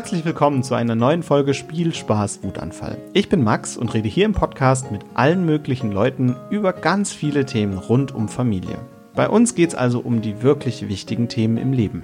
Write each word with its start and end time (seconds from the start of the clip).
Herzlich 0.00 0.24
willkommen 0.24 0.62
zu 0.62 0.74
einer 0.74 0.94
neuen 0.94 1.22
Folge 1.22 1.52
Spiel, 1.52 1.94
Spaß, 1.94 2.42
Wutanfall. 2.42 2.96
Ich 3.12 3.28
bin 3.28 3.44
Max 3.44 3.76
und 3.76 3.92
rede 3.92 4.08
hier 4.08 4.24
im 4.24 4.32
Podcast 4.32 4.90
mit 4.90 5.02
allen 5.12 5.44
möglichen 5.44 5.92
Leuten 5.92 6.36
über 6.48 6.72
ganz 6.72 7.12
viele 7.12 7.44
Themen 7.44 7.76
rund 7.76 8.14
um 8.14 8.26
Familie. 8.30 8.78
Bei 9.14 9.28
uns 9.28 9.54
geht 9.54 9.68
es 9.68 9.74
also 9.74 10.00
um 10.00 10.22
die 10.22 10.42
wirklich 10.42 10.88
wichtigen 10.88 11.28
Themen 11.28 11.58
im 11.58 11.74
Leben. 11.74 12.02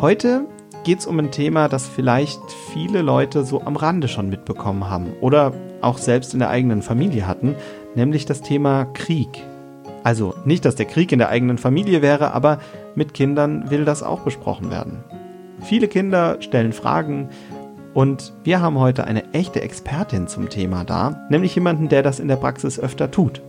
Heute 0.00 0.44
geht 0.84 1.00
es 1.00 1.06
um 1.08 1.18
ein 1.18 1.32
Thema, 1.32 1.68
das 1.68 1.88
vielleicht 1.88 2.38
viele 2.72 3.02
Leute 3.02 3.44
so 3.44 3.60
am 3.62 3.74
Rande 3.74 4.06
schon 4.06 4.28
mitbekommen 4.28 4.88
haben 4.88 5.14
oder 5.20 5.52
auch 5.80 5.98
selbst 5.98 6.32
in 6.32 6.38
der 6.38 6.50
eigenen 6.50 6.82
Familie 6.82 7.26
hatten, 7.26 7.56
nämlich 7.96 8.24
das 8.24 8.40
Thema 8.40 8.84
Krieg. 8.84 9.42
Also 10.04 10.32
nicht, 10.44 10.64
dass 10.64 10.76
der 10.76 10.86
Krieg 10.86 11.10
in 11.10 11.18
der 11.18 11.30
eigenen 11.30 11.58
Familie 11.58 12.02
wäre, 12.02 12.32
aber 12.34 12.60
mit 12.94 13.14
Kindern 13.14 13.68
will 13.68 13.84
das 13.84 14.04
auch 14.04 14.20
besprochen 14.20 14.70
werden. 14.70 15.02
Viele 15.62 15.88
Kinder 15.88 16.40
stellen 16.40 16.72
Fragen 16.72 17.28
und 17.94 18.32
wir 18.44 18.60
haben 18.60 18.78
heute 18.78 19.04
eine 19.04 19.32
echte 19.34 19.60
Expertin 19.60 20.28
zum 20.28 20.48
Thema 20.48 20.84
da, 20.84 21.26
nämlich 21.30 21.54
jemanden, 21.54 21.88
der 21.88 22.02
das 22.02 22.20
in 22.20 22.28
der 22.28 22.36
Praxis 22.36 22.78
öfter 22.78 23.10
tut. 23.10 23.42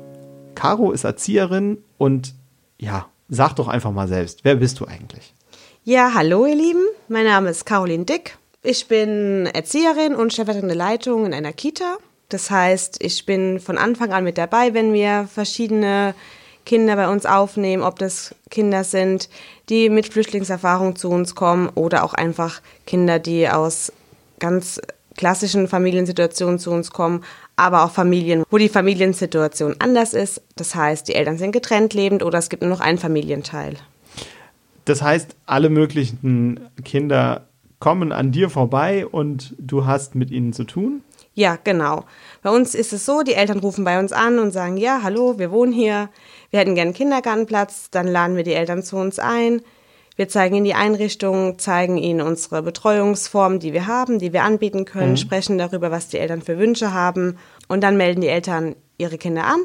Caro 0.56 0.92
ist 0.92 1.04
Erzieherin 1.04 1.78
und 1.98 2.34
ja, 2.78 3.06
sag 3.30 3.54
doch 3.56 3.68
einfach 3.68 3.92
mal 3.92 4.08
selbst, 4.08 4.44
wer 4.44 4.56
bist 4.56 4.80
du 4.80 4.86
eigentlich? 4.86 5.34
Ja, 5.84 6.12
hallo 6.14 6.46
ihr 6.46 6.56
Lieben, 6.56 6.84
mein 7.08 7.26
Name 7.26 7.50
ist 7.50 7.66
Caroline 7.66 8.06
Dick. 8.06 8.38
Ich 8.62 8.88
bin 8.88 9.46
Erzieherin 9.46 10.16
und 10.16 10.34
stellvertretende 10.34 10.76
Leitung 10.76 11.26
in 11.26 11.34
einer 11.34 11.54
Kita. 11.54 11.98
Das 12.28 12.52
heißt, 12.52 13.02
ich 13.02 13.26
bin 13.26 13.60
von 13.60 13.78
Anfang 13.78 14.12
an 14.12 14.24
mit 14.24 14.38
dabei, 14.38 14.74
wenn 14.74 14.94
wir 14.94 15.28
verschiedene 15.32 16.14
Kinder 16.70 16.96
bei 16.96 17.08
uns 17.08 17.26
aufnehmen, 17.26 17.82
ob 17.82 17.98
das 17.98 18.36
Kinder 18.52 18.84
sind, 18.84 19.28
die 19.70 19.90
mit 19.90 20.14
Flüchtlingserfahrung 20.14 20.96
zu 20.96 21.10
uns 21.10 21.34
kommen 21.34 21.68
oder 21.74 22.04
auch 22.04 22.14
einfach 22.14 22.62
Kinder, 22.86 23.18
die 23.18 23.50
aus 23.50 23.92
ganz 24.38 24.80
klassischen 25.18 25.68
Familiensituationen 25.68 26.60
zu 26.60 26.70
uns 26.70 26.92
kommen, 26.92 27.24
aber 27.56 27.84
auch 27.84 27.90
Familien, 27.90 28.44
wo 28.52 28.60
die 28.60 28.70
Familiensituation 28.70 29.78
anders 29.80 30.14
ist. 30.14 30.44
Das 30.58 30.76
heißt, 30.76 31.08
die 31.08 31.16
Eltern 31.16 31.40
sind 31.40 31.54
getrennt 31.54 31.96
lebend 31.96 32.22
oder 32.22 32.38
es 32.38 32.50
gibt 32.50 32.62
nur 32.62 32.70
noch 32.70 32.82
einen 32.82 33.00
Familienteil. 33.00 33.74
Das 34.86 35.02
heißt, 35.02 35.36
alle 35.48 35.72
möglichen 35.72 36.60
Kinder 36.86 37.48
kommen 37.80 38.12
an 38.12 38.32
dir 38.32 38.52
vorbei 38.52 39.08
und 39.08 39.56
du 39.58 39.88
hast 39.88 40.14
mit 40.14 40.30
ihnen 40.30 40.54
zu 40.54 40.66
tun? 40.66 41.02
Ja, 41.40 41.58
genau. 41.64 42.04
Bei 42.42 42.50
uns 42.50 42.76
ist 42.76 42.92
es 42.92 43.06
so, 43.06 43.22
die 43.22 43.34
Eltern 43.34 43.60
rufen 43.60 43.86
bei 43.86 43.98
uns 43.98 44.12
an 44.12 44.40
und 44.40 44.52
sagen, 44.52 44.76
ja, 44.76 45.00
hallo, 45.04 45.40
wir 45.40 45.52
wohnen 45.52 45.72
hier, 45.72 46.10
wir 46.50 46.60
hätten 46.60 46.76
gerne 46.76 46.90
einen 46.90 46.94
Kindergartenplatz, 46.94 47.90
dann 47.92 48.08
laden 48.08 48.36
wir 48.36 48.44
die 48.44 48.52
Eltern 48.52 48.84
zu 48.84 48.98
uns 48.98 49.20
ein. 49.20 49.62
Wir 50.18 50.28
zeigen 50.28 50.56
ihnen 50.56 50.66
die 50.66 50.74
Einrichtung, 50.74 51.58
zeigen 51.58 51.96
ihnen 51.96 52.20
unsere 52.20 52.62
Betreuungsformen, 52.62 53.60
die 53.60 53.72
wir 53.72 53.88
haben, 53.88 54.20
die 54.20 54.34
wir 54.34 54.44
anbieten 54.44 54.84
können, 54.84 55.12
mhm. 55.12 55.18
sprechen 55.18 55.58
darüber, 55.58 55.92
was 55.92 56.10
die 56.10 56.18
Eltern 56.18 56.42
für 56.42 56.58
Wünsche 56.58 56.94
haben 56.94 57.38
und 57.70 57.86
dann 57.86 57.96
melden 57.96 58.20
die 58.20 58.28
Eltern 58.28 58.76
ihre 58.98 59.18
Kinder 59.18 59.46
an 59.46 59.62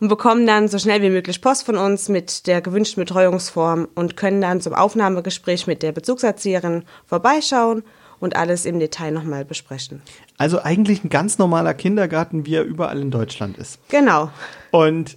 und 0.00 0.08
bekommen 0.08 0.46
dann 0.46 0.68
so 0.68 0.78
schnell 0.78 1.00
wie 1.00 1.08
möglich 1.08 1.40
Post 1.40 1.64
von 1.64 1.78
uns 1.78 2.10
mit 2.10 2.46
der 2.46 2.60
gewünschten 2.60 3.02
Betreuungsform 3.02 3.88
und 3.94 4.18
können 4.18 4.42
dann 4.42 4.60
zum 4.60 4.74
Aufnahmegespräch 4.74 5.66
mit 5.66 5.82
der 5.82 5.92
Bezugserzieherin 5.92 6.84
vorbeischauen 7.06 7.84
und 8.20 8.36
alles 8.36 8.64
im 8.64 8.78
Detail 8.78 9.12
nochmal 9.12 9.44
besprechen. 9.44 10.02
Also 10.38 10.62
eigentlich 10.62 11.04
ein 11.04 11.10
ganz 11.10 11.38
normaler 11.38 11.74
Kindergarten, 11.74 12.46
wie 12.46 12.54
er 12.54 12.64
überall 12.64 13.00
in 13.00 13.10
Deutschland 13.10 13.58
ist. 13.58 13.78
Genau. 13.88 14.30
Und 14.70 15.16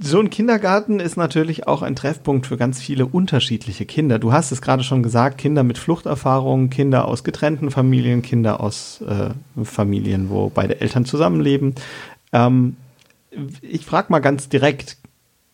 so 0.00 0.20
ein 0.20 0.30
Kindergarten 0.30 1.00
ist 1.00 1.16
natürlich 1.16 1.66
auch 1.66 1.82
ein 1.82 1.96
Treffpunkt 1.96 2.46
für 2.46 2.56
ganz 2.56 2.80
viele 2.80 3.06
unterschiedliche 3.06 3.84
Kinder. 3.84 4.20
Du 4.20 4.32
hast 4.32 4.52
es 4.52 4.62
gerade 4.62 4.84
schon 4.84 5.02
gesagt, 5.02 5.38
Kinder 5.38 5.64
mit 5.64 5.76
Fluchterfahrungen, 5.76 6.70
Kinder 6.70 7.08
aus 7.08 7.24
getrennten 7.24 7.70
Familien, 7.72 8.22
Kinder 8.22 8.60
aus 8.60 9.00
äh, 9.00 9.30
Familien, 9.64 10.30
wo 10.30 10.50
beide 10.50 10.80
Eltern 10.80 11.04
zusammenleben. 11.04 11.74
Ähm, 12.32 12.76
ich 13.60 13.84
frage 13.84 14.12
mal 14.12 14.20
ganz 14.20 14.48
direkt, 14.48 14.98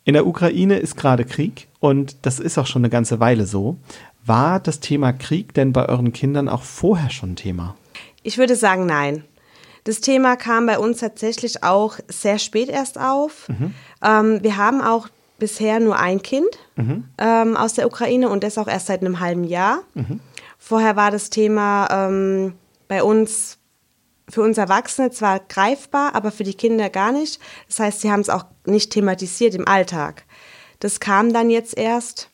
in 0.05 0.13
der 0.13 0.27
Ukraine 0.27 0.79
ist 0.79 0.97
gerade 0.97 1.25
Krieg 1.25 1.69
und 1.81 2.17
das 2.23 2.39
ist 2.39 2.59
auch 2.59 2.67
schon 2.67 2.83
eine 2.83 2.91
ganze 2.91 3.21
Weile 3.21 3.47
so. 3.47 3.79
War 4.27 4.61
das 4.61 4.81
Thema 4.81 5.13
Krieg 5.13 5.53
denn 5.55 5.73
bei 5.73 5.89
euren 5.89 6.13
Kindern 6.13 6.49
auch 6.49 6.63
vorher 6.63 7.11
schon 7.11 7.37
Thema? 7.37 7.77
Ich 8.23 8.39
würde 8.39 8.57
sagen, 8.57 8.87
nein. 8.87 9.25
Das 9.85 10.01
Thema 10.01 10.37
kam 10.37 10.65
bei 10.65 10.79
uns 10.79 11.01
tatsächlich 11.01 11.63
auch 11.63 11.99
sehr 12.09 12.39
spät 12.39 12.71
erst 12.71 12.99
auf. 12.99 13.49
Mhm. 13.51 13.75
Ähm, 14.03 14.43
wir 14.43 14.57
haben 14.57 14.81
auch 14.81 15.09
bisher 15.39 15.79
nur 15.79 15.99
ein 15.99 16.23
Kind 16.23 16.59
mhm. 16.77 17.05
ähm, 17.19 17.57
aus 17.57 17.75
der 17.75 17.87
Ukraine 17.87 18.31
und 18.31 18.45
das 18.45 18.57
auch 18.57 18.69
erst 18.69 18.87
seit 18.87 19.03
einem 19.03 19.21
halben 19.21 19.45
Jahr. 19.45 19.81
Mhm. 19.93 20.21
Vorher 20.59 20.97
war 20.97 21.11
das 21.11 21.29
Thema 21.29 21.89
ähm, 21.91 22.55
bei 22.89 23.03
uns 23.03 23.59
für 24.27 24.41
uns 24.41 24.57
Erwachsene 24.57 25.11
zwar 25.11 25.39
greifbar, 25.39 26.15
aber 26.15 26.31
für 26.31 26.45
die 26.45 26.55
Kinder 26.55 26.89
gar 26.89 27.13
nicht. 27.13 27.39
Das 27.67 27.79
heißt, 27.81 28.01
sie 28.01 28.11
haben 28.11 28.21
es 28.21 28.31
auch 28.31 28.47
nicht 28.65 28.91
thematisiert 28.91 29.55
im 29.55 29.69
Alltag. 29.69 30.25
Das 30.81 30.99
kam 30.99 31.35
dann 31.35 31.51
jetzt 31.51 31.77
erst 31.77 32.31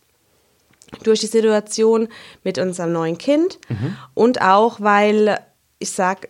durch 1.03 1.21
die 1.21 1.27
Situation 1.27 2.09
mit 2.45 2.59
unserem 2.59 2.93
neuen 2.93 3.19
Kind 3.19 3.59
mhm. 3.69 3.97
und 4.15 4.43
auch, 4.43 4.81
weil 4.81 5.41
ich 5.78 5.91
sage, 5.91 6.28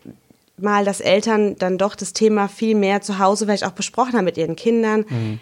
mal, 0.57 0.85
dass 0.85 1.01
Eltern 1.01 1.57
dann 1.57 1.79
doch 1.79 1.95
das 1.95 2.13
Thema 2.13 2.49
viel 2.49 2.75
mehr 2.75 3.01
zu 3.01 3.19
Hause 3.19 3.47
vielleicht 3.47 3.65
auch 3.65 3.73
besprochen 3.73 4.15
haben 4.15 4.25
mit 4.25 4.37
ihren 4.37 4.57
Kindern. 4.57 5.05
Mhm. 5.09 5.41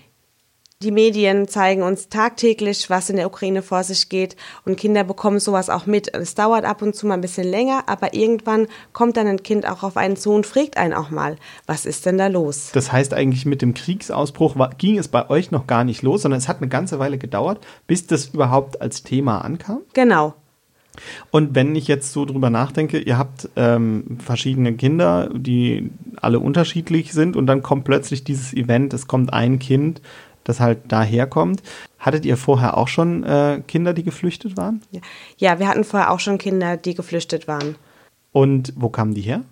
Die 0.80 0.92
Medien 0.92 1.48
zeigen 1.48 1.82
uns 1.82 2.08
tagtäglich, 2.08 2.88
was 2.88 3.10
in 3.10 3.16
der 3.16 3.26
Ukraine 3.26 3.62
vor 3.62 3.82
sich 3.82 4.08
geht 4.08 4.36
und 4.64 4.76
Kinder 4.76 5.02
bekommen 5.02 5.40
sowas 5.40 5.70
auch 5.70 5.86
mit. 5.86 6.14
Es 6.14 6.36
dauert 6.36 6.64
ab 6.64 6.82
und 6.82 6.94
zu 6.94 7.08
mal 7.08 7.14
ein 7.14 7.20
bisschen 7.20 7.48
länger, 7.48 7.82
aber 7.88 8.14
irgendwann 8.14 8.68
kommt 8.92 9.16
dann 9.16 9.26
ein 9.26 9.42
Kind 9.42 9.68
auch 9.68 9.82
auf 9.82 9.96
einen 9.96 10.14
zu 10.14 10.30
und 10.30 10.46
fragt 10.46 10.76
einen 10.76 10.94
auch 10.94 11.10
mal, 11.10 11.34
was 11.66 11.84
ist 11.84 12.06
denn 12.06 12.16
da 12.16 12.28
los? 12.28 12.70
Das 12.74 12.92
heißt 12.92 13.12
eigentlich 13.12 13.44
mit 13.44 13.60
dem 13.60 13.74
Kriegsausbruch 13.74 14.54
ging 14.78 14.98
es 14.98 15.08
bei 15.08 15.28
euch 15.28 15.50
noch 15.50 15.66
gar 15.66 15.82
nicht 15.82 16.02
los, 16.02 16.22
sondern 16.22 16.38
es 16.38 16.46
hat 16.46 16.58
eine 16.58 16.68
ganze 16.68 17.00
Weile 17.00 17.18
gedauert, 17.18 17.58
bis 17.88 18.06
das 18.06 18.26
überhaupt 18.26 18.80
als 18.80 19.02
Thema 19.02 19.38
ankam? 19.38 19.80
Genau. 19.94 20.34
Und 21.30 21.54
wenn 21.54 21.74
ich 21.74 21.88
jetzt 21.88 22.12
so 22.12 22.24
drüber 22.24 22.50
nachdenke, 22.50 22.98
ihr 22.98 23.18
habt 23.18 23.48
ähm, 23.56 24.18
verschiedene 24.18 24.74
Kinder, 24.74 25.30
die 25.34 25.90
alle 26.20 26.40
unterschiedlich 26.40 27.12
sind 27.12 27.36
und 27.36 27.46
dann 27.46 27.62
kommt 27.62 27.84
plötzlich 27.84 28.24
dieses 28.24 28.52
Event, 28.52 28.92
es 28.94 29.06
kommt 29.06 29.32
ein 29.32 29.58
Kind, 29.58 30.02
das 30.48 30.60
halt 30.60 30.80
daherkommt. 30.88 31.62
Hattet 31.98 32.24
ihr 32.24 32.36
vorher 32.36 32.76
auch 32.76 32.88
schon 32.88 33.24
äh, 33.24 33.62
Kinder, 33.66 33.92
die 33.92 34.02
geflüchtet 34.02 34.56
waren? 34.56 34.82
Ja, 35.36 35.58
wir 35.58 35.68
hatten 35.68 35.84
vorher 35.84 36.10
auch 36.10 36.20
schon 36.20 36.38
Kinder, 36.38 36.76
die 36.76 36.94
geflüchtet 36.94 37.48
waren. 37.48 37.76
Und 38.32 38.72
wo 38.76 38.88
kamen 38.88 39.14
die 39.14 39.22
her? 39.22 39.42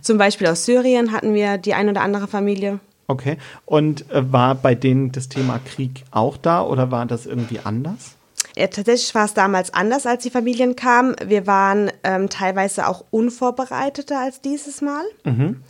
Zum 0.00 0.18
Beispiel 0.18 0.46
aus 0.46 0.64
Syrien 0.64 1.12
hatten 1.12 1.34
wir 1.34 1.58
die 1.58 1.74
ein 1.74 1.88
oder 1.88 2.02
andere 2.02 2.28
Familie. 2.28 2.80
Okay. 3.06 3.36
Und 3.66 4.10
äh, 4.10 4.32
war 4.32 4.54
bei 4.54 4.74
denen 4.74 5.12
das 5.12 5.28
Thema 5.28 5.58
Krieg 5.58 6.04
auch 6.10 6.36
da 6.36 6.62
oder 6.62 6.90
war 6.90 7.06
das 7.06 7.26
irgendwie 7.26 7.60
anders? 7.62 8.16
Ja, 8.56 8.68
tatsächlich 8.68 9.14
war 9.14 9.24
es 9.24 9.34
damals 9.34 9.74
anders, 9.74 10.06
als 10.06 10.22
die 10.22 10.30
Familien 10.30 10.76
kamen. 10.76 11.16
Wir 11.26 11.46
waren 11.46 11.90
ähm, 12.04 12.28
teilweise 12.28 12.86
auch 12.86 13.04
unvorbereiteter 13.10 14.20
als 14.20 14.40
dieses 14.40 14.80
Mal, 14.80 15.04
mhm. 15.24 15.62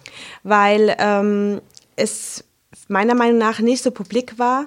weil 0.43 0.95
ähm, 0.99 1.61
es 1.97 2.45
meiner 2.89 3.15
Meinung 3.15 3.39
nach 3.39 3.61
nicht 3.61 3.83
so 3.83 3.91
publik 3.91 4.39
war. 4.39 4.67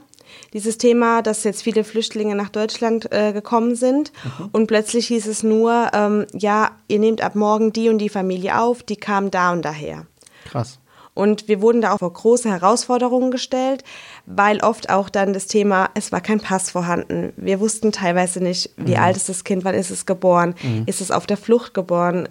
Dieses 0.53 0.77
Thema, 0.77 1.21
dass 1.21 1.45
jetzt 1.45 1.63
viele 1.63 1.83
Flüchtlinge 1.83 2.35
nach 2.35 2.49
Deutschland 2.49 3.11
äh, 3.13 3.31
gekommen 3.31 3.75
sind 3.75 4.11
mhm. 4.23 4.49
und 4.51 4.67
plötzlich 4.67 5.07
hieß 5.07 5.25
es 5.25 5.41
nur, 5.41 5.91
ähm, 5.93 6.25
ja, 6.33 6.71
ihr 6.89 6.99
nehmt 6.99 7.21
ab 7.21 7.35
morgen 7.35 7.71
die 7.71 7.87
und 7.87 7.99
die 7.99 8.09
Familie 8.09 8.59
auf, 8.59 8.83
die 8.83 8.97
kam 8.97 9.31
da 9.31 9.53
und 9.53 9.63
daher. 9.63 10.05
Krass. 10.45 10.79
Und 11.13 11.47
wir 11.47 11.61
wurden 11.61 11.81
da 11.81 11.93
auch 11.93 11.97
vor 11.99 12.13
große 12.13 12.47
Herausforderungen 12.47 13.31
gestellt, 13.31 13.83
weil 14.27 14.59
oft 14.59 14.91
auch 14.91 15.09
dann 15.09 15.33
das 15.33 15.47
Thema, 15.47 15.89
es 15.95 16.11
war 16.11 16.21
kein 16.21 16.39
Pass 16.39 16.69
vorhanden. 16.69 17.33
Wir 17.37 17.59
wussten 17.59 17.91
teilweise 17.91 18.39
nicht, 18.39 18.69
wie 18.77 18.91
mhm. 18.95 19.01
alt 19.01 19.17
ist 19.17 19.27
das 19.27 19.43
Kind, 19.43 19.65
wann 19.65 19.73
ist 19.73 19.89
es 19.89 20.05
geboren, 20.05 20.53
mhm. 20.61 20.83
ist 20.85 21.01
es 21.01 21.09
auf 21.09 21.25
der 21.25 21.37
Flucht 21.37 21.73
geboren 21.73 22.29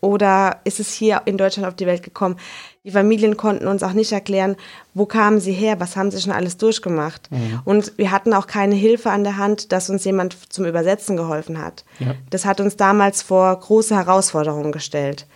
oder 0.00 0.58
ist 0.64 0.80
es 0.80 0.92
hier 0.92 1.22
in 1.24 1.36
Deutschland 1.36 1.66
auf 1.66 1.74
die 1.74 1.86
Welt 1.86 2.02
gekommen. 2.02 2.36
Die 2.84 2.90
Familien 2.90 3.36
konnten 3.36 3.66
uns 3.66 3.82
auch 3.82 3.92
nicht 3.92 4.12
erklären, 4.12 4.56
wo 4.94 5.04
kamen 5.04 5.40
sie 5.40 5.52
her, 5.52 5.80
was 5.80 5.96
haben 5.96 6.10
sie 6.10 6.20
schon 6.20 6.32
alles 6.32 6.56
durchgemacht. 6.56 7.30
Mhm. 7.30 7.60
Und 7.64 7.92
wir 7.96 8.10
hatten 8.10 8.32
auch 8.32 8.46
keine 8.46 8.74
Hilfe 8.74 9.10
an 9.10 9.24
der 9.24 9.36
Hand, 9.36 9.72
dass 9.72 9.90
uns 9.90 10.04
jemand 10.04 10.36
zum 10.52 10.64
Übersetzen 10.64 11.16
geholfen 11.16 11.62
hat. 11.62 11.84
Ja. 11.98 12.14
Das 12.30 12.44
hat 12.44 12.60
uns 12.60 12.76
damals 12.76 13.22
vor 13.22 13.54
große 13.58 13.94
Herausforderungen 13.94 14.72
gestellt. 14.72 15.26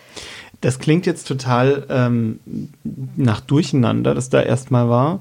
Das 0.63 0.79
klingt 0.79 1.07
jetzt 1.07 1.27
total 1.27 1.87
ähm, 1.91 2.39
nach 3.17 3.41
Durcheinander, 3.41 4.15
das 4.15 4.31
da 4.31 4.41
erstmal 4.41 4.89
war. 4.89 5.21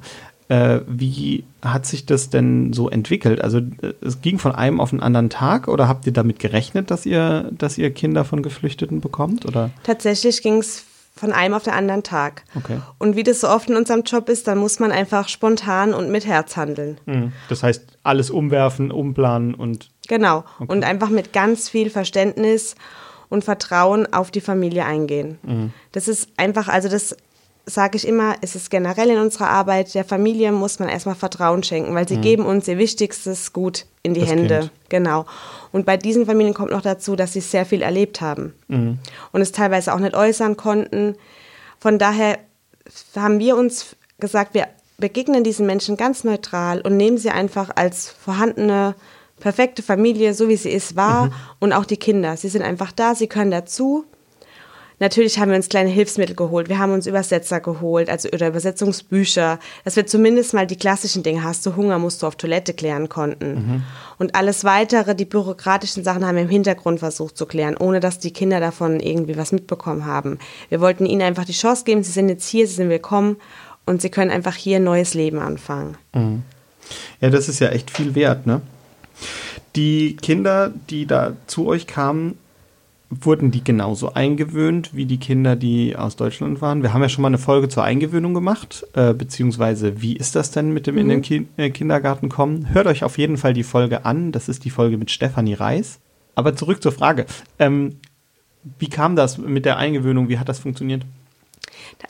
Äh, 0.51 0.81
wie 0.86 1.45
hat 1.62 1.86
sich 1.86 2.06
das 2.06 2.30
denn 2.30 2.74
so 2.74 2.89
entwickelt? 2.89 3.39
Also 3.39 3.59
äh, 3.59 3.94
es 4.01 4.21
ging 4.21 4.38
von 4.38 4.53
einem 4.53 4.81
auf 4.81 4.89
den 4.89 5.00
anderen 5.00 5.30
Tag 5.30 5.69
oder 5.69 5.88
habt 5.88 6.06
ihr 6.06 6.12
damit 6.12 6.39
gerechnet, 6.39 6.92
dass 6.92 7.06
ihr, 7.06 7.50
dass 7.57 7.77
ihr 7.77 7.89
Kinder 7.92 8.25
von 8.25 8.44
Geflüchteten 8.44 9.00
bekommt? 9.00 9.45
Oder? 9.45 9.69
Tatsächlich 9.83 10.42
ging 10.42 10.57
es 10.57 10.83
von 11.15 11.31
einem 11.31 11.53
auf 11.53 11.63
den 11.63 11.71
anderen 11.71 12.03
Tag. 12.03 12.44
Okay. 12.53 12.80
Und 12.98 13.15
wie 13.15 13.24
das 13.24 13.39
so 13.39 13.48
oft 13.48 13.69
in 13.69 13.77
unserem 13.77 14.01
Job 14.01 14.27
ist, 14.27 14.45
dann 14.45 14.57
muss 14.57 14.80
man 14.80 14.92
einfach 14.92 15.30
spontan 15.30 15.94
und 15.94 16.12
mit 16.12 16.25
Herz 16.25 16.57
handeln. 16.57 17.00
Mhm. 17.06 17.31
Das 17.47 17.63
heißt, 17.63 17.86
alles 18.04 18.30
umwerfen, 18.30 18.92
umplanen 18.92 19.56
und. 19.56 19.89
Genau. 20.09 20.44
Okay. 20.59 20.69
Und 20.69 20.83
einfach 20.83 21.09
mit 21.09 21.31
ganz 21.31 21.69
viel 21.69 21.89
Verständnis 21.89 22.75
und 23.30 23.45
Vertrauen 23.45 24.12
auf 24.12 24.31
die 24.31 24.42
Familie 24.42 24.83
eingehen. 24.83 25.38
Mhm. 25.44 25.71
Das 25.94 26.09
ist 26.09 26.27
einfach, 26.36 26.68
also 26.68 26.89
das 26.89 27.15
sage 27.65 27.97
ich 27.97 28.07
immer, 28.07 28.35
es 28.41 28.55
ist 28.55 28.69
generell 28.69 29.09
in 29.09 29.19
unserer 29.19 29.49
Arbeit, 29.49 29.93
der 29.93 30.03
Familie 30.03 30.51
muss 30.51 30.79
man 30.79 30.89
erstmal 30.89 31.15
Vertrauen 31.15 31.63
schenken, 31.63 31.93
weil 31.93 32.07
sie 32.07 32.17
mhm. 32.17 32.21
geben 32.21 32.45
uns 32.45 32.67
ihr 32.67 32.77
wichtigstes 32.77 33.53
Gut 33.53 33.85
in 34.03 34.13
die 34.13 34.21
das 34.21 34.29
Hände. 34.29 34.59
Kind. 34.59 34.71
Genau. 34.89 35.25
Und 35.71 35.85
bei 35.85 35.97
diesen 35.97 36.25
Familien 36.25 36.53
kommt 36.53 36.71
noch 36.71 36.81
dazu, 36.81 37.15
dass 37.15 37.33
sie 37.33 37.41
sehr 37.41 37.65
viel 37.65 37.81
erlebt 37.81 38.21
haben 38.21 38.53
mhm. 38.67 38.99
und 39.31 39.41
es 39.41 39.51
teilweise 39.51 39.93
auch 39.93 39.99
nicht 39.99 40.15
äußern 40.15 40.57
konnten. 40.57 41.15
Von 41.79 41.97
daher 41.97 42.39
haben 43.15 43.39
wir 43.39 43.55
uns 43.55 43.95
gesagt, 44.19 44.53
wir 44.53 44.67
begegnen 44.97 45.43
diesen 45.43 45.65
Menschen 45.65 45.97
ganz 45.97 46.23
neutral 46.23 46.81
und 46.81 46.97
nehmen 46.97 47.17
sie 47.17 47.29
einfach 47.29 47.69
als 47.75 48.09
vorhandene 48.09 48.95
perfekte 49.39 49.81
Familie, 49.81 50.33
so 50.33 50.47
wie 50.47 50.57
sie 50.57 50.69
ist, 50.69 50.95
wahr 50.95 51.27
mhm. 51.27 51.33
und 51.59 51.73
auch 51.73 51.85
die 51.85 51.97
Kinder. 51.97 52.37
Sie 52.37 52.49
sind 52.49 52.61
einfach 52.61 52.91
da, 52.91 53.15
sie 53.15 53.27
können 53.27 53.51
dazu 53.51 54.05
Natürlich 55.01 55.39
haben 55.39 55.50
wir 55.50 55.56
uns 55.56 55.68
kleine 55.68 55.89
Hilfsmittel 55.89 56.36
geholt. 56.36 56.69
Wir 56.69 56.77
haben 56.77 56.94
uns 56.94 57.07
Übersetzer 57.07 57.59
geholt, 57.59 58.07
also 58.07 58.30
oder 58.30 58.50
Übersetzungsbücher, 58.50 59.57
dass 59.83 59.95
wir 59.95 60.06
zumindest 60.06 60.53
mal 60.53 60.68
die 60.68 60.75
klassischen 60.75 61.24
Dinge, 61.24 61.44
hast 61.44 61.65
du 61.65 61.75
Hunger, 61.75 61.98
musst 61.98 62.21
du 62.21 62.27
auf 62.27 62.36
Toilette 62.36 62.75
klären 62.75 63.09
konnten. 63.09 63.53
Mhm. 63.53 63.83
Und 64.19 64.36
alles 64.36 64.63
weitere, 64.63 65.15
die 65.15 65.25
bürokratischen 65.25 66.03
Sachen 66.03 66.24
haben 66.24 66.36
wir 66.36 66.44
im 66.44 66.50
Hintergrund 66.50 67.00
versucht 67.00 67.36
zu 67.36 67.48
klären, 67.48 67.75
ohne 67.77 68.00
dass 68.00 68.19
die 68.19 68.31
Kinder 68.31 68.59
davon 68.59 69.00
irgendwie 69.00 69.38
was 69.38 69.51
mitbekommen 69.51 70.06
haben. 70.06 70.38
Wir 70.69 70.81
wollten 70.81 71.07
ihnen 71.07 71.24
einfach 71.24 71.45
die 71.45 71.54
Chance 71.54 71.83
geben, 71.83 72.04
sie 72.04 72.12
sind 72.12 72.30
jetzt 72.30 72.47
hier, 72.47 72.68
sie 72.68 72.75
sind 72.75 72.89
willkommen 72.89 73.38
und 73.88 74.04
sie 74.04 74.12
können 74.12 74.30
einfach 74.30 74.56
hier 74.56 74.75
ein 74.75 74.83
neues 74.83 75.15
Leben 75.15 75.39
anfangen. 75.39 75.97
Mhm. 76.13 76.44
Ja, 77.21 77.31
das 77.31 77.50
ist 77.50 77.59
ja 77.59 77.69
echt 77.69 77.89
viel 77.89 78.13
wert, 78.13 78.45
ne? 78.45 78.62
Die 79.75 80.15
Kinder, 80.18 80.71
die 80.92 81.07
da 81.07 81.33
zu 81.47 81.65
euch 81.65 81.88
kamen, 81.88 82.38
wurden 83.11 83.51
die 83.51 83.63
genauso 83.63 84.13
eingewöhnt 84.13 84.95
wie 84.95 85.05
die 85.05 85.19
Kinder, 85.19 85.57
die 85.57 85.95
aus 85.97 86.15
Deutschland 86.15 86.61
waren? 86.61 86.81
Wir 86.81 86.93
haben 86.93 87.01
ja 87.01 87.09
schon 87.09 87.21
mal 87.21 87.27
eine 87.27 87.37
Folge 87.37 87.67
zur 87.67 87.83
Eingewöhnung 87.83 88.33
gemacht, 88.33 88.87
äh, 88.93 89.13
beziehungsweise 89.13 90.01
wie 90.01 90.15
ist 90.15 90.35
das 90.35 90.51
denn 90.51 90.71
mit 90.71 90.87
dem 90.87 90.95
mhm. 90.95 91.01
in 91.01 91.09
den 91.09 91.21
Ki 91.21 91.47
äh, 91.57 91.69
Kindergarten 91.69 92.29
kommen? 92.29 92.73
Hört 92.73 92.87
euch 92.87 93.03
auf 93.03 93.17
jeden 93.17 93.37
Fall 93.37 93.53
die 93.53 93.63
Folge 93.63 94.05
an. 94.05 94.31
Das 94.31 94.47
ist 94.47 94.63
die 94.63 94.69
Folge 94.69 94.97
mit 94.97 95.11
Stefanie 95.11 95.53
Reis. 95.53 95.99
Aber 96.35 96.55
zurück 96.55 96.81
zur 96.81 96.93
Frage. 96.93 97.25
Ähm, 97.59 97.97
wie 98.79 98.89
kam 98.89 99.17
das 99.17 99.37
mit 99.37 99.65
der 99.65 99.77
Eingewöhnung? 99.77 100.29
Wie 100.29 100.39
hat 100.39 100.47
das 100.47 100.59
funktioniert? 100.59 101.03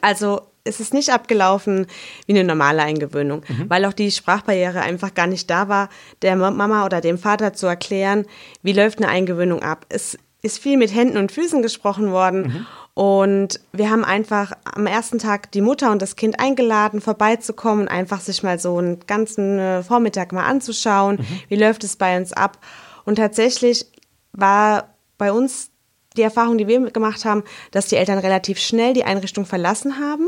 Also 0.02 0.42
es 0.64 0.80
ist 0.80 0.94
nicht 0.94 1.12
abgelaufen 1.12 1.88
wie 2.28 2.34
eine 2.34 2.44
normale 2.44 2.84
Eingewöhnung, 2.84 3.44
mhm. 3.48 3.70
weil 3.70 3.86
auch 3.86 3.94
die 3.94 4.12
Sprachbarriere 4.12 4.82
einfach 4.82 5.16
gar 5.16 5.26
nicht 5.26 5.50
da 5.50 5.68
war, 5.68 5.90
der 6.22 6.36
Mama 6.36 6.86
oder 6.86 7.02
dem 7.02 7.18
Vater 7.18 7.54
zu 7.54 7.66
erklären, 7.66 8.26
wie 8.62 8.74
läuft 8.74 9.00
eine 9.00 9.10
Eingewöhnung 9.10 9.64
ab. 9.64 9.88
Es 9.90 10.20
ist 10.42 10.60
viel 10.60 10.78
mit 10.78 10.94
Händen 10.94 11.18
und 11.18 11.32
Füßen 11.32 11.62
gesprochen 11.62 12.12
worden. 12.12 12.42
Mhm. 12.42 12.66
Und 12.94 13.60
wir 13.72 13.90
haben 13.90 14.04
einfach 14.04 14.52
am 14.66 14.86
ersten 14.86 15.20
Tag 15.20 15.52
die 15.52 15.62
Mutter 15.62 15.92
und 15.92 16.02
das 16.02 16.16
Kind 16.16 16.40
eingeladen, 16.40 17.00
vorbeizukommen, 17.00 17.88
einfach 17.88 18.20
sich 18.20 18.44
mal 18.44 18.60
so 18.60 18.78
einen 18.78 19.00
ganzen 19.08 19.60
äh, 19.60 19.84
Vormittag 19.84 20.34
mal 20.34 20.46
anzuschauen, 20.46 21.18
mhm. 21.18 21.40
wie 21.48 21.56
läuft 21.56 21.84
es 21.84 21.96
bei 21.96 22.18
uns 22.18 22.34
ab. 22.34 22.58
Und 23.06 23.16
tatsächlich 23.16 23.86
war 24.34 24.96
bei 25.18 25.32
uns 25.32 25.70
die 26.18 26.22
Erfahrung, 26.22 26.58
die 26.58 26.68
wir 26.68 26.92
gemacht 26.92 27.24
haben, 27.24 27.44
dass 27.72 27.88
die 27.88 27.96
Eltern 27.96 28.18
relativ 28.18 28.60
schnell 28.60 28.94
die 28.94 29.06
Einrichtung 29.06 29.46
verlassen 29.46 30.00
haben 30.00 30.28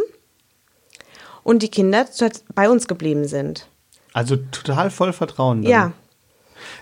und 1.43 1.61
die 1.61 1.69
Kinder 1.69 2.05
bei 2.55 2.69
uns 2.69 2.87
geblieben 2.87 3.27
sind. 3.27 3.67
Also 4.13 4.37
total 4.37 4.91
voll 4.91 5.11
Vertrauen. 5.11 5.63
Dann. 5.63 5.71
Ja. 5.71 5.91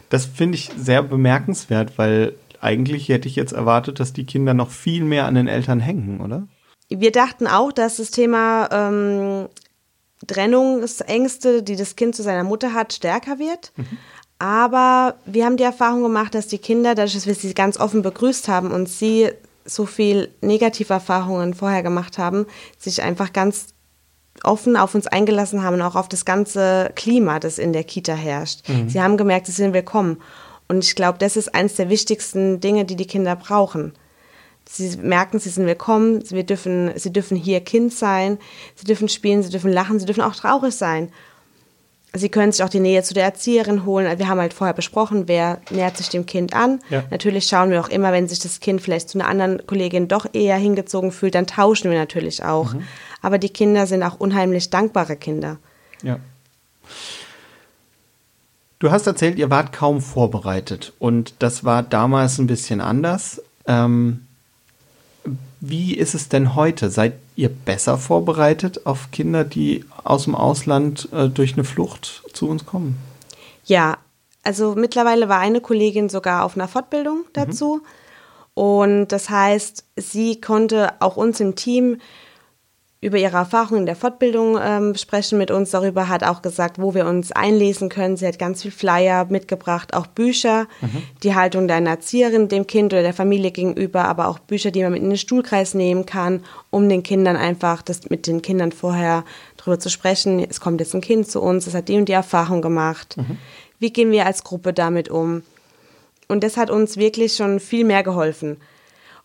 Das 0.09 0.25
finde 0.25 0.57
ich 0.57 0.69
sehr 0.77 1.01
bemerkenswert, 1.01 1.97
weil 1.97 2.35
eigentlich 2.61 3.09
hätte 3.09 3.27
ich 3.27 3.35
jetzt 3.35 3.53
erwartet, 3.53 3.99
dass 3.99 4.13
die 4.13 4.25
Kinder 4.25 4.53
noch 4.53 4.69
viel 4.69 5.03
mehr 5.03 5.25
an 5.25 5.35
den 5.35 5.47
Eltern 5.47 5.79
hängen, 5.79 6.21
oder? 6.21 6.47
Wir 6.89 7.11
dachten 7.11 7.47
auch, 7.47 7.71
dass 7.71 7.97
das 7.97 8.11
Thema 8.11 8.69
ähm, 8.71 9.47
Trennungsängste, 10.27 11.63
die 11.63 11.75
das 11.75 11.95
Kind 11.95 12.15
zu 12.15 12.23
seiner 12.23 12.43
Mutter 12.43 12.73
hat, 12.73 12.93
stärker 12.93 13.39
wird. 13.39 13.71
Mhm. 13.75 13.97
Aber 14.39 15.15
wir 15.25 15.45
haben 15.45 15.57
die 15.57 15.63
Erfahrung 15.63 16.03
gemacht, 16.03 16.35
dass 16.35 16.47
die 16.47 16.57
Kinder, 16.57 16.95
dadurch, 16.95 17.13
dass 17.13 17.27
wir 17.27 17.35
sie 17.35 17.53
ganz 17.53 17.79
offen 17.79 18.01
begrüßt 18.01 18.47
haben 18.47 18.71
und 18.71 18.89
sie 18.89 19.29
so 19.65 19.85
viel 19.85 20.29
Negativerfahrungen 20.41 21.53
vorher 21.53 21.83
gemacht 21.83 22.17
haben, 22.17 22.47
sich 22.77 23.01
einfach 23.01 23.33
ganz 23.33 23.67
offen 24.43 24.77
auf 24.77 24.95
uns 24.95 25.07
eingelassen 25.07 25.63
haben 25.63 25.75
und 25.75 25.81
auch 25.81 25.95
auf 25.95 26.09
das 26.09 26.25
ganze 26.25 26.91
Klima, 26.95 27.39
das 27.39 27.59
in 27.59 27.73
der 27.73 27.83
Kita 27.83 28.13
herrscht. 28.13 28.67
Mhm. 28.67 28.89
Sie 28.89 29.01
haben 29.01 29.17
gemerkt, 29.17 29.45
sie 29.45 29.51
sind 29.51 29.73
willkommen. 29.73 30.17
Und 30.71 30.85
ich 30.85 30.95
glaube, 30.95 31.17
das 31.17 31.35
ist 31.35 31.53
eines 31.53 31.75
der 31.75 31.89
wichtigsten 31.89 32.61
Dinge, 32.61 32.85
die 32.85 32.95
die 32.95 33.05
Kinder 33.05 33.35
brauchen. 33.35 33.91
Sie 34.69 34.95
merken, 34.95 35.37
sie 35.37 35.49
sind 35.49 35.65
willkommen, 35.65 36.23
wir 36.29 36.45
dürfen, 36.45 36.93
sie 36.95 37.11
dürfen 37.11 37.35
hier 37.35 37.59
Kind 37.59 37.93
sein, 37.93 38.37
sie 38.75 38.85
dürfen 38.85 39.09
spielen, 39.09 39.43
sie 39.43 39.49
dürfen 39.49 39.73
lachen, 39.73 39.99
sie 39.99 40.05
dürfen 40.05 40.23
auch 40.23 40.33
traurig 40.33 40.73
sein. 40.73 41.11
Sie 42.13 42.29
können 42.29 42.53
sich 42.53 42.63
auch 42.63 42.69
die 42.69 42.79
Nähe 42.79 43.03
zu 43.03 43.13
der 43.13 43.25
Erzieherin 43.25 43.83
holen. 43.85 44.17
Wir 44.17 44.29
haben 44.29 44.39
halt 44.39 44.53
vorher 44.53 44.73
besprochen, 44.73 45.27
wer 45.27 45.59
nähert 45.71 45.97
sich 45.97 46.07
dem 46.07 46.25
Kind 46.25 46.55
an. 46.55 46.79
Ja. 46.89 47.03
Natürlich 47.11 47.49
schauen 47.49 47.69
wir 47.69 47.81
auch 47.81 47.89
immer, 47.89 48.13
wenn 48.13 48.29
sich 48.29 48.39
das 48.39 48.61
Kind 48.61 48.79
vielleicht 48.79 49.09
zu 49.09 49.19
einer 49.19 49.27
anderen 49.27 49.67
Kollegin 49.67 50.07
doch 50.07 50.25
eher 50.31 50.55
hingezogen 50.55 51.11
fühlt, 51.11 51.35
dann 51.35 51.47
tauschen 51.47 51.91
wir 51.91 51.99
natürlich 51.99 52.45
auch. 52.45 52.75
Mhm. 52.75 52.83
Aber 53.21 53.37
die 53.39 53.49
Kinder 53.49 53.87
sind 53.87 54.03
auch 54.03 54.21
unheimlich 54.21 54.69
dankbare 54.69 55.17
Kinder. 55.17 55.57
Ja. 56.01 56.21
Du 58.81 58.89
hast 58.89 59.05
erzählt, 59.05 59.37
ihr 59.37 59.51
wart 59.51 59.73
kaum 59.73 60.01
vorbereitet 60.01 60.91
und 60.97 61.35
das 61.37 61.63
war 61.63 61.83
damals 61.83 62.39
ein 62.39 62.47
bisschen 62.47 62.81
anders. 62.81 63.39
Ähm, 63.67 64.25
wie 65.59 65.93
ist 65.93 66.15
es 66.15 66.29
denn 66.29 66.55
heute? 66.55 66.89
Seid 66.89 67.13
ihr 67.35 67.49
besser 67.49 67.99
vorbereitet 67.99 68.87
auf 68.87 69.11
Kinder, 69.11 69.43
die 69.43 69.85
aus 70.03 70.23
dem 70.23 70.33
Ausland 70.33 71.07
äh, 71.13 71.29
durch 71.29 71.53
eine 71.53 71.63
Flucht 71.63 72.23
zu 72.33 72.49
uns 72.49 72.65
kommen? 72.65 72.97
Ja, 73.65 73.99
also 74.41 74.73
mittlerweile 74.73 75.29
war 75.29 75.37
eine 75.37 75.61
Kollegin 75.61 76.09
sogar 76.09 76.43
auf 76.43 76.55
einer 76.55 76.67
Fortbildung 76.67 77.25
dazu. 77.33 77.81
Mhm. 78.55 78.61
Und 78.63 79.07
das 79.09 79.29
heißt, 79.29 79.83
sie 79.95 80.41
konnte 80.41 80.93
auch 81.01 81.17
uns 81.17 81.39
im 81.39 81.55
Team 81.55 81.97
über 83.01 83.17
ihre 83.17 83.37
Erfahrungen 83.37 83.81
in 83.81 83.85
der 83.87 83.95
Fortbildung 83.95 84.59
ähm, 84.61 84.93
sprechen 84.95 85.39
mit 85.39 85.49
uns 85.49 85.71
darüber, 85.71 86.07
hat 86.07 86.23
auch 86.23 86.43
gesagt, 86.43 86.79
wo 86.79 86.93
wir 86.93 87.07
uns 87.07 87.31
einlesen 87.31 87.89
können. 87.89 88.15
Sie 88.15 88.27
hat 88.27 88.37
ganz 88.37 88.61
viel 88.61 88.69
Flyer 88.69 89.25
mitgebracht, 89.25 89.95
auch 89.95 90.05
Bücher, 90.05 90.67
mhm. 90.81 91.01
die 91.23 91.33
Haltung 91.33 91.67
deiner 91.67 91.89
Erzieherin 91.89 92.47
dem 92.47 92.67
Kind 92.67 92.93
oder 92.93 93.01
der 93.01 93.15
Familie 93.15 93.49
gegenüber, 93.49 94.05
aber 94.05 94.27
auch 94.27 94.37
Bücher, 94.37 94.69
die 94.69 94.83
man 94.83 94.91
mit 94.91 95.01
in 95.01 95.09
den 95.09 95.17
Stuhlkreis 95.17 95.73
nehmen 95.73 96.05
kann, 96.05 96.43
um 96.69 96.87
den 96.87 97.01
Kindern 97.01 97.37
einfach 97.37 97.81
das 97.81 98.07
mit 98.11 98.27
den 98.27 98.43
Kindern 98.43 98.71
vorher 98.71 99.25
darüber 99.57 99.79
zu 99.79 99.89
sprechen. 99.89 100.39
Es 100.47 100.61
kommt 100.61 100.79
jetzt 100.79 100.93
ein 100.93 101.01
Kind 101.01 101.27
zu 101.27 101.41
uns, 101.41 101.65
es 101.65 101.73
hat 101.73 101.87
die 101.87 101.97
und 101.97 102.07
die 102.07 102.13
Erfahrung 102.13 102.61
gemacht. 102.61 103.17
Mhm. 103.17 103.39
Wie 103.79 103.91
gehen 103.91 104.11
wir 104.11 104.27
als 104.27 104.43
Gruppe 104.43 104.73
damit 104.73 105.09
um? 105.09 105.41
Und 106.27 106.43
das 106.43 106.55
hat 106.55 106.69
uns 106.69 106.97
wirklich 106.97 107.35
schon 107.35 107.59
viel 107.59 107.83
mehr 107.83 108.03
geholfen. 108.03 108.57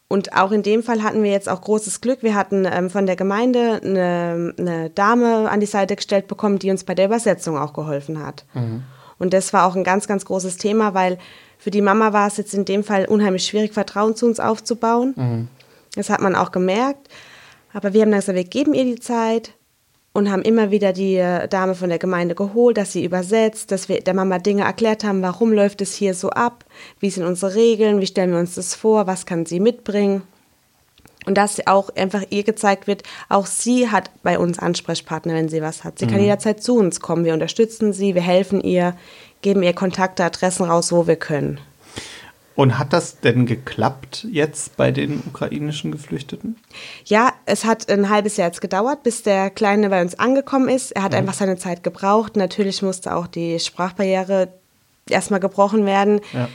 Und 0.09 0.35
auch 0.35 0.53
in 0.53 0.63
dem 0.63 0.83
Fall 0.83 1.03
hatten 1.03 1.23
wir 1.23 1.33
jetzt 1.33 1.49
auch 1.49 1.61
großes 1.61 2.01
Glück. 2.01 2.23
Wir 2.23 2.37
hatten 2.37 2.65
ähm, 2.65 2.91
von 2.91 3.07
der 3.07 3.17
Gemeinde 3.17 3.81
eine, 3.83 4.55
eine, 4.57 4.91
Dame 4.91 5.51
an 5.51 5.59
die 5.59 5.67
Seite 5.67 5.97
gestellt 5.97 6.29
bekommen, 6.29 6.61
die 6.61 6.71
uns 6.71 6.85
bei 6.85 6.95
der 6.95 7.07
Übersetzung 7.07 7.59
auch 7.59 7.73
geholfen 7.73 8.25
hat. 8.25 8.45
Mhm. 8.55 8.85
Und 9.19 9.33
das 9.33 9.53
war 9.53 9.67
auch 9.67 9.75
ein 9.75 9.83
ganz, 9.83 10.07
ganz 10.07 10.25
großes 10.25 10.59
Thema, 10.59 10.95
weil 10.95 11.19
für 11.59 11.71
die 11.71 11.81
Mama 11.81 12.13
war 12.13 12.29
es 12.29 12.37
jetzt 12.37 12.55
in 12.55 12.65
dem 12.65 12.85
Fall 12.85 13.07
unheimlich 13.07 13.47
schwierig, 13.47 13.73
Vertrauen 13.73 14.15
zu 14.15 14.27
uns 14.27 14.39
aufzubauen. 14.39 15.15
Mhm. 15.17 15.49
Das 15.97 16.09
hat 16.09 16.21
man 16.21 16.37
auch 16.37 16.53
gemerkt. 16.53 17.09
Aber 17.73 17.93
wir 17.93 18.03
haben 18.03 18.11
dann 18.11 18.21
gesagt, 18.21 18.37
wir 18.37 18.45
geben 18.45 18.75
ihr 18.75 18.85
die 18.85 19.01
Zeit 19.01 19.53
und 20.17 20.31
haben 20.31 20.41
immer 20.41 20.71
wieder 20.71 20.95
die 20.95 21.17
äh, 21.17 21.47
Dame 21.47 21.75
von 21.75 21.91
der 21.91 21.99
Gemeinde 21.99 22.35
geholt, 22.35 22.79
dass 22.79 22.93
sie 22.93 23.05
übersetzt, 23.05 23.71
dass 23.71 23.91
wir 23.91 24.01
der 24.01 24.15
Mama 24.15 24.39
Dinge 24.39 24.63
erklärt 24.63 25.05
haben, 25.05 25.21
warum 25.21 25.53
läuft 25.53 25.83
es 25.83 25.95
hier 25.95 26.15
so 26.15 26.31
ab, 26.31 26.65
wie 27.01 27.11
sind 27.11 27.27
unsere 27.27 27.55
Regeln, 27.55 28.01
wie 28.01 28.07
stellen 28.07 28.33
wir 28.33 28.39
uns 28.39 28.55
das 28.55 28.75
vor, 28.75 29.07
was 29.07 29.27
kann 29.27 29.45
sie 29.45 29.61
mitbringen. 29.61 30.23
Und 31.27 31.37
dass 31.37 31.67
auch 31.67 31.91
einfach 31.97 32.23
ihr 32.31 32.45
gezeigt 32.45 32.87
wird, 32.87 33.03
auch 33.29 33.45
sie 33.45 33.91
hat 33.91 34.11
bei 34.23 34.39
uns 34.39 34.59
Ansprechpartner, 34.59 35.35
wenn 35.35 35.51
sie 35.51 35.61
was 35.61 35.85
hat. 35.85 35.99
Sie 35.99 36.07
mhm. 36.07 36.11
kann 36.11 36.21
jederzeit 36.21 36.63
zu 36.63 36.79
uns 36.79 37.01
kommen. 37.01 37.27
Wir 37.27 37.35
unterstützen 37.35 37.93
sie, 37.93 38.15
wir 38.15 38.23
helfen 38.23 38.63
ihr, 38.63 38.97
geben 39.43 39.63
ihr 39.63 39.75
Kontakte, 39.75 40.25
Adressen 40.25 40.65
raus, 40.65 40.93
wo 40.93 41.07
wir 41.07 41.17
können. 41.17 41.61
Und 42.57 42.79
hat 42.79 42.95
das 42.95 43.21
denn 43.21 43.45
geklappt 43.45 44.27
jetzt 44.31 44.79
bei 44.79 44.91
den 44.91 45.23
ukrainischen 45.27 45.93
Geflüchteten? 45.93 46.57
Ja, 47.05 47.33
es 47.45 47.67
hat 47.67 47.91
ein 47.91 48.09
halbes 48.09 48.39
Jahr 48.39 48.49
jetzt 48.49 48.63
gedauert, 48.63 49.03
bis 49.03 49.23
der 49.23 49.51
Kleine 49.51 49.91
bei 49.91 50.01
uns 50.01 50.19
angekommen 50.19 50.69
ist. 50.69 50.93
Er 50.93 51.03
hat 51.03 51.13
mhm. 51.13 51.19
einfach 51.19 51.35
seine 51.35 51.59
Zeit 51.59 51.83
gebraucht. 51.83 52.35
Natürlich 52.35 52.81
musste 52.81 53.15
auch 53.15 53.27
die 53.27 53.61
Sprachbarriere 53.61 54.49
erstmal 55.09 55.39
gebrochen 55.39 55.85
werden. 55.85 56.21
Ja. 56.33 56.49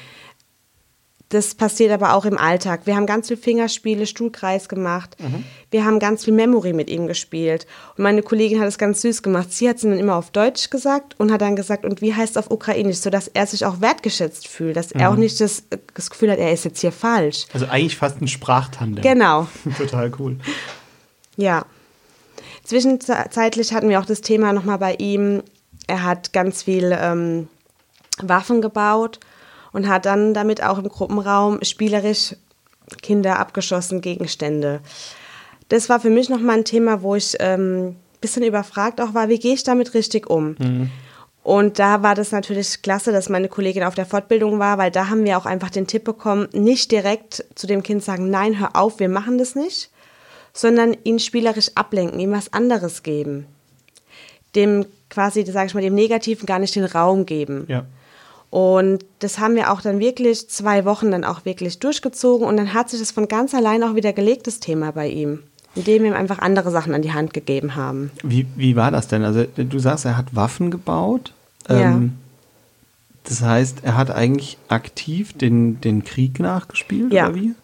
Das 1.32 1.56
passiert 1.56 1.92
aber 1.92 2.14
auch 2.14 2.26
im 2.26 2.38
Alltag. 2.38 2.82
Wir 2.86 2.96
haben 2.98 3.06
ganz 3.06 3.30
viel 3.30 3.38
Fingerspiele, 3.38 4.06
Stuhlkreis 4.06 4.68
gemacht. 4.68 5.16
Mhm. 5.18 5.46
Wir 5.72 5.86
haben 5.86 5.98
ganz 6.00 6.26
viel 6.26 6.34
Memory 6.34 6.74
mit 6.74 6.90
ihm 6.90 7.08
gespielt. 7.08 7.66
Und 7.96 8.04
meine 8.04 8.22
Kollegin 8.22 8.60
hat 8.60 8.68
es 8.68 8.78
ganz 8.78 9.02
süß 9.02 9.24
gemacht. 9.24 9.54
Sie 9.54 9.70
hat 9.70 9.78
es 9.78 9.84
dann 9.84 9.98
immer 9.98 10.18
auf 10.18 10.32
Deutsch 10.32 10.70
gesagt 10.70 11.18
und 11.20 11.32
hat 11.32 11.40
dann 11.40 11.56
gesagt, 11.56 11.86
und 11.86 12.02
wie 12.02 12.14
heißt 12.14 12.32
es 12.32 12.38
auf 12.38 12.52
Ukrainisch, 12.52 12.98
sodass 12.98 13.30
er 13.30 13.48
sich 13.48 13.66
auch 13.66 13.80
wertgeschätzt 13.80 14.50
fühlt, 14.50 14.76
dass 14.76 14.94
mhm. 14.94 15.00
er 15.00 15.10
auch 15.10 15.16
nicht 15.16 15.40
das, 15.40 15.64
das, 15.94 16.10
Gefühl 16.10 16.32
hat, 16.32 16.38
er 16.38 16.52
ist 16.52 16.66
jetzt 16.66 16.82
hier 16.82 16.92
falsch. 16.92 17.46
Also 17.54 17.66
eigentlich 17.68 17.96
fast 17.96 18.22
ein 18.22 18.28
Sprachtandem. 18.28 19.02
Genau. 19.02 19.48
Total 19.78 20.12
cool. 20.20 20.38
Ja. 21.38 21.66
Zwischenzeitlich 22.66 23.74
hatten 23.74 23.88
wir 23.88 24.02
auch 24.02 24.06
das 24.06 24.20
Thema 24.20 24.52
nochmal 24.52 24.80
bei 24.80 24.96
ihm. 24.96 25.44
Er 25.88 26.04
hat 26.04 26.34
ganz 26.34 26.64
viel 26.64 26.96
ähm, 27.00 27.48
Waffen 28.22 28.62
gebaut 28.62 29.22
und 29.74 29.88
hat 29.88 30.06
dann 30.06 30.34
damit 30.34 30.64
auch 30.64 30.78
im 30.78 30.90
Gruppenraum 30.90 31.60
spielerisch 31.64 32.36
Kinder 33.02 33.40
abgeschossen, 33.40 34.02
Gegenstände. 34.02 34.82
Das 35.70 35.90
war 35.90 36.00
für 36.00 36.10
mich 36.10 36.30
nochmal 36.30 36.58
ein 36.58 36.66
Thema, 36.66 37.02
wo 37.02 37.16
ich 37.16 37.40
ein 37.40 37.60
ähm, 37.60 37.96
bisschen 38.20 38.44
überfragt 38.44 39.00
auch 39.02 39.14
war, 39.14 39.30
wie 39.30 39.40
gehe 39.40 39.54
ich 39.54 39.64
damit 39.64 39.94
richtig 39.94 40.30
um? 40.30 40.56
Mhm. 40.60 40.92
Und 41.44 41.80
da 41.80 42.04
war 42.04 42.14
das 42.14 42.32
natürlich 42.32 42.84
klasse, 42.84 43.12
dass 43.12 43.30
meine 43.30 43.48
Kollegin 43.48 43.84
auf 43.84 43.96
der 43.96 44.06
Fortbildung 44.06 44.60
war, 44.60 44.78
weil 44.78 44.92
da 44.92 45.10
haben 45.10 45.26
wir 45.26 45.38
auch 45.38 45.48
einfach 45.48 45.72
den 45.72 45.88
Tipp 45.88 46.04
bekommen, 46.04 46.48
nicht 46.54 46.92
direkt 46.92 47.46
zu 47.56 47.66
dem 47.66 47.82
Kind 47.82 48.04
sagen, 48.04 48.30
nein, 48.30 48.60
hör 48.60 48.76
auf, 48.76 49.00
wir 49.00 49.10
machen 49.10 49.40
das 49.40 49.56
nicht, 49.56 49.90
sondern 50.54 50.96
ihn 51.04 51.18
spielerisch 51.18 51.72
ablenken, 51.74 52.20
ihm 52.20 52.32
was 52.32 52.54
anderes 52.54 53.02
geben. 53.02 53.48
Dem 54.56 54.86
quasi, 55.10 55.44
sage 55.46 55.68
ich 55.68 55.74
mal, 55.74 55.82
dem 55.82 55.96
Negativen 55.96 56.46
gar 56.46 56.60
nicht 56.60 56.76
den 56.76 56.86
Raum 56.86 57.26
geben. 57.26 57.66
Ja. 57.68 57.86
Und 58.52 59.06
das 59.20 59.40
haben 59.40 59.56
wir 59.56 59.72
auch 59.72 59.82
dann 59.82 60.00
wirklich 60.00 60.50
zwei 60.50 60.84
Wochen 60.84 61.10
dann 61.10 61.24
auch 61.24 61.46
wirklich 61.46 61.80
durchgezogen 61.80 62.46
und 62.46 62.58
dann 62.58 62.74
hat 62.74 62.90
sich 62.90 63.00
das 63.00 63.12
von 63.12 63.30
ganz 63.30 63.54
allein 63.56 63.82
auch 63.82 63.96
wieder 63.96 64.12
gelegt, 64.12 64.46
das 64.46 64.60
Thema 64.60 64.92
bei 64.92 65.08
ihm, 65.08 65.40
indem 65.74 66.04
wir 66.04 66.12
ihm 66.12 66.18
einfach 66.18 66.40
andere 66.40 66.70
Sachen 66.70 66.94
an 66.94 67.02
die 67.02 67.14
Hand 67.14 67.34
gegeben 67.34 67.76
haben. 67.76 68.12
Wie, 68.24 68.46
wie 68.58 68.76
war 68.76 68.92
das 68.92 69.08
denn? 69.08 69.24
Also 69.24 69.46
du 69.56 69.80
sagst, 69.80 70.04
er 70.04 70.18
hat 70.18 70.36
Waffen 70.36 70.70
gebaut. 70.70 71.32
Ja. 71.70 71.94
Ähm, 71.94 72.18
das 73.24 73.42
heißt, 73.42 73.78
er 73.84 73.96
hat 73.96 74.12
eigentlich 74.12 74.58
aktiv 74.68 75.32
den, 75.32 75.80
den 75.80 76.04
Krieg 76.04 76.42
nachgespielt 76.42 77.14
ja. 77.14 77.28
oder 77.28 77.36
wie? 77.36 77.56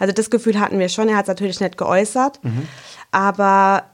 Also 0.00 0.12
das 0.12 0.30
Gefühl 0.30 0.58
hatten 0.58 0.80
wir 0.80 0.88
schon, 0.88 1.08
er 1.08 1.16
hat 1.16 1.26
es 1.26 1.28
natürlich 1.28 1.60
nicht 1.60 1.78
geäußert, 1.78 2.42
mhm. 2.42 2.66
aber 3.12 3.84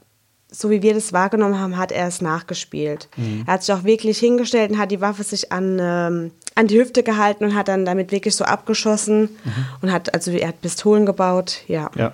so 0.50 0.70
wie 0.70 0.82
wir 0.82 0.94
das 0.94 1.12
wahrgenommen 1.12 1.58
haben, 1.58 1.76
hat 1.76 1.92
er 1.92 2.06
es 2.08 2.20
nachgespielt. 2.20 3.08
Mhm. 3.16 3.44
Er 3.46 3.54
hat 3.54 3.62
sich 3.62 3.74
auch 3.74 3.84
wirklich 3.84 4.18
hingestellt 4.18 4.72
und 4.72 4.78
hat 4.78 4.90
die 4.90 5.00
Waffe 5.00 5.22
sich 5.22 5.52
an, 5.52 5.78
ähm, 5.80 6.30
an 6.54 6.66
die 6.66 6.78
Hüfte 6.78 7.02
gehalten 7.02 7.44
und 7.44 7.54
hat 7.54 7.68
dann 7.68 7.84
damit 7.84 8.12
wirklich 8.12 8.34
so 8.34 8.44
abgeschossen 8.44 9.22
mhm. 9.22 9.66
und 9.82 9.92
hat, 9.92 10.12
also 10.14 10.30
er 10.32 10.48
hat 10.48 10.60
Pistolen 10.60 11.06
gebaut, 11.06 11.62
ja. 11.68 11.90
Ja. 11.96 12.12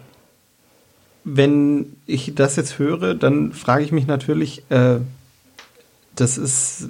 Wenn 1.25 1.97
ich 2.07 2.35
das 2.35 2.55
jetzt 2.57 2.79
höre, 2.79 3.15
dann 3.15 3.53
frage 3.53 3.83
ich 3.83 3.91
mich 3.91 4.07
natürlich, 4.07 4.63
äh, 4.71 4.99
das 6.17 6.39
ist 6.39 6.89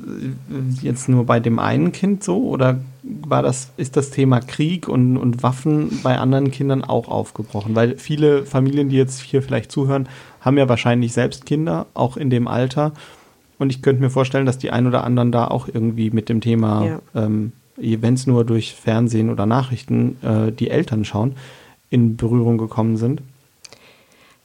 jetzt 0.83 1.09
nur 1.09 1.26
bei 1.26 1.40
dem 1.40 1.59
einen 1.59 1.92
Kind 1.92 2.23
so 2.23 2.49
oder 2.49 2.80
war 3.02 3.42
das, 3.42 3.71
ist 3.76 3.97
das 3.97 4.11
Thema 4.11 4.40
Krieg 4.40 4.88
und, 4.88 5.16
und 5.16 5.42
Waffen 5.42 6.00
bei 6.02 6.16
anderen 6.16 6.50
Kindern 6.50 6.85
auch 6.85 7.09
aufgebrochen? 7.09 7.75
Weil 7.75 7.99
viele 7.99 8.47
Familien, 8.47 8.88
die 8.88 8.97
jetzt 8.97 9.21
hier 9.21 9.42
vielleicht 9.42 9.73
zuhören, 9.73 10.09
haben 10.40 10.56
ja 10.59 10.68
wahrscheinlich 10.68 11.12
selbst 11.12 11.45
Kinder, 11.45 11.87
auch 11.92 12.16
in 12.16 12.30
dem 12.30 12.47
Alter. 12.47 12.92
Und 13.59 13.71
ich 13.71 13.83
könnte 13.83 14.00
mir 14.00 14.11
vorstellen, 14.11 14.47
dass 14.47 14.59
die 14.59 14.71
ein 14.71 14.87
oder 14.87 15.02
anderen 15.02 15.33
da 15.33 15.49
auch 15.49 15.66
irgendwie 15.66 16.11
mit 16.11 16.28
dem 16.28 16.40
Thema, 16.40 16.85
ja. 16.85 17.00
ähm, 17.14 17.52
wenn 17.76 18.14
es 18.14 18.26
nur 18.26 18.45
durch 18.45 18.75
Fernsehen 18.75 19.30
oder 19.30 19.45
Nachrichten 19.45 20.18
äh, 20.23 20.52
die 20.52 20.71
Eltern 20.71 21.04
schauen, 21.04 21.35
in 21.90 22.16
Berührung 22.16 22.59
gekommen 22.59 22.97
sind. 22.97 23.23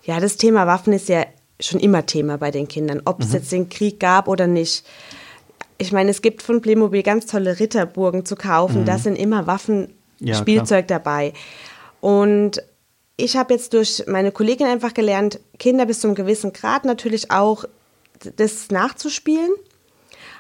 Ja, 0.03 0.19
das 0.19 0.37
Thema 0.37 0.65
Waffen 0.65 0.93
ist 0.93 1.07
ja 1.07 1.25
schon 1.61 1.79
immer 1.79 2.05
Thema 2.05 2.37
bei 2.37 2.51
den 2.51 2.67
Kindern, 2.67 3.01
ob 3.05 3.19
mhm. 3.19 3.25
es 3.25 3.33
jetzt 3.33 3.51
den 3.51 3.69
Krieg 3.69 3.99
gab 3.99 4.27
oder 4.27 4.47
nicht. 4.47 4.85
Ich 5.77 5.91
meine, 5.91 6.11
es 6.11 6.21
gibt 6.21 6.41
von 6.41 6.61
Playmobil 6.61 7.03
ganz 7.03 7.25
tolle 7.25 7.59
Ritterburgen 7.59 8.25
zu 8.25 8.35
kaufen, 8.35 8.81
mhm. 8.81 8.85
da 8.85 8.97
sind 8.97 9.15
immer 9.15 9.47
Waffen, 9.47 9.93
ja, 10.19 10.35
Spielzeug 10.35 10.87
klar. 10.87 10.99
dabei. 10.99 11.33
Und 12.01 12.61
ich 13.17 13.37
habe 13.37 13.53
jetzt 13.53 13.73
durch 13.73 14.03
meine 14.07 14.31
Kollegin 14.31 14.67
einfach 14.67 14.93
gelernt, 14.93 15.39
Kinder 15.59 15.85
bis 15.85 15.99
zu 15.99 16.07
einem 16.07 16.15
gewissen 16.15 16.53
Grad 16.53 16.85
natürlich 16.85 17.31
auch 17.31 17.65
das 18.35 18.69
nachzuspielen, 18.69 19.51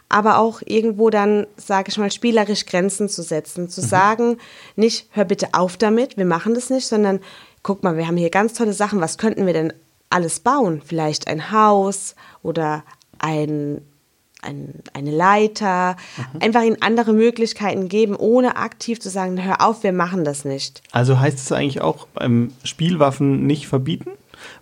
aber 0.09 0.37
auch 0.37 0.61
irgendwo 0.65 1.09
dann, 1.09 1.47
sage 1.57 1.89
ich 1.89 1.97
mal, 1.97 2.11
spielerisch 2.11 2.65
Grenzen 2.65 3.09
zu 3.09 3.21
setzen, 3.23 3.69
zu 3.69 3.81
mhm. 3.81 3.85
sagen, 3.85 4.37
nicht, 4.75 5.07
hör 5.11 5.25
bitte 5.25 5.49
auf 5.53 5.77
damit, 5.77 6.17
wir 6.17 6.25
machen 6.25 6.53
das 6.53 6.69
nicht, 6.69 6.87
sondern 6.87 7.19
guck 7.63 7.83
mal, 7.83 7.97
wir 7.97 8.07
haben 8.07 8.17
hier 8.17 8.29
ganz 8.29 8.53
tolle 8.53 8.73
Sachen, 8.73 9.01
was 9.01 9.17
könnten 9.17 9.45
wir 9.45 9.53
denn 9.53 9.73
alles 10.13 10.39
bauen. 10.39 10.81
Vielleicht 10.83 11.27
ein 11.27 11.51
Haus 11.51 12.15
oder 12.43 12.83
ein, 13.19 13.81
ein, 14.41 14.75
eine 14.93 15.11
Leiter. 15.11 15.95
Mhm. 16.33 16.41
Einfach 16.41 16.63
ihnen 16.63 16.81
andere 16.81 17.13
Möglichkeiten 17.13 17.89
geben, 17.89 18.15
ohne 18.15 18.57
aktiv 18.57 18.99
zu 18.99 19.09
sagen, 19.09 19.43
hör 19.43 19.61
auf, 19.61 19.83
wir 19.83 19.93
machen 19.93 20.23
das 20.23 20.45
nicht. 20.45 20.81
Also 20.91 21.19
heißt 21.19 21.37
es 21.37 21.51
eigentlich 21.51 21.81
auch 21.81 22.07
beim 22.13 22.51
Spielwaffen 22.63 23.45
nicht 23.45 23.67
verbieten? 23.67 24.11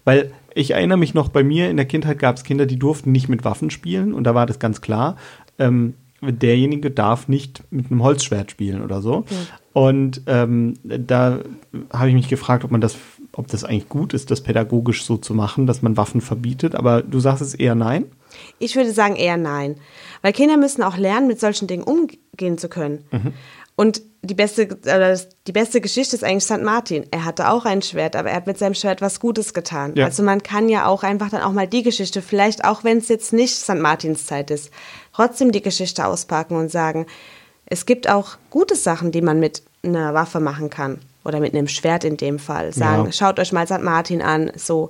Weil 0.03 0.31
ich 0.53 0.71
erinnere 0.71 0.97
mich 0.97 1.13
noch, 1.13 1.29
bei 1.29 1.43
mir 1.43 1.69
in 1.69 1.77
der 1.77 1.85
Kindheit 1.85 2.19
gab 2.19 2.35
es 2.35 2.43
Kinder, 2.43 2.65
die 2.65 2.79
durften 2.79 3.11
nicht 3.11 3.29
mit 3.29 3.45
Waffen 3.45 3.69
spielen 3.69 4.13
und 4.13 4.25
da 4.25 4.35
war 4.35 4.45
das 4.45 4.59
ganz 4.59 4.81
klar. 4.81 5.15
Ähm, 5.57 5.93
derjenige 6.21 6.91
darf 6.91 7.27
nicht 7.27 7.63
mit 7.71 7.91
einem 7.91 8.03
Holzschwert 8.03 8.51
spielen 8.51 8.81
oder 8.81 9.01
so. 9.01 9.19
Mhm. 9.19 9.25
Und 9.73 10.21
ähm, 10.27 10.73
da 10.83 11.39
habe 11.91 12.09
ich 12.09 12.15
mich 12.15 12.27
gefragt, 12.27 12.63
ob 12.65 12.71
man 12.71 12.81
das 12.81 12.97
ob 13.39 13.47
das 13.47 13.63
eigentlich 13.63 13.87
gut 13.87 14.13
ist, 14.13 14.31
das 14.31 14.41
pädagogisch 14.41 15.05
so 15.05 15.15
zu 15.15 15.33
machen, 15.33 15.65
dass 15.65 15.81
man 15.81 15.95
Waffen 15.95 16.19
verbietet. 16.19 16.75
Aber 16.75 17.01
du 17.01 17.21
sagst 17.21 17.41
es 17.41 17.55
eher 17.55 17.73
nein? 17.73 18.05
Ich 18.59 18.75
würde 18.75 18.91
sagen 18.91 19.15
eher 19.15 19.37
nein. 19.37 19.77
Weil 20.21 20.33
Kinder 20.33 20.57
müssen 20.57 20.83
auch 20.83 20.97
lernen, 20.97 21.27
mit 21.27 21.39
solchen 21.39 21.65
Dingen 21.65 21.83
umgehen 21.83 22.57
zu 22.57 22.67
können. 22.67 23.05
Mhm. 23.11 23.33
Und 23.77 24.01
die 24.23 24.33
beste, 24.33 24.67
die 25.47 25.51
beste 25.53 25.79
Geschichte 25.79 26.17
ist 26.17 26.23
eigentlich 26.25 26.43
St. 26.43 26.61
Martin. 26.61 27.05
Er 27.11 27.23
hatte 27.23 27.49
auch 27.49 27.63
ein 27.63 27.81
Schwert, 27.81 28.17
aber 28.17 28.29
er 28.29 28.35
hat 28.35 28.45
mit 28.45 28.57
seinem 28.57 28.73
Schwert 28.73 28.99
was 28.99 29.21
Gutes 29.21 29.53
getan. 29.53 29.93
Ja. 29.95 30.03
Also 30.03 30.21
man 30.21 30.43
kann 30.43 30.67
ja 30.67 30.85
auch 30.85 31.03
einfach 31.03 31.29
dann 31.29 31.41
auch 31.41 31.53
mal 31.53 31.67
die 31.67 31.83
Geschichte, 31.83 32.21
vielleicht 32.21 32.65
auch 32.65 32.83
wenn 32.83 32.97
es 32.97 33.07
jetzt 33.07 33.31
nicht 33.31 33.55
St. 33.55 33.75
Martins 33.75 34.25
Zeit 34.25 34.51
ist, 34.51 34.69
trotzdem 35.13 35.53
die 35.53 35.61
Geschichte 35.61 36.05
auspacken 36.05 36.57
und 36.57 36.69
sagen, 36.69 37.05
es 37.67 37.85
gibt 37.85 38.09
auch 38.09 38.37
gute 38.49 38.75
Sachen, 38.75 39.13
die 39.13 39.21
man 39.21 39.39
mit 39.39 39.63
einer 39.81 40.13
Waffe 40.13 40.41
machen 40.41 40.69
kann 40.69 40.99
oder 41.23 41.39
mit 41.39 41.53
einem 41.53 41.67
Schwert 41.67 42.03
in 42.03 42.17
dem 42.17 42.39
Fall 42.39 42.73
sagen, 42.73 43.05
ja. 43.05 43.11
schaut 43.11 43.39
euch 43.39 43.51
mal 43.51 43.67
St. 43.67 43.81
Martin 43.81 44.21
an, 44.21 44.51
so. 44.55 44.89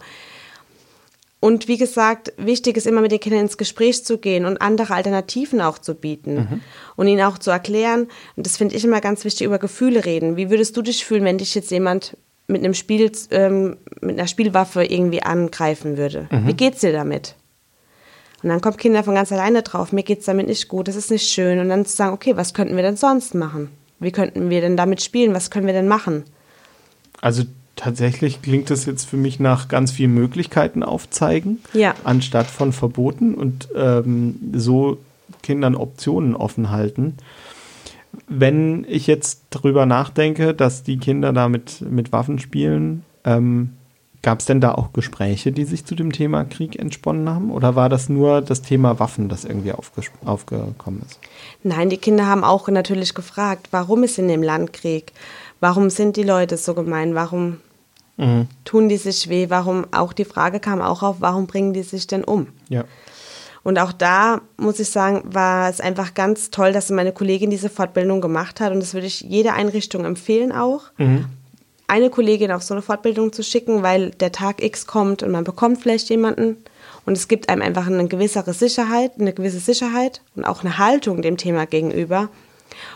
Und 1.41 1.69
wie 1.69 1.77
gesagt, 1.77 2.33
wichtig 2.37 2.75
ist 2.75 2.85
immer 2.85 3.01
mit 3.01 3.11
den 3.11 3.19
Kindern 3.19 3.41
ins 3.41 3.57
Gespräch 3.57 4.03
zu 4.03 4.17
gehen 4.17 4.45
und 4.45 4.61
andere 4.61 4.93
Alternativen 4.93 5.61
auch 5.61 5.77
zu 5.77 5.95
bieten 5.95 6.35
mhm. 6.35 6.61
und 6.97 7.07
ihnen 7.07 7.21
auch 7.21 7.37
zu 7.37 7.49
erklären. 7.49 8.07
Und 8.35 8.45
das 8.45 8.57
finde 8.57 8.75
ich 8.75 8.83
immer 8.83 8.99
ganz 8.99 9.23
wichtig, 9.23 9.45
über 9.45 9.57
Gefühle 9.57 10.03
reden. 10.03 10.35
Wie 10.35 10.49
würdest 10.49 10.75
du 10.75 10.81
dich 10.81 11.05
fühlen, 11.05 11.23
wenn 11.23 11.37
dich 11.37 11.55
jetzt 11.55 11.71
jemand 11.71 12.17
mit 12.47 12.61
einem 12.63 12.73
Spiel, 12.73 13.09
ähm, 13.31 13.77
mit 14.01 14.19
einer 14.19 14.27
Spielwaffe 14.27 14.83
irgendwie 14.83 15.23
angreifen 15.23 15.97
würde? 15.97 16.27
Mhm. 16.29 16.47
Wie 16.47 16.53
geht's 16.55 16.81
dir 16.81 16.91
damit? 16.91 17.35
Und 18.43 18.49
dann 18.49 18.61
kommen 18.61 18.77
Kinder 18.77 19.03
von 19.03 19.15
ganz 19.15 19.31
alleine 19.31 19.63
drauf, 19.63 19.91
mir 19.91 20.03
geht's 20.03 20.25
damit 20.25 20.47
nicht 20.47 20.67
gut, 20.67 20.87
das 20.87 20.95
ist 20.95 21.11
nicht 21.11 21.29
schön. 21.29 21.59
Und 21.59 21.69
dann 21.69 21.85
zu 21.85 21.95
sagen, 21.95 22.13
okay, 22.13 22.35
was 22.35 22.53
könnten 22.53 22.75
wir 22.75 22.83
denn 22.83 22.97
sonst 22.97 23.33
machen? 23.33 23.69
Wie 23.99 24.11
könnten 24.11 24.49
wir 24.49 24.61
denn 24.61 24.77
damit 24.77 25.01
spielen? 25.01 25.33
Was 25.33 25.51
können 25.51 25.67
wir 25.67 25.73
denn 25.73 25.87
machen? 25.87 26.23
Also 27.21 27.43
tatsächlich 27.75 28.41
klingt 28.41 28.69
das 28.69 28.85
jetzt 28.85 29.09
für 29.09 29.17
mich 29.17 29.39
nach 29.39 29.67
ganz 29.67 29.91
vielen 29.91 30.13
Möglichkeiten 30.13 30.83
aufzeigen, 30.83 31.59
ja. 31.73 31.93
anstatt 32.03 32.47
von 32.47 32.73
Verboten 32.73 33.35
und 33.35 33.69
ähm, 33.75 34.51
so 34.53 34.97
Kindern 35.43 35.75
Optionen 35.75 36.35
offen 36.35 36.71
halten. 36.71 37.17
Wenn 38.27 38.85
ich 38.89 39.07
jetzt 39.07 39.43
darüber 39.49 39.85
nachdenke, 39.85 40.53
dass 40.53 40.83
die 40.83 40.97
Kinder 40.97 41.31
da 41.31 41.47
mit, 41.47 41.81
mit 41.81 42.11
Waffen 42.11 42.39
spielen, 42.39 43.03
ähm, 43.23 43.73
Gab 44.21 44.39
es 44.39 44.45
denn 44.45 44.59
da 44.59 44.73
auch 44.73 44.91
Gespräche, 44.91 45.53
die 45.53 45.63
sich 45.63 45.85
zu 45.85 45.95
dem 45.95 46.11
Thema 46.11 46.43
Krieg 46.43 46.77
entsponnen 46.77 47.29
haben? 47.29 47.51
Oder 47.51 47.75
war 47.75 47.87
das 47.87 48.09
nur 48.09 48.41
das 48.41 48.61
Thema 48.61 48.99
Waffen, 48.99 49.29
das 49.29 49.45
irgendwie 49.45 49.71
aufgekommen 49.71 51.03
ist? 51.05 51.19
Nein, 51.63 51.89
die 51.89 51.97
Kinder 51.97 52.27
haben 52.27 52.43
auch 52.43 52.67
natürlich 52.67 53.13
gefragt, 53.13 53.69
warum 53.71 54.03
ist 54.03 54.19
in 54.19 54.27
dem 54.27 54.43
Land 54.43 54.73
Krieg? 54.73 55.13
Warum 55.61 55.89
sind 55.89 56.17
die 56.17 56.23
Leute 56.23 56.57
so 56.57 56.73
gemein? 56.73 57.15
Warum 57.15 57.57
mhm. 58.17 58.47
tun 58.65 58.89
die 58.89 58.97
sich 58.97 59.29
weh? 59.29 59.49
Warum, 59.49 59.85
auch 59.91 60.11
die 60.11 60.25
Frage 60.25 60.59
kam 60.59 60.81
auch 60.81 61.01
auf, 61.01 61.17
warum 61.19 61.47
bringen 61.47 61.71
die 61.71 61.83
sich 61.83 62.05
denn 62.05 62.25
um? 62.25 62.47
Ja. 62.67 62.83
Und 63.63 63.79
auch 63.79 63.93
da 63.93 64.41
muss 64.57 64.81
ich 64.81 64.89
sagen, 64.89 65.21
war 65.33 65.69
es 65.69 65.79
einfach 65.79 66.13
ganz 66.13 66.49
toll, 66.49 66.73
dass 66.73 66.89
meine 66.89 67.13
Kollegin 67.13 67.51
diese 67.51 67.69
Fortbildung 67.69 68.19
gemacht 68.19 68.59
hat. 68.59 68.73
Und 68.73 68.81
das 68.81 68.93
würde 68.93 69.07
ich 69.07 69.21
jeder 69.21 69.53
Einrichtung 69.53 70.03
empfehlen 70.03 70.51
auch. 70.51 70.91
Mhm 70.97 71.25
eine 71.89 72.09
Kollegin 72.09 72.51
auf 72.51 72.63
so 72.63 72.73
eine 72.73 72.81
Fortbildung 72.81 73.33
zu 73.33 73.43
schicken, 73.43 73.83
weil 73.83 74.11
der 74.11 74.31
Tag 74.31 74.63
X 74.63 74.87
kommt 74.87 75.23
und 75.23 75.31
man 75.31 75.43
bekommt 75.43 75.81
vielleicht 75.81 76.09
jemanden 76.09 76.57
und 77.05 77.17
es 77.17 77.27
gibt 77.27 77.49
einem 77.49 77.61
einfach 77.61 77.87
eine 77.87 78.07
gewissere 78.07 78.53
Sicherheit, 78.53 79.13
eine 79.19 79.33
gewisse 79.33 79.59
Sicherheit 79.59 80.21
und 80.35 80.45
auch 80.45 80.63
eine 80.63 80.77
Haltung 80.77 81.21
dem 81.21 81.37
Thema 81.37 81.65
gegenüber, 81.65 82.29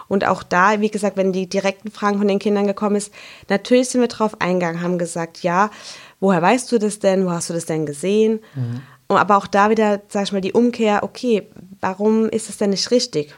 Und 0.08 0.26
auch 0.26 0.44
da, 0.44 0.80
wie 0.82 0.92
gesagt, 0.92 1.18
wenn 1.18 1.34
die 1.34 1.48
direkten 1.48 1.92
Fragen 1.92 2.18
von 2.18 2.28
den 2.28 2.40
Kindern 2.40 2.68
gekommen 2.68 2.96
ist, 2.96 3.12
natürlich 3.50 3.90
sind 3.90 4.02
wir 4.02 4.08
drauf 4.08 4.40
eingegangen, 4.40 4.82
haben 4.82 4.98
gesagt, 4.98 5.44
ja, 5.44 5.72
woher 6.20 6.42
weißt 6.42 6.72
du 6.72 6.80
das 6.80 7.00
denn? 7.00 7.26
Wo 7.26 7.32
hast 7.32 7.50
du 7.50 7.54
das 7.54 7.66
denn 7.66 7.86
gesehen? 7.86 8.40
Mhm. 8.56 8.82
Aber 9.10 9.38
auch 9.38 9.48
da 9.48 9.70
wieder, 9.70 10.02
sag 10.08 10.24
ich 10.24 10.32
mal, 10.32 10.42
die 10.42 10.54
Umkehr, 10.54 11.04
okay, 11.04 11.48
warum 11.82 12.30
ist 12.30 12.50
es 12.50 12.58
denn 12.58 12.72
nicht 12.72 12.90
richtig? 12.90 13.36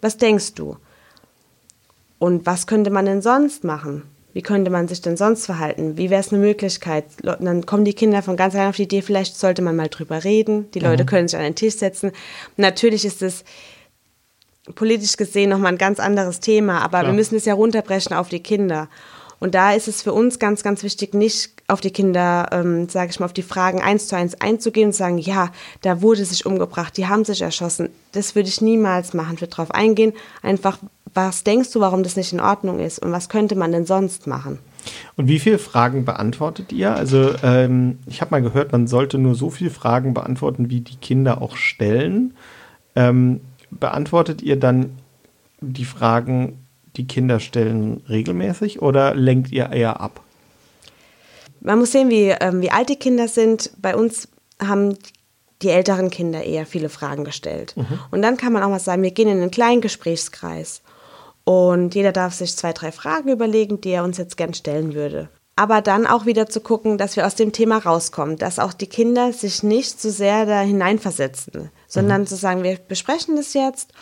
Was 0.00 0.18
denkst 0.18 0.54
du? 0.54 0.76
Und 2.18 2.46
was 2.46 2.66
könnte 2.66 2.90
man 2.90 3.06
denn 3.06 3.22
sonst 3.22 3.64
machen? 3.64 4.04
Wie 4.32 4.42
könnte 4.42 4.70
man 4.70 4.86
sich 4.86 5.00
denn 5.00 5.16
sonst 5.16 5.46
verhalten? 5.46 5.96
Wie 5.96 6.10
wäre 6.10 6.20
es 6.20 6.32
eine 6.32 6.40
Möglichkeit? 6.40 7.04
Und 7.22 7.44
dann 7.44 7.66
kommen 7.66 7.84
die 7.84 7.94
Kinder 7.94 8.22
von 8.22 8.36
ganz 8.36 8.54
allein 8.54 8.68
auf 8.68 8.76
die 8.76 8.84
Idee, 8.84 9.02
vielleicht 9.02 9.36
sollte 9.36 9.62
man 9.62 9.76
mal 9.76 9.88
drüber 9.88 10.22
reden. 10.22 10.70
Die 10.72 10.80
Leute 10.80 11.02
mhm. 11.02 11.08
können 11.08 11.28
sich 11.28 11.38
an 11.38 11.44
den 11.44 11.56
Tisch 11.56 11.74
setzen. 11.74 12.12
Natürlich 12.56 13.04
ist 13.04 13.22
es 13.22 13.44
politisch 14.74 15.16
gesehen 15.16 15.50
nochmal 15.50 15.72
ein 15.72 15.78
ganz 15.78 15.98
anderes 15.98 16.40
Thema, 16.40 16.80
aber 16.80 17.00
Klar. 17.00 17.06
wir 17.06 17.12
müssen 17.12 17.36
es 17.36 17.44
ja 17.44 17.54
runterbrechen 17.54 18.14
auf 18.14 18.28
die 18.28 18.42
Kinder. 18.42 18.88
Und 19.40 19.54
da 19.54 19.72
ist 19.72 19.88
es 19.88 20.02
für 20.02 20.12
uns 20.12 20.38
ganz, 20.38 20.62
ganz 20.62 20.82
wichtig, 20.82 21.14
nicht 21.14 21.54
auf 21.66 21.80
die 21.80 21.90
Kinder, 21.90 22.48
ähm, 22.52 22.90
sage 22.90 23.10
ich 23.10 23.18
mal, 23.18 23.26
auf 23.26 23.32
die 23.32 23.42
Fragen 23.42 23.80
eins 23.80 24.06
zu 24.06 24.14
eins 24.14 24.38
einzugehen 24.38 24.88
und 24.88 24.92
sagen, 24.92 25.16
ja, 25.16 25.50
da 25.80 26.02
wurde 26.02 26.24
sich 26.26 26.44
umgebracht, 26.44 26.96
die 26.98 27.06
haben 27.06 27.24
sich 27.24 27.40
erschossen. 27.40 27.88
Das 28.12 28.34
würde 28.34 28.50
ich 28.50 28.60
niemals 28.60 29.14
machen. 29.14 29.34
Ich 29.34 29.40
würde 29.40 29.56
darauf 29.56 29.70
eingehen, 29.70 30.12
einfach, 30.42 30.78
was 31.14 31.44
denkst 31.44 31.72
du, 31.72 31.80
warum 31.80 32.02
das 32.02 32.16
nicht 32.16 32.32
in 32.32 32.40
Ordnung 32.40 32.78
ist 32.78 33.00
und 33.00 33.12
was 33.12 33.28
könnte 33.28 33.56
man 33.56 33.72
denn 33.72 33.86
sonst 33.86 34.26
machen? 34.26 34.58
Und 35.16 35.28
wie 35.28 35.38
viele 35.38 35.58
Fragen 35.58 36.04
beantwortet 36.04 36.72
ihr? 36.72 36.94
Also 36.94 37.34
ähm, 37.42 37.98
ich 38.06 38.20
habe 38.20 38.30
mal 38.30 38.42
gehört, 38.42 38.72
man 38.72 38.86
sollte 38.86 39.18
nur 39.18 39.34
so 39.34 39.50
viele 39.50 39.70
Fragen 39.70 40.14
beantworten, 40.14 40.70
wie 40.70 40.80
die 40.80 40.96
Kinder 40.96 41.42
auch 41.42 41.56
stellen. 41.56 42.34
Ähm, 42.96 43.40
beantwortet 43.70 44.42
ihr 44.42 44.56
dann 44.56 44.96
die 45.60 45.84
Fragen 45.84 46.58
die 46.96 47.06
Kinder 47.06 47.40
stellen 47.40 48.02
regelmäßig 48.08 48.82
oder 48.82 49.14
lenkt 49.14 49.52
ihr 49.52 49.70
eher 49.70 50.00
ab? 50.00 50.20
Man 51.60 51.78
muss 51.78 51.92
sehen, 51.92 52.08
wie, 52.08 52.30
ähm, 52.40 52.62
wie 52.62 52.70
alt 52.70 52.88
die 52.88 52.96
Kinder 52.96 53.28
sind. 53.28 53.70
Bei 53.80 53.94
uns 53.94 54.28
haben 54.58 54.96
die 55.62 55.68
älteren 55.68 56.10
Kinder 56.10 56.42
eher 56.42 56.64
viele 56.64 56.88
Fragen 56.88 57.24
gestellt. 57.24 57.76
Mhm. 57.76 57.98
Und 58.10 58.22
dann 58.22 58.38
kann 58.38 58.52
man 58.52 58.62
auch 58.62 58.70
mal 58.70 58.80
sagen, 58.80 59.02
wir 59.02 59.10
gehen 59.10 59.28
in 59.28 59.40
einen 59.40 59.50
kleinen 59.50 59.82
Gesprächskreis. 59.82 60.80
Und 61.44 61.94
jeder 61.94 62.12
darf 62.12 62.34
sich 62.34 62.56
zwei, 62.56 62.72
drei 62.72 62.92
Fragen 62.92 63.30
überlegen, 63.30 63.80
die 63.80 63.90
er 63.90 64.04
uns 64.04 64.18
jetzt 64.18 64.36
gern 64.36 64.54
stellen 64.54 64.94
würde. 64.94 65.28
Aber 65.56 65.82
dann 65.82 66.06
auch 66.06 66.26
wieder 66.26 66.48
zu 66.48 66.60
gucken, 66.60 66.96
dass 66.96 67.16
wir 67.16 67.26
aus 67.26 67.34
dem 67.34 67.52
Thema 67.52 67.78
rauskommen, 67.78 68.36
dass 68.36 68.58
auch 68.58 68.72
die 68.72 68.86
Kinder 68.86 69.32
sich 69.32 69.62
nicht 69.62 70.00
zu 70.00 70.10
so 70.10 70.16
sehr 70.16 70.46
da 70.46 70.60
hineinversetzen, 70.60 71.70
sondern 71.86 72.22
mhm. 72.22 72.26
zu 72.26 72.36
sagen, 72.36 72.62
wir 72.62 72.78
besprechen 72.78 73.36
das 73.36 73.52
jetzt 73.52 73.92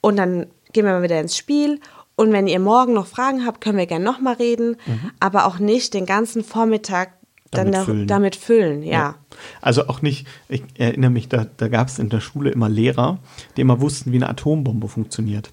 und 0.00 0.16
dann 0.16 0.46
gehen 0.72 0.84
wir 0.84 0.92
mal 0.92 1.02
wieder 1.02 1.20
ins 1.20 1.36
Spiel 1.36 1.80
und 2.16 2.32
wenn 2.32 2.48
ihr 2.48 2.60
morgen 2.60 2.94
noch 2.94 3.06
Fragen 3.06 3.46
habt, 3.46 3.60
können 3.60 3.78
wir 3.78 3.86
gerne 3.86 4.04
nochmal 4.04 4.34
reden, 4.34 4.76
mhm. 4.86 5.12
aber 5.20 5.46
auch 5.46 5.58
nicht 5.58 5.94
den 5.94 6.06
ganzen 6.06 6.42
Vormittag 6.42 7.12
damit 7.50 7.74
dann 7.74 7.84
füllen. 7.84 8.06
damit 8.08 8.36
füllen, 8.36 8.82
ja. 8.82 8.92
ja. 8.92 9.14
Also 9.60 9.88
auch 9.88 10.02
nicht, 10.02 10.26
ich 10.48 10.62
erinnere 10.76 11.10
mich, 11.10 11.28
da, 11.28 11.46
da 11.56 11.68
gab 11.68 11.88
es 11.88 11.98
in 11.98 12.08
der 12.08 12.20
Schule 12.20 12.50
immer 12.50 12.68
Lehrer, 12.68 13.18
die 13.56 13.60
immer 13.60 13.80
wussten, 13.80 14.12
wie 14.12 14.16
eine 14.16 14.28
Atombombe 14.28 14.88
funktioniert. 14.88 15.52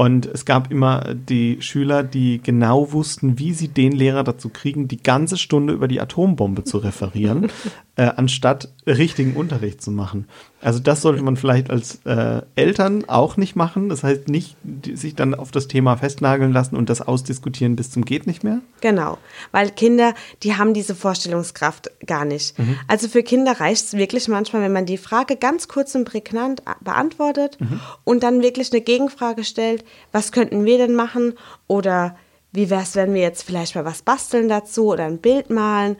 Und 0.00 0.24
es 0.24 0.46
gab 0.46 0.72
immer 0.72 1.12
die 1.14 1.60
Schüler, 1.60 2.02
die 2.02 2.40
genau 2.42 2.90
wussten, 2.92 3.38
wie 3.38 3.52
sie 3.52 3.68
den 3.68 3.92
Lehrer 3.92 4.24
dazu 4.24 4.48
kriegen, 4.48 4.88
die 4.88 5.02
ganze 5.02 5.36
Stunde 5.36 5.74
über 5.74 5.88
die 5.88 6.00
Atombombe 6.00 6.64
zu 6.64 6.78
referieren, 6.78 7.52
äh, 7.96 8.04
anstatt 8.16 8.70
richtigen 8.86 9.36
Unterricht 9.36 9.82
zu 9.82 9.90
machen. 9.90 10.26
Also 10.62 10.78
das 10.78 11.02
sollte 11.02 11.22
man 11.22 11.36
vielleicht 11.36 11.70
als 11.70 12.00
äh, 12.06 12.40
Eltern 12.54 13.04
auch 13.08 13.36
nicht 13.36 13.56
machen. 13.56 13.90
Das 13.90 14.02
heißt 14.02 14.28
nicht 14.28 14.56
die, 14.62 14.96
sich 14.96 15.16
dann 15.16 15.34
auf 15.34 15.50
das 15.50 15.68
Thema 15.68 15.96
festnageln 15.96 16.52
lassen 16.52 16.76
und 16.76 16.88
das 16.88 17.02
ausdiskutieren 17.02 17.76
bis 17.76 17.90
zum 17.90 18.06
geht 18.06 18.26
nicht 18.26 18.42
mehr. 18.42 18.60
Genau, 18.80 19.18
weil 19.52 19.70
Kinder, 19.70 20.14
die 20.42 20.56
haben 20.56 20.72
diese 20.72 20.94
Vorstellungskraft 20.94 21.90
gar 22.06 22.24
nicht. 22.24 22.58
Mhm. 22.58 22.78
Also 22.88 23.08
für 23.08 23.22
Kinder 23.22 23.60
reicht 23.60 23.84
es 23.84 23.92
wirklich 23.94 24.28
manchmal, 24.28 24.62
wenn 24.62 24.72
man 24.72 24.86
die 24.86 24.98
Frage 24.98 25.36
ganz 25.36 25.68
kurz 25.68 25.94
und 25.94 26.04
prägnant 26.04 26.62
beantwortet 26.80 27.58
mhm. 27.60 27.80
und 28.04 28.22
dann 28.22 28.42
wirklich 28.42 28.72
eine 28.72 28.80
Gegenfrage 28.80 29.44
stellt, 29.44 29.84
was 30.12 30.32
könnten 30.32 30.64
wir 30.64 30.78
denn 30.78 30.94
machen 30.94 31.34
oder 31.66 32.16
wie 32.52 32.70
wäre 32.70 32.82
es, 32.82 32.96
wenn 32.96 33.14
wir 33.14 33.22
jetzt 33.22 33.42
vielleicht 33.42 33.74
mal 33.74 33.84
was 33.84 34.02
basteln 34.02 34.48
dazu 34.48 34.86
oder 34.86 35.04
ein 35.04 35.18
Bild 35.18 35.50
malen 35.50 35.96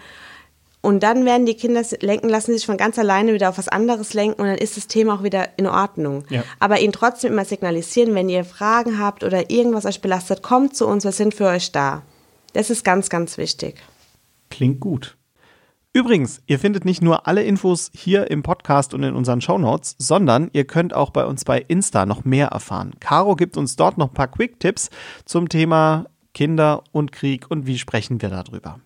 und 0.82 1.02
dann 1.02 1.26
werden 1.26 1.44
die 1.44 1.54
Kinder 1.54 1.82
lenken, 2.00 2.28
lassen 2.28 2.52
sich 2.52 2.64
von 2.64 2.78
ganz 2.78 2.98
alleine 2.98 3.34
wieder 3.34 3.50
auf 3.50 3.58
was 3.58 3.68
anderes 3.68 4.14
lenken 4.14 4.40
und 4.40 4.48
dann 4.48 4.58
ist 4.58 4.76
das 4.76 4.86
Thema 4.86 5.14
auch 5.14 5.22
wieder 5.22 5.48
in 5.58 5.66
Ordnung. 5.66 6.24
Ja. 6.30 6.42
Aber 6.58 6.80
ihnen 6.80 6.92
trotzdem 6.92 7.32
immer 7.32 7.44
signalisieren, 7.44 8.14
wenn 8.14 8.30
ihr 8.30 8.44
Fragen 8.44 8.98
habt 8.98 9.22
oder 9.22 9.50
irgendwas 9.50 9.84
euch 9.84 10.00
belastet, 10.00 10.42
kommt 10.42 10.74
zu 10.74 10.86
uns, 10.86 11.04
wir 11.04 11.12
sind 11.12 11.34
für 11.34 11.46
euch 11.46 11.70
da. 11.72 12.02
Das 12.54 12.70
ist 12.70 12.82
ganz, 12.82 13.10
ganz 13.10 13.36
wichtig. 13.36 13.76
Klingt 14.48 14.80
gut. 14.80 15.16
Übrigens, 15.92 16.40
ihr 16.46 16.60
findet 16.60 16.84
nicht 16.84 17.02
nur 17.02 17.26
alle 17.26 17.42
Infos 17.42 17.90
hier 17.92 18.30
im 18.30 18.44
Podcast 18.44 18.94
und 18.94 19.02
in 19.02 19.16
unseren 19.16 19.40
Shownotes, 19.40 19.96
sondern 19.98 20.48
ihr 20.52 20.64
könnt 20.64 20.94
auch 20.94 21.10
bei 21.10 21.26
uns 21.26 21.44
bei 21.44 21.58
Insta 21.58 22.06
noch 22.06 22.24
mehr 22.24 22.46
erfahren. 22.48 22.92
Caro 23.00 23.34
gibt 23.34 23.56
uns 23.56 23.74
dort 23.74 23.98
noch 23.98 24.10
ein 24.10 24.14
paar 24.14 24.28
Quick-Tipps 24.28 24.90
zum 25.24 25.48
Thema 25.48 26.06
Kinder 26.32 26.84
und 26.92 27.10
Krieg 27.10 27.50
und 27.50 27.66
wie 27.66 27.76
sprechen 27.76 28.22
wir 28.22 28.28
darüber. 28.28 28.78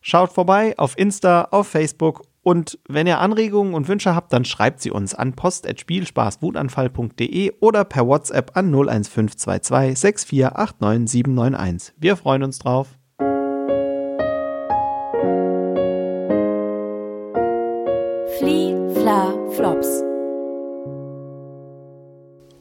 Schaut 0.00 0.32
vorbei 0.32 0.78
auf 0.78 0.96
Insta, 0.96 1.48
auf 1.50 1.66
Facebook 1.66 2.22
und 2.44 2.78
wenn 2.88 3.08
ihr 3.08 3.18
Anregungen 3.18 3.74
und 3.74 3.88
Wünsche 3.88 4.14
habt, 4.14 4.32
dann 4.32 4.44
schreibt 4.44 4.80
sie 4.80 4.92
uns 4.92 5.16
an 5.16 5.32
post.spielspaßwutanfall.de 5.32 7.54
oder 7.58 7.84
per 7.84 8.06
WhatsApp 8.06 8.56
an 8.56 8.72
01522 8.72 9.98
6489791. 9.98 11.94
Wir 11.96 12.16
freuen 12.16 12.44
uns 12.44 12.60
drauf. 12.60 12.96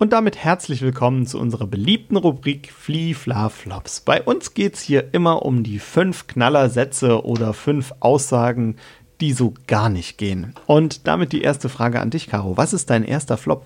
Und 0.05 0.13
damit 0.13 0.37
herzlich 0.37 0.83
willkommen 0.83 1.25
zu 1.25 1.39
unserer 1.39 1.65
beliebten 1.65 2.15
Rubrik 2.15 2.71
Flee, 2.71 3.15
Fla, 3.15 3.49
Flops. 3.49 4.01
Bei 4.01 4.21
uns 4.21 4.53
geht 4.53 4.75
es 4.75 4.81
hier 4.81 5.15
immer 5.15 5.43
um 5.43 5.63
die 5.63 5.79
fünf 5.79 6.27
Knallersätze 6.27 7.25
oder 7.25 7.55
fünf 7.55 7.91
Aussagen, 8.01 8.75
die 9.19 9.33
so 9.33 9.55
gar 9.65 9.89
nicht 9.89 10.19
gehen. 10.19 10.53
Und 10.67 11.07
damit 11.07 11.31
die 11.31 11.41
erste 11.41 11.69
Frage 11.69 12.01
an 12.01 12.11
dich, 12.11 12.27
Caro. 12.27 12.55
Was 12.55 12.71
ist 12.71 12.91
dein 12.91 13.03
erster 13.03 13.35
Flop? 13.35 13.65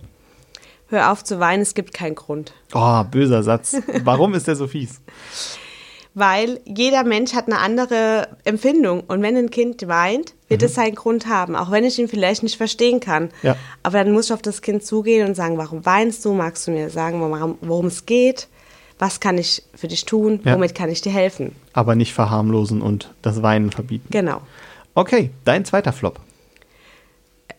Hör 0.88 1.12
auf 1.12 1.26
zu 1.26 1.42
weinen, 1.42 1.62
es 1.62 1.74
gibt 1.74 1.94
keinen 1.94 2.16
Grund. 2.16 2.54
Oh, 2.74 3.04
böser 3.04 3.44
Satz. 3.44 3.76
Warum 4.06 4.34
ist 4.34 4.48
der 4.48 4.56
so 4.56 4.68
fies? 4.68 5.02
weil 6.14 6.60
jeder 6.66 7.04
Mensch 7.04 7.34
hat 7.34 7.48
eine 7.48 7.60
andere 7.60 8.30
Empfindung. 8.44 9.02
Und 9.02 9.22
wenn 9.22 9.38
ein 9.38 9.50
Kind 9.50 9.88
weint, 9.88 10.34
wird 10.48 10.62
mhm. 10.62 10.66
es 10.66 10.74
seinen 10.76 10.96
Grund 10.96 11.28
haben, 11.28 11.56
auch 11.56 11.72
wenn 11.72 11.84
ich 11.84 12.00
ihn 12.00 12.08
vielleicht 12.08 12.44
nicht 12.44 12.58
verstehen 12.58 13.00
kann. 13.00 13.30
Ja. 13.44 13.56
Aber 13.84 14.04
dann 14.04 14.12
muss 14.12 14.26
ich 14.26 14.34
auf 14.34 14.42
das 14.42 14.62
Kind 14.62 14.84
zugehen 14.86 15.28
und 15.28 15.36
sagen, 15.36 15.58
warum 15.58 15.86
weinst 15.86 16.26
du? 16.26 16.34
Magst 16.34 16.68
du 16.68 16.72
mir 16.72 16.90
sagen, 16.90 17.58
worum 17.62 17.86
es 17.86 18.06
geht? 18.06 18.48
Was 18.98 19.20
kann 19.22 19.38
ich 19.38 19.64
für 19.76 19.88
dich 19.88 20.06
tun? 20.06 20.42
Ja. 20.44 20.56
Womit 20.56 20.76
kann 20.76 20.90
ich 20.90 21.02
dir 21.02 21.14
helfen? 21.14 21.56
Aber 21.74 21.96
nicht 21.96 22.14
verharmlosen 22.14 22.82
und 22.82 23.14
das 23.22 23.42
Weinen 23.42 23.72
verbieten. 23.72 24.08
Genau. 24.12 24.42
Okay, 24.94 25.32
dein 25.46 25.64
zweiter 25.64 25.94
Flop. 25.94 26.20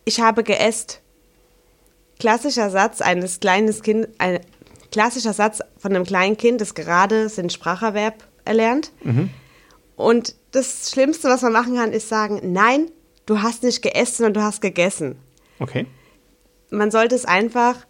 Ich 0.04 0.20
habe 0.20 0.42
geäst. 0.42 1.00
Klassischer 2.18 2.68
Satz 2.68 3.00
eines 3.00 3.40
kleinen 3.40 3.72
Kindes, 3.80 4.10
ein 4.18 4.40
klassischer 4.92 5.32
Satz 5.32 5.60
von 5.78 5.94
einem 5.94 6.04
kleinen 6.04 6.36
Kind, 6.36 6.60
das 6.60 6.74
gerade 6.74 7.28
den 7.28 7.48
Spracherwerb 7.48 8.24
erlernt. 8.50 8.92
Mhm. 9.02 9.30
Und 9.96 10.34
das 10.50 10.90
Schlimmste, 10.90 11.28
was 11.28 11.42
man 11.42 11.52
machen 11.52 11.76
kann, 11.76 11.92
ist 11.92 12.08
sagen, 12.08 12.40
nein, 12.52 12.90
du 13.26 13.42
hast 13.42 13.62
nicht 13.62 13.80
gegessen, 13.80 14.16
sondern 14.16 14.34
du 14.34 14.42
hast 14.42 14.60
gegessen. 14.60 15.16
Okay. 15.60 15.86
Man 16.70 16.90
sollte 16.90 17.14
es 17.14 17.24
einfach 17.24 17.86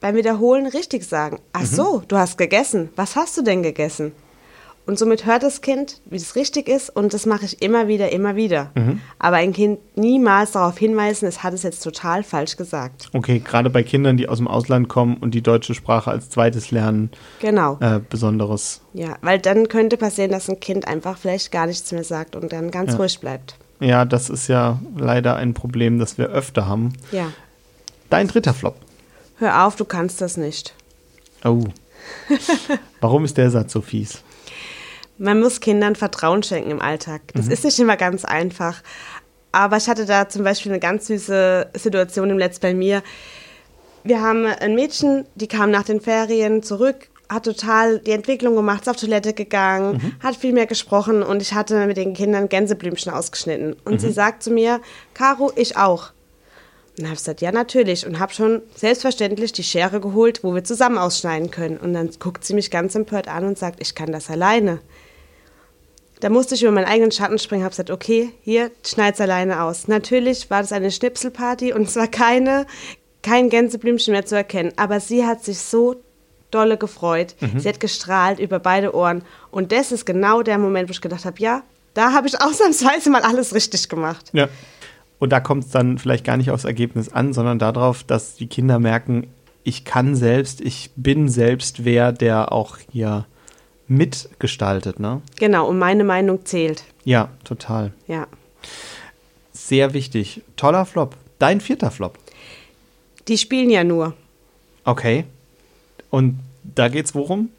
beim 0.00 0.16
Wiederholen 0.16 0.66
richtig 0.66 1.04
sagen. 1.04 1.40
Ach 1.52 1.62
mhm. 1.62 1.66
so, 1.66 2.02
du 2.08 2.16
hast 2.16 2.36
gegessen. 2.36 2.90
Was 2.96 3.16
hast 3.16 3.36
du 3.36 3.42
denn 3.42 3.62
gegessen? 3.62 4.12
Und 4.84 4.98
somit 4.98 5.26
hört 5.26 5.44
das 5.44 5.60
Kind, 5.60 6.00
wie 6.06 6.16
es 6.16 6.34
richtig 6.34 6.68
ist, 6.68 6.90
und 6.90 7.14
das 7.14 7.24
mache 7.24 7.44
ich 7.44 7.62
immer 7.62 7.86
wieder, 7.86 8.10
immer 8.10 8.34
wieder. 8.34 8.72
Mhm. 8.74 9.00
Aber 9.18 9.36
ein 9.36 9.52
Kind 9.52 9.78
niemals 9.96 10.52
darauf 10.52 10.76
hinweisen, 10.76 11.26
es 11.26 11.44
hat 11.44 11.54
es 11.54 11.62
jetzt 11.62 11.84
total 11.84 12.24
falsch 12.24 12.56
gesagt. 12.56 13.08
Okay, 13.12 13.38
gerade 13.38 13.70
bei 13.70 13.84
Kindern, 13.84 14.16
die 14.16 14.28
aus 14.28 14.38
dem 14.38 14.48
Ausland 14.48 14.88
kommen 14.88 15.16
und 15.18 15.34
die 15.34 15.42
deutsche 15.42 15.74
Sprache 15.74 16.10
als 16.10 16.30
zweites 16.30 16.72
lernen. 16.72 17.10
Genau. 17.40 17.78
Äh, 17.80 18.00
Besonderes. 18.08 18.80
Ja, 18.92 19.16
weil 19.22 19.38
dann 19.38 19.68
könnte 19.68 19.96
passieren, 19.96 20.32
dass 20.32 20.50
ein 20.50 20.58
Kind 20.58 20.88
einfach 20.88 21.16
vielleicht 21.16 21.52
gar 21.52 21.66
nichts 21.66 21.92
mehr 21.92 22.04
sagt 22.04 22.34
und 22.34 22.52
dann 22.52 22.72
ganz 22.72 22.92
ja. 22.92 22.98
ruhig 22.98 23.20
bleibt. 23.20 23.56
Ja, 23.78 24.04
das 24.04 24.30
ist 24.30 24.48
ja 24.48 24.80
leider 24.96 25.36
ein 25.36 25.54
Problem, 25.54 25.98
das 26.00 26.18
wir 26.18 26.26
öfter 26.26 26.66
haben. 26.66 26.92
Ja. 27.12 27.32
Dein 28.10 28.28
dritter 28.28 28.54
Flop. 28.54 28.76
Hör 29.38 29.66
auf, 29.66 29.76
du 29.76 29.84
kannst 29.84 30.20
das 30.20 30.36
nicht. 30.36 30.74
Oh. 31.44 31.64
Warum 33.00 33.24
ist 33.24 33.38
der 33.38 33.50
Satz 33.50 33.72
so 33.72 33.80
fies? 33.80 34.22
Man 35.18 35.40
muss 35.40 35.60
Kindern 35.60 35.94
Vertrauen 35.94 36.42
schenken 36.42 36.70
im 36.70 36.80
Alltag. 36.80 37.22
Das 37.34 37.46
mhm. 37.46 37.52
ist 37.52 37.64
nicht 37.64 37.78
immer 37.78 37.96
ganz 37.96 38.24
einfach. 38.24 38.82
Aber 39.52 39.76
ich 39.76 39.88
hatte 39.88 40.06
da 40.06 40.28
zum 40.28 40.44
Beispiel 40.44 40.72
eine 40.72 40.80
ganz 40.80 41.06
süße 41.06 41.68
Situation 41.74 42.30
im 42.30 42.38
Letzt 42.38 42.60
bei 42.60 42.74
mir. 42.74 43.02
Wir 44.04 44.20
haben 44.20 44.46
ein 44.46 44.74
Mädchen, 44.74 45.26
die 45.34 45.46
kam 45.46 45.70
nach 45.70 45.84
den 45.84 46.00
Ferien 46.00 46.62
zurück, 46.62 47.08
hat 47.28 47.44
total 47.44 47.98
die 48.00 48.10
Entwicklung 48.10 48.56
gemacht, 48.56 48.82
ist 48.82 48.88
auf 48.88 48.96
Toilette 48.96 49.32
gegangen, 49.32 49.94
mhm. 49.94 50.22
hat 50.22 50.36
viel 50.36 50.52
mehr 50.52 50.66
gesprochen 50.66 51.22
und 51.22 51.40
ich 51.40 51.54
hatte 51.54 51.86
mit 51.86 51.96
den 51.96 52.14
Kindern 52.14 52.48
Gänseblümchen 52.48 53.12
ausgeschnitten. 53.12 53.76
Und 53.84 53.94
mhm. 53.94 53.98
sie 53.98 54.12
sagt 54.12 54.42
zu 54.42 54.50
mir, 54.50 54.80
Caro, 55.14 55.52
ich 55.54 55.76
auch. 55.76 56.12
Und 56.98 57.04
habe 57.04 57.14
ich 57.14 57.20
gesagt, 57.20 57.40
ja, 57.40 57.52
natürlich. 57.52 58.06
Und 58.06 58.18
habe 58.18 58.34
schon 58.34 58.60
selbstverständlich 58.74 59.52
die 59.52 59.62
Schere 59.62 60.00
geholt, 60.00 60.44
wo 60.44 60.54
wir 60.54 60.62
zusammen 60.62 60.98
ausschneiden 60.98 61.50
können. 61.50 61.78
Und 61.78 61.94
dann 61.94 62.10
guckt 62.18 62.44
sie 62.44 62.54
mich 62.54 62.70
ganz 62.70 62.94
empört 62.94 63.28
an 63.28 63.44
und 63.44 63.58
sagt, 63.58 63.80
ich 63.80 63.94
kann 63.94 64.12
das 64.12 64.28
alleine. 64.28 64.80
Da 66.22 66.28
musste 66.28 66.54
ich 66.54 66.62
über 66.62 66.70
meinen 66.70 66.86
eigenen 66.86 67.10
Schatten 67.10 67.36
springen, 67.40 67.64
habe 67.64 67.72
gesagt, 67.72 67.90
okay, 67.90 68.30
hier, 68.42 68.70
schneid's 68.86 69.20
alleine 69.20 69.64
aus. 69.64 69.88
Natürlich 69.88 70.48
war 70.50 70.60
das 70.60 70.70
eine 70.70 70.92
Schnipselparty 70.92 71.72
und 71.72 71.82
es 71.82 71.96
war 71.96 72.06
keine, 72.06 72.64
kein 73.22 73.50
Gänseblümchen 73.50 74.12
mehr 74.12 74.24
zu 74.24 74.36
erkennen. 74.36 74.72
Aber 74.76 75.00
sie 75.00 75.26
hat 75.26 75.42
sich 75.42 75.58
so 75.58 75.96
dolle 76.52 76.78
gefreut. 76.78 77.34
Mhm. 77.40 77.58
Sie 77.58 77.68
hat 77.68 77.80
gestrahlt 77.80 78.38
über 78.38 78.60
beide 78.60 78.94
Ohren. 78.94 79.22
Und 79.50 79.72
das 79.72 79.90
ist 79.90 80.06
genau 80.06 80.44
der 80.44 80.58
Moment, 80.58 80.88
wo 80.88 80.92
ich 80.92 81.00
gedacht 81.00 81.24
habe, 81.24 81.40
ja, 81.40 81.64
da 81.92 82.12
habe 82.12 82.28
ich 82.28 82.40
ausnahmsweise 82.40 83.10
mal 83.10 83.22
alles 83.22 83.52
richtig 83.52 83.88
gemacht. 83.88 84.30
Ja. 84.32 84.48
Und 85.18 85.30
da 85.30 85.40
kommt 85.40 85.64
es 85.64 85.70
dann 85.70 85.98
vielleicht 85.98 86.24
gar 86.24 86.36
nicht 86.36 86.52
aufs 86.52 86.64
Ergebnis 86.64 87.08
an, 87.08 87.32
sondern 87.32 87.58
darauf, 87.58 88.04
dass 88.04 88.36
die 88.36 88.46
Kinder 88.46 88.78
merken, 88.78 89.26
ich 89.64 89.84
kann 89.84 90.14
selbst, 90.14 90.60
ich 90.60 90.92
bin 90.94 91.28
selbst 91.28 91.84
wer, 91.84 92.12
der 92.12 92.52
auch 92.52 92.78
hier 92.92 93.26
mitgestaltet, 93.92 94.98
ne? 94.98 95.22
Genau, 95.38 95.68
und 95.68 95.78
meine 95.78 96.04
Meinung 96.04 96.44
zählt. 96.44 96.84
Ja, 97.04 97.28
total. 97.44 97.92
Ja. 98.06 98.26
Sehr 99.52 99.92
wichtig. 99.92 100.42
Toller 100.56 100.86
Flop. 100.86 101.16
Dein 101.38 101.60
vierter 101.60 101.90
Flop. 101.90 102.18
Die 103.28 103.38
spielen 103.38 103.70
ja 103.70 103.84
nur. 103.84 104.14
Okay. 104.84 105.24
Und 106.10 106.38
da 106.62 106.88
geht's 106.88 107.14
worum? 107.14 107.50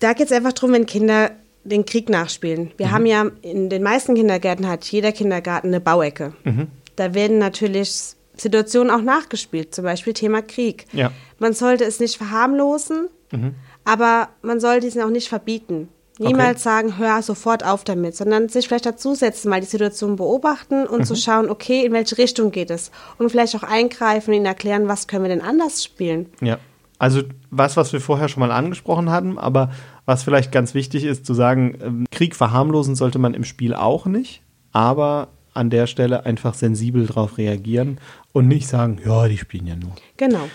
Da 0.00 0.12
geht 0.12 0.26
es 0.26 0.32
einfach 0.32 0.52
darum, 0.52 0.72
wenn 0.72 0.86
Kinder 0.86 1.30
den 1.64 1.86
Krieg 1.86 2.08
nachspielen. 2.08 2.72
Wir 2.76 2.88
mhm. 2.88 2.92
haben 2.92 3.06
ja 3.06 3.26
in 3.42 3.70
den 3.70 3.82
meisten 3.82 4.14
Kindergärten 4.14 4.68
hat 4.68 4.84
jeder 4.86 5.12
Kindergarten 5.12 5.68
eine 5.68 5.80
Bauecke. 5.80 6.34
Mhm. 6.44 6.68
Da 6.96 7.14
werden 7.14 7.38
natürlich 7.38 8.14
Situationen 8.36 8.90
auch 8.90 9.02
nachgespielt, 9.02 9.74
zum 9.74 9.84
Beispiel 9.84 10.12
Thema 10.12 10.42
Krieg. 10.42 10.86
Ja. 10.92 11.12
Man 11.38 11.52
sollte 11.52 11.84
es 11.84 12.00
nicht 12.00 12.16
verharmlosen, 12.16 13.08
mhm. 13.30 13.54
Aber 13.84 14.28
man 14.42 14.60
sollte 14.60 14.86
es 14.86 14.98
auch 14.98 15.10
nicht 15.10 15.28
verbieten. 15.28 15.88
Niemals 16.18 16.56
okay. 16.56 16.62
sagen, 16.62 16.98
hör 16.98 17.22
sofort 17.22 17.64
auf 17.64 17.84
damit, 17.84 18.14
sondern 18.14 18.48
sich 18.48 18.68
vielleicht 18.68 18.86
dazusetzen, 18.86 19.48
mal 19.50 19.60
die 19.60 19.66
Situation 19.66 20.16
beobachten 20.16 20.86
und 20.86 21.00
mhm. 21.00 21.04
zu 21.04 21.16
schauen, 21.16 21.48
okay, 21.48 21.84
in 21.84 21.92
welche 21.92 22.18
Richtung 22.18 22.50
geht 22.50 22.70
es? 22.70 22.90
Und 23.18 23.30
vielleicht 23.30 23.56
auch 23.56 23.62
eingreifen 23.62 24.30
und 24.30 24.36
ihnen 24.36 24.46
erklären, 24.46 24.88
was 24.88 25.06
können 25.08 25.24
wir 25.24 25.30
denn 25.30 25.40
anders 25.40 25.82
spielen. 25.82 26.26
Ja. 26.40 26.58
Also 26.98 27.22
was, 27.50 27.76
was 27.76 27.92
wir 27.92 28.00
vorher 28.00 28.28
schon 28.28 28.40
mal 28.40 28.52
angesprochen 28.52 29.10
hatten, 29.10 29.38
aber 29.38 29.72
was 30.04 30.22
vielleicht 30.22 30.52
ganz 30.52 30.74
wichtig 30.74 31.04
ist 31.04 31.26
zu 31.26 31.34
sagen, 31.34 31.78
ähm, 31.82 32.06
Krieg 32.10 32.36
verharmlosen 32.36 32.94
sollte 32.94 33.18
man 33.18 33.34
im 33.34 33.44
Spiel 33.44 33.74
auch 33.74 34.06
nicht, 34.06 34.42
aber 34.70 35.28
an 35.54 35.70
der 35.70 35.86
Stelle 35.86 36.24
einfach 36.26 36.54
sensibel 36.54 37.06
drauf 37.06 37.38
reagieren 37.38 37.98
und 38.32 38.48
nicht 38.48 38.68
sagen, 38.68 39.00
ja, 39.04 39.26
die 39.28 39.38
spielen 39.38 39.66
ja 39.66 39.76
nur. 39.76 39.92
Genau. 40.16 40.48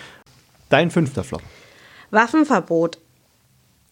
Dein 0.70 0.90
fünfter 0.90 1.24
Flop. 1.24 1.42
Waffenverbot. 2.10 2.98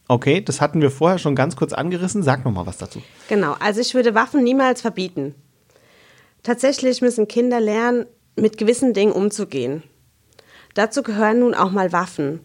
Okay, 0.09 0.41
das 0.41 0.61
hatten 0.61 0.81
wir 0.81 0.91
vorher 0.91 1.19
schon 1.19 1.35
ganz 1.35 1.57
kurz 1.57 1.73
angerissen. 1.73 2.23
Sag 2.23 2.45
noch 2.45 2.53
mal 2.53 2.67
was 2.67 2.79
dazu. 2.79 3.03
Genau, 3.29 3.57
also 3.59 3.81
ich 3.81 3.95
würde 3.95 4.15
Waffen 4.15 4.45
niemals 4.45 4.81
verbieten. 4.81 5.35
Tatsächlich 6.43 7.03
müssen 7.03 7.27
Kinder 7.27 7.61
lernen, 7.61 8.07
mit 8.37 8.59
gewissen 8.59 8.93
Dingen 8.93 9.13
umzugehen. 9.13 9.83
Dazu 10.75 11.03
gehören 11.03 11.41
nun 11.41 11.55
auch 11.55 11.71
mal 11.71 11.93
Waffen. 11.93 12.41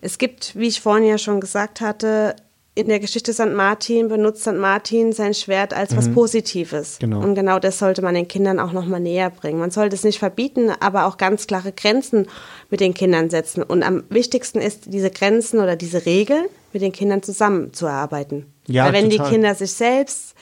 Es 0.00 0.18
gibt, 0.18 0.56
wie 0.56 0.66
ich 0.66 0.80
vorhin 0.80 1.06
ja 1.06 1.18
schon 1.18 1.40
gesagt 1.40 1.80
hatte, 1.80 2.34
in 2.74 2.88
der 2.88 3.00
Geschichte 3.00 3.32
St. 3.32 3.54
Martin 3.54 4.08
benutzt 4.08 4.42
St. 4.42 4.54
Martin 4.54 5.12
sein 5.12 5.32
Schwert 5.32 5.72
als 5.72 5.92
mhm. 5.92 5.96
was 5.96 6.12
Positives. 6.12 6.98
Genau. 6.98 7.20
Und 7.22 7.34
genau 7.34 7.58
das 7.58 7.78
sollte 7.78 8.02
man 8.02 8.14
den 8.14 8.28
Kindern 8.28 8.60
auch 8.60 8.72
nochmal 8.72 9.00
näher 9.00 9.30
bringen. 9.30 9.58
Man 9.58 9.70
sollte 9.70 9.96
es 9.96 10.04
nicht 10.04 10.18
verbieten, 10.18 10.70
aber 10.80 11.06
auch 11.06 11.16
ganz 11.16 11.46
klare 11.46 11.72
Grenzen 11.72 12.26
mit 12.68 12.80
den 12.80 12.92
Kindern 12.92 13.30
setzen. 13.30 13.62
Und 13.62 13.82
am 13.82 14.04
wichtigsten 14.10 14.60
ist, 14.60 14.92
diese 14.92 15.10
Grenzen 15.10 15.60
oder 15.60 15.74
diese 15.74 16.04
Regeln 16.04 16.46
mit 16.76 16.82
den 16.82 16.92
Kindern 16.92 17.22
zusammenzuarbeiten. 17.22 18.52
Ja, 18.66 18.84
Weil 18.84 18.92
wenn 18.92 19.10
total. 19.10 19.26
die 19.26 19.32
Kinder 19.32 19.54
sich 19.54 19.72
selbst 19.72 20.34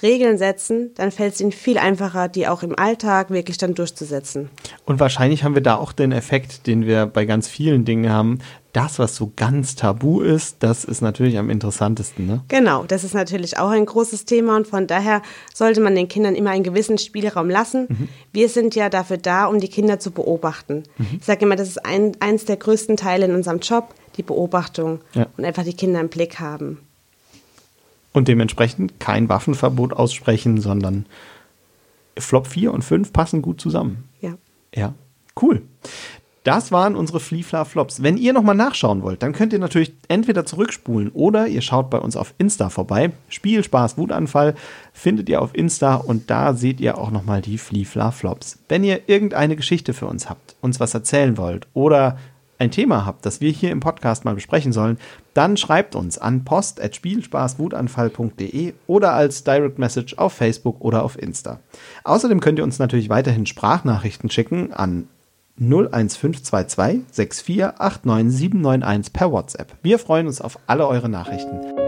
Regeln 0.00 0.38
setzen, 0.38 0.90
dann 0.94 1.10
fällt 1.10 1.34
es 1.34 1.40
ihnen 1.40 1.52
viel 1.52 1.78
einfacher, 1.78 2.28
die 2.28 2.48
auch 2.48 2.62
im 2.62 2.76
Alltag 2.78 3.30
wirklich 3.30 3.58
dann 3.58 3.74
durchzusetzen. 3.74 4.48
Und 4.84 5.00
wahrscheinlich 5.00 5.44
haben 5.44 5.54
wir 5.54 5.62
da 5.62 5.76
auch 5.76 5.92
den 5.92 6.12
Effekt, 6.12 6.66
den 6.66 6.86
wir 6.86 7.06
bei 7.06 7.24
ganz 7.24 7.48
vielen 7.48 7.84
Dingen 7.84 8.10
haben. 8.10 8.38
Das, 8.72 8.98
was 8.98 9.16
so 9.16 9.32
ganz 9.36 9.74
tabu 9.74 10.20
ist, 10.20 10.56
das 10.60 10.84
ist 10.84 11.02
natürlich 11.02 11.36
am 11.38 11.50
interessantesten. 11.50 12.26
Ne? 12.26 12.42
Genau, 12.48 12.84
das 12.84 13.04
ist 13.04 13.14
natürlich 13.14 13.58
auch 13.58 13.68
ein 13.68 13.84
großes 13.84 14.24
Thema 14.24 14.56
und 14.56 14.66
von 14.66 14.86
daher 14.86 15.20
sollte 15.52 15.80
man 15.80 15.94
den 15.94 16.08
Kindern 16.08 16.34
immer 16.34 16.50
einen 16.50 16.64
gewissen 16.64 16.96
Spielraum 16.96 17.50
lassen. 17.50 17.86
Mhm. 17.88 18.08
Wir 18.32 18.48
sind 18.48 18.74
ja 18.74 18.88
dafür 18.88 19.18
da, 19.18 19.46
um 19.46 19.60
die 19.60 19.68
Kinder 19.68 20.00
zu 20.00 20.10
beobachten. 20.10 20.84
Mhm. 20.96 21.18
Ich 21.20 21.24
sage 21.26 21.44
immer, 21.44 21.56
das 21.56 21.68
ist 21.68 21.84
ein, 21.84 22.12
eins 22.20 22.46
der 22.46 22.56
größten 22.56 22.96
Teile 22.96 23.26
in 23.26 23.34
unserem 23.34 23.60
Job, 23.60 23.94
die 24.16 24.22
Beobachtung 24.22 25.00
ja. 25.14 25.26
und 25.36 25.44
einfach 25.44 25.64
die 25.64 25.74
Kinder 25.74 26.00
im 26.00 26.08
Blick 26.08 26.40
haben 26.40 26.78
und 28.12 28.28
dementsprechend 28.28 29.00
kein 29.00 29.28
Waffenverbot 29.28 29.92
aussprechen, 29.92 30.60
sondern 30.60 31.06
Flop 32.18 32.46
4 32.46 32.72
und 32.72 32.82
5 32.82 33.12
passen 33.12 33.42
gut 33.42 33.60
zusammen. 33.60 34.04
Ja. 34.20 34.34
Ja, 34.74 34.94
cool. 35.40 35.62
Das 36.44 36.72
waren 36.72 36.96
unsere 36.96 37.20
Fliefla 37.20 37.64
Flops. 37.64 38.02
Wenn 38.02 38.16
ihr 38.16 38.32
nochmal 38.32 38.56
nachschauen 38.56 39.02
wollt, 39.02 39.22
dann 39.22 39.32
könnt 39.32 39.52
ihr 39.52 39.60
natürlich 39.60 39.92
entweder 40.08 40.44
zurückspulen 40.44 41.10
oder 41.10 41.46
ihr 41.46 41.62
schaut 41.62 41.88
bei 41.88 41.98
uns 41.98 42.16
auf 42.16 42.34
Insta 42.36 42.68
vorbei. 42.68 43.12
Spiel, 43.28 43.62
Spaß, 43.62 43.96
Wutanfall 43.96 44.56
findet 44.92 45.28
ihr 45.28 45.40
auf 45.40 45.54
Insta 45.54 45.94
und 45.94 46.30
da 46.30 46.54
seht 46.54 46.80
ihr 46.80 46.98
auch 46.98 47.12
nochmal 47.12 47.42
die 47.42 47.58
Fliefla 47.58 48.10
Flops. 48.10 48.58
Wenn 48.68 48.82
ihr 48.82 49.08
irgendeine 49.08 49.54
Geschichte 49.54 49.94
für 49.94 50.06
uns 50.06 50.28
habt, 50.28 50.56
uns 50.60 50.80
was 50.80 50.94
erzählen 50.94 51.36
wollt 51.36 51.68
oder 51.74 52.18
ein 52.62 52.70
Thema 52.70 53.04
habt, 53.04 53.26
das 53.26 53.40
wir 53.40 53.50
hier 53.50 53.72
im 53.72 53.80
Podcast 53.80 54.24
mal 54.24 54.34
besprechen 54.34 54.72
sollen, 54.72 54.98
dann 55.34 55.56
schreibt 55.56 55.96
uns 55.96 56.16
an 56.16 56.44
post.spielspaßwutanfall.de 56.44 58.74
oder 58.86 59.12
als 59.12 59.42
Direct 59.44 59.78
Message 59.78 60.16
auf 60.16 60.32
Facebook 60.32 60.80
oder 60.80 61.02
auf 61.02 61.20
Insta. 61.20 61.58
Außerdem 62.04 62.40
könnt 62.40 62.58
ihr 62.58 62.64
uns 62.64 62.78
natürlich 62.78 63.08
weiterhin 63.08 63.46
Sprachnachrichten 63.46 64.30
schicken 64.30 64.72
an 64.72 65.08
01522 65.58 67.02
6489791 67.12 69.12
per 69.12 69.32
WhatsApp. 69.32 69.74
Wir 69.82 69.98
freuen 69.98 70.28
uns 70.28 70.40
auf 70.40 70.60
alle 70.66 70.86
eure 70.86 71.08
Nachrichten. 71.08 71.81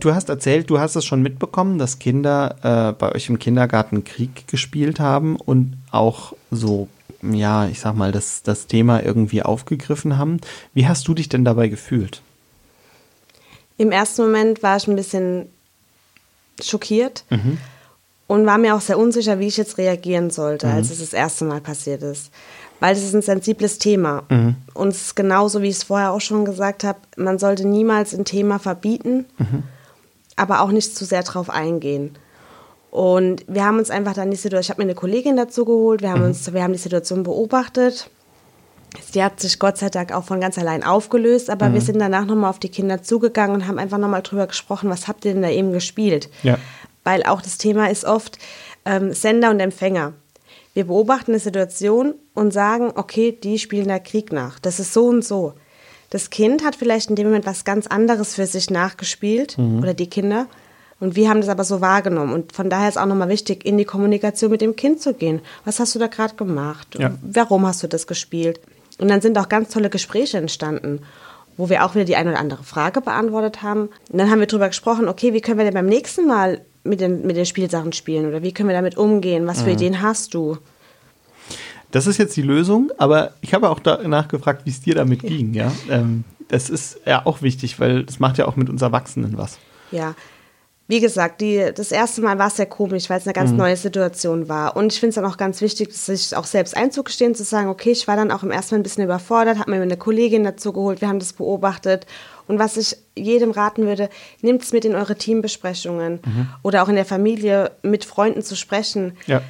Du 0.00 0.14
hast 0.14 0.28
erzählt, 0.28 0.70
du 0.70 0.80
hast 0.80 0.96
es 0.96 1.04
schon 1.04 1.22
mitbekommen, 1.22 1.78
dass 1.78 1.98
Kinder 1.98 2.56
äh, 2.62 2.92
bei 2.92 3.12
euch 3.12 3.28
im 3.28 3.38
Kindergarten 3.38 4.04
Krieg 4.04 4.48
gespielt 4.48 5.00
haben 5.00 5.36
und 5.36 5.76
auch 5.90 6.34
so, 6.50 6.88
ja, 7.22 7.66
ich 7.66 7.80
sag 7.80 7.94
mal, 7.94 8.12
das, 8.12 8.42
das 8.42 8.66
Thema 8.66 9.02
irgendwie 9.02 9.42
aufgegriffen 9.42 10.18
haben. 10.18 10.40
Wie 10.74 10.88
hast 10.88 11.06
du 11.06 11.14
dich 11.14 11.28
denn 11.28 11.44
dabei 11.44 11.68
gefühlt? 11.68 12.22
Im 13.76 13.92
ersten 13.92 14.22
Moment 14.22 14.62
war 14.62 14.76
ich 14.76 14.88
ein 14.88 14.96
bisschen 14.96 15.46
schockiert 16.62 17.24
mhm. 17.30 17.58
und 18.26 18.44
war 18.44 18.58
mir 18.58 18.74
auch 18.74 18.80
sehr 18.80 18.98
unsicher, 18.98 19.38
wie 19.38 19.46
ich 19.46 19.56
jetzt 19.56 19.78
reagieren 19.78 20.30
sollte, 20.30 20.66
mhm. 20.66 20.74
als 20.74 20.90
es 20.90 21.00
das 21.00 21.12
erste 21.12 21.44
Mal 21.44 21.60
passiert 21.60 22.02
ist. 22.02 22.30
Weil 22.80 22.94
es 22.94 23.04
ist 23.04 23.14
ein 23.14 23.22
sensibles 23.22 23.78
Thema. 23.78 24.24
Mhm. 24.30 24.56
Und 24.72 24.88
es 24.88 25.02
ist 25.02 25.16
genauso, 25.16 25.60
wie 25.62 25.68
ich 25.68 25.76
es 25.76 25.82
vorher 25.84 26.12
auch 26.12 26.20
schon 26.20 26.46
gesagt 26.46 26.82
habe, 26.84 26.98
man 27.16 27.38
sollte 27.38 27.66
niemals 27.66 28.14
ein 28.14 28.24
Thema 28.24 28.58
verbieten. 28.58 29.26
Mhm 29.38 29.62
aber 30.36 30.62
auch 30.62 30.70
nicht 30.70 30.96
zu 30.96 31.04
sehr 31.04 31.22
drauf 31.22 31.50
eingehen. 31.50 32.16
Und 32.90 33.44
wir 33.46 33.64
haben 33.64 33.78
uns 33.78 33.90
einfach 33.90 34.14
dann 34.14 34.30
die 34.30 34.36
Situation, 34.36 34.62
ich 34.62 34.70
habe 34.70 34.82
mir 34.82 34.88
eine 34.90 34.94
Kollegin 34.94 35.36
dazu 35.36 35.64
geholt, 35.64 36.02
wir 36.02 36.10
haben, 36.10 36.22
mhm. 36.22 36.28
uns, 36.28 36.52
wir 36.52 36.62
haben 36.62 36.72
die 36.72 36.78
Situation 36.78 37.22
beobachtet. 37.22 38.10
Sie 39.12 39.22
hat 39.22 39.38
sich 39.38 39.60
Gott 39.60 39.78
sei 39.78 39.88
Dank 39.88 40.12
auch 40.12 40.24
von 40.24 40.40
ganz 40.40 40.58
allein 40.58 40.82
aufgelöst, 40.82 41.48
aber 41.50 41.68
mhm. 41.68 41.74
wir 41.74 41.80
sind 41.80 42.00
danach 42.00 42.24
nochmal 42.24 42.50
auf 42.50 42.58
die 42.58 42.68
Kinder 42.68 43.02
zugegangen 43.02 43.54
und 43.54 43.68
haben 43.68 43.78
einfach 43.78 43.98
nochmal 43.98 44.22
drüber 44.22 44.48
gesprochen, 44.48 44.90
was 44.90 45.06
habt 45.06 45.24
ihr 45.24 45.32
denn 45.32 45.42
da 45.42 45.50
eben 45.50 45.72
gespielt? 45.72 46.28
Ja. 46.42 46.58
Weil 47.04 47.22
auch 47.22 47.40
das 47.40 47.58
Thema 47.58 47.88
ist 47.88 48.04
oft 48.04 48.38
ähm, 48.84 49.12
Sender 49.12 49.50
und 49.50 49.60
Empfänger. 49.60 50.14
Wir 50.74 50.86
beobachten 50.86 51.32
eine 51.32 51.40
Situation 51.40 52.14
und 52.34 52.52
sagen, 52.52 52.92
okay, 52.94 53.32
die 53.32 53.58
spielen 53.58 53.88
da 53.88 53.98
Krieg 54.00 54.32
nach. 54.32 54.58
Das 54.58 54.80
ist 54.80 54.92
so 54.92 55.06
und 55.06 55.24
so. 55.24 55.54
Das 56.10 56.30
Kind 56.30 56.64
hat 56.64 56.76
vielleicht 56.76 57.08
in 57.08 57.16
dem 57.16 57.26
Moment 57.26 57.46
was 57.46 57.64
ganz 57.64 57.86
anderes 57.86 58.34
für 58.34 58.46
sich 58.46 58.68
nachgespielt 58.68 59.56
mhm. 59.56 59.78
oder 59.78 59.94
die 59.94 60.10
Kinder. 60.10 60.46
Und 60.98 61.16
wir 61.16 61.30
haben 61.30 61.40
das 61.40 61.48
aber 61.48 61.64
so 61.64 61.80
wahrgenommen. 61.80 62.34
Und 62.34 62.52
von 62.52 62.68
daher 62.68 62.88
ist 62.88 62.98
auch 62.98 63.06
nochmal 63.06 63.30
wichtig, 63.30 63.64
in 63.64 63.78
die 63.78 63.86
Kommunikation 63.86 64.50
mit 64.50 64.60
dem 64.60 64.76
Kind 64.76 65.00
zu 65.00 65.14
gehen. 65.14 65.40
Was 65.64 65.80
hast 65.80 65.94
du 65.94 65.98
da 65.98 66.08
gerade 66.08 66.34
gemacht? 66.34 66.98
Ja. 66.98 67.12
Warum 67.22 67.66
hast 67.66 67.82
du 67.82 67.86
das 67.86 68.06
gespielt? 68.06 68.60
Und 68.98 69.08
dann 69.08 69.22
sind 69.22 69.38
auch 69.38 69.48
ganz 69.48 69.70
tolle 69.70 69.88
Gespräche 69.88 70.36
entstanden, 70.36 71.00
wo 71.56 71.70
wir 71.70 71.84
auch 71.84 71.94
wieder 71.94 72.04
die 72.04 72.16
eine 72.16 72.30
oder 72.30 72.40
andere 72.40 72.64
Frage 72.64 73.00
beantwortet 73.00 73.62
haben. 73.62 73.88
Und 74.10 74.18
dann 74.18 74.30
haben 74.30 74.40
wir 74.40 74.46
darüber 74.46 74.68
gesprochen, 74.68 75.08
okay, 75.08 75.32
wie 75.32 75.40
können 75.40 75.58
wir 75.58 75.64
denn 75.64 75.74
beim 75.74 75.86
nächsten 75.86 76.26
Mal 76.26 76.60
mit 76.84 77.00
den, 77.00 77.26
mit 77.26 77.36
den 77.36 77.46
Spielsachen 77.46 77.92
spielen 77.92 78.26
oder 78.26 78.42
wie 78.42 78.52
können 78.52 78.68
wir 78.68 78.76
damit 78.76 78.98
umgehen? 78.98 79.46
Was 79.46 79.62
für 79.62 79.68
mhm. 79.68 79.74
Ideen 79.74 80.02
hast 80.02 80.34
du? 80.34 80.58
Das 81.90 82.06
ist 82.06 82.18
jetzt 82.18 82.36
die 82.36 82.42
Lösung, 82.42 82.90
aber 82.98 83.32
ich 83.40 83.54
habe 83.54 83.68
auch 83.68 83.80
danach 83.80 84.28
gefragt, 84.28 84.62
wie 84.64 84.70
es 84.70 84.80
dir 84.80 84.94
damit 84.94 85.22
ging. 85.22 85.54
Ja? 85.54 85.72
Ähm, 85.90 86.24
das 86.48 86.70
ist 86.70 87.00
ja 87.06 87.24
auch 87.26 87.42
wichtig, 87.42 87.80
weil 87.80 88.04
das 88.04 88.18
macht 88.18 88.38
ja 88.38 88.46
auch 88.46 88.56
mit 88.56 88.68
uns 88.68 88.82
Erwachsenen 88.82 89.36
was. 89.36 89.58
Ja, 89.90 90.14
wie 90.90 90.98
gesagt, 90.98 91.40
die, 91.40 91.70
das 91.72 91.92
erste 91.92 92.20
Mal 92.20 92.36
war 92.40 92.48
es 92.48 92.56
sehr 92.56 92.66
komisch, 92.66 93.08
weil 93.08 93.18
es 93.18 93.24
eine 93.24 93.32
ganz 93.32 93.52
mhm. 93.52 93.58
neue 93.58 93.76
Situation 93.76 94.48
war. 94.48 94.76
Und 94.76 94.92
ich 94.92 94.98
finde 94.98 95.10
es 95.10 95.14
dann 95.14 95.24
auch 95.24 95.36
ganz 95.36 95.60
wichtig, 95.60 95.92
sich 95.92 96.34
auch 96.34 96.46
selbst 96.46 96.76
einzugestehen, 96.76 97.36
zu 97.36 97.44
sagen, 97.44 97.68
okay, 97.68 97.92
ich 97.92 98.08
war 98.08 98.16
dann 98.16 98.32
auch 98.32 98.42
im 98.42 98.50
ersten 98.50 98.74
Mal 98.74 98.80
ein 98.80 98.82
bisschen 98.82 99.04
überfordert, 99.04 99.60
habe 99.60 99.70
mir 99.70 99.80
eine 99.80 99.96
Kollegin 99.96 100.42
dazu 100.42 100.72
geholt, 100.72 101.00
wir 101.00 101.06
haben 101.06 101.20
das 101.20 101.32
beobachtet. 101.32 102.06
Und 102.48 102.58
was 102.58 102.76
ich 102.76 102.96
jedem 103.14 103.52
raten 103.52 103.86
würde, 103.86 104.08
nehmt 104.42 104.62
es 104.64 104.72
mit 104.72 104.84
in 104.84 104.96
eure 104.96 105.14
Teambesprechungen 105.14 106.14
mhm. 106.24 106.48
oder 106.64 106.82
auch 106.82 106.88
in 106.88 106.96
der 106.96 107.04
Familie 107.04 107.70
mit 107.82 108.04
Freunden 108.04 108.42
zu 108.42 108.56
sprechen. 108.56 109.16
Ja. 109.28 109.42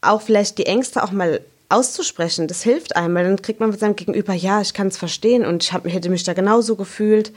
Auch 0.00 0.20
vielleicht 0.20 0.58
die 0.58 0.66
Ängste 0.66 1.04
auch 1.04 1.12
mal 1.12 1.42
auszusprechen, 1.68 2.48
das 2.48 2.62
hilft 2.62 2.96
einem, 2.96 3.14
weil 3.14 3.24
dann 3.24 3.42
kriegt 3.42 3.60
man 3.60 3.70
von 3.70 3.78
seinem 3.78 3.96
Gegenüber, 3.96 4.32
ja, 4.32 4.60
ich 4.60 4.74
kann 4.74 4.88
es 4.88 4.96
verstehen 4.96 5.44
und 5.44 5.62
ich 5.62 5.72
hab, 5.72 5.86
hätte 5.86 6.10
mich 6.10 6.24
da 6.24 6.32
genauso 6.32 6.76
gefühlt. 6.76 7.32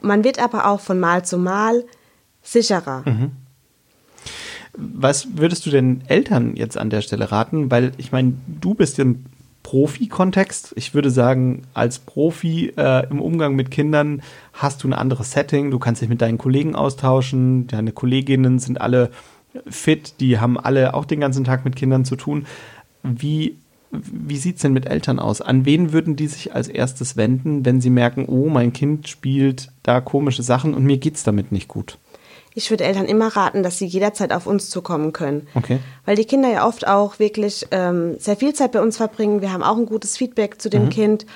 Man 0.00 0.24
wird 0.24 0.38
aber 0.38 0.66
auch 0.66 0.80
von 0.80 0.98
Mal 0.98 1.24
zu 1.24 1.38
Mal 1.38 1.84
sicherer. 2.42 3.02
Mhm. 3.06 3.32
Was 4.76 5.36
würdest 5.36 5.66
du 5.66 5.70
denn 5.70 6.02
Eltern 6.06 6.54
jetzt 6.54 6.78
an 6.78 6.90
der 6.90 7.00
Stelle 7.00 7.32
raten? 7.32 7.70
Weil 7.70 7.92
ich 7.96 8.12
meine, 8.12 8.34
du 8.46 8.74
bist 8.74 8.98
im 8.98 9.24
Profi-Kontext. 9.64 10.72
Ich 10.76 10.94
würde 10.94 11.10
sagen, 11.10 11.62
als 11.74 11.98
Profi 11.98 12.72
äh, 12.76 13.08
im 13.10 13.20
Umgang 13.20 13.54
mit 13.54 13.70
Kindern 13.70 14.22
hast 14.52 14.82
du 14.82 14.88
ein 14.88 14.92
anderes 14.94 15.32
Setting. 15.32 15.70
Du 15.70 15.78
kannst 15.78 16.00
dich 16.00 16.08
mit 16.08 16.22
deinen 16.22 16.38
Kollegen 16.38 16.74
austauschen. 16.74 17.66
Deine 17.66 17.92
Kolleginnen 17.92 18.60
sind 18.60 18.80
alle 18.80 19.10
fit. 19.66 20.20
Die 20.20 20.38
haben 20.38 20.58
alle 20.58 20.94
auch 20.94 21.04
den 21.04 21.20
ganzen 21.20 21.44
Tag 21.44 21.64
mit 21.64 21.76
Kindern 21.76 22.04
zu 22.04 22.16
tun. 22.16 22.46
Wie 23.08 23.56
wie 23.90 24.36
sieht 24.36 24.56
es 24.56 24.62
denn 24.62 24.74
mit 24.74 24.86
Eltern 24.86 25.18
aus? 25.18 25.40
An 25.40 25.64
wen 25.64 25.92
würden 25.94 26.14
die 26.14 26.26
sich 26.26 26.54
als 26.54 26.68
erstes 26.68 27.16
wenden, 27.16 27.64
wenn 27.64 27.80
sie 27.80 27.88
merken, 27.88 28.26
oh, 28.26 28.50
mein 28.50 28.74
Kind 28.74 29.08
spielt 29.08 29.70
da 29.82 30.02
komische 30.02 30.42
Sachen 30.42 30.74
und 30.74 30.84
mir 30.84 30.98
geht 30.98 31.16
es 31.16 31.22
damit 31.22 31.52
nicht 31.52 31.68
gut? 31.68 31.96
ich 32.58 32.70
würde 32.70 32.84
Eltern 32.84 33.06
immer 33.06 33.28
raten, 33.28 33.62
dass 33.62 33.78
sie 33.78 33.86
jederzeit 33.86 34.32
auf 34.32 34.46
uns 34.46 34.68
zukommen 34.68 35.12
können. 35.12 35.46
Okay. 35.54 35.78
Weil 36.04 36.16
die 36.16 36.24
Kinder 36.24 36.50
ja 36.50 36.66
oft 36.66 36.88
auch 36.88 37.20
wirklich 37.20 37.68
ähm, 37.70 38.16
sehr 38.18 38.36
viel 38.36 38.52
Zeit 38.52 38.72
bei 38.72 38.80
uns 38.80 38.96
verbringen. 38.96 39.40
Wir 39.40 39.52
haben 39.52 39.62
auch 39.62 39.76
ein 39.76 39.86
gutes 39.86 40.16
Feedback 40.16 40.60
zu 40.60 40.68
dem 40.68 40.86
mhm. 40.86 40.90
Kind. 40.90 41.26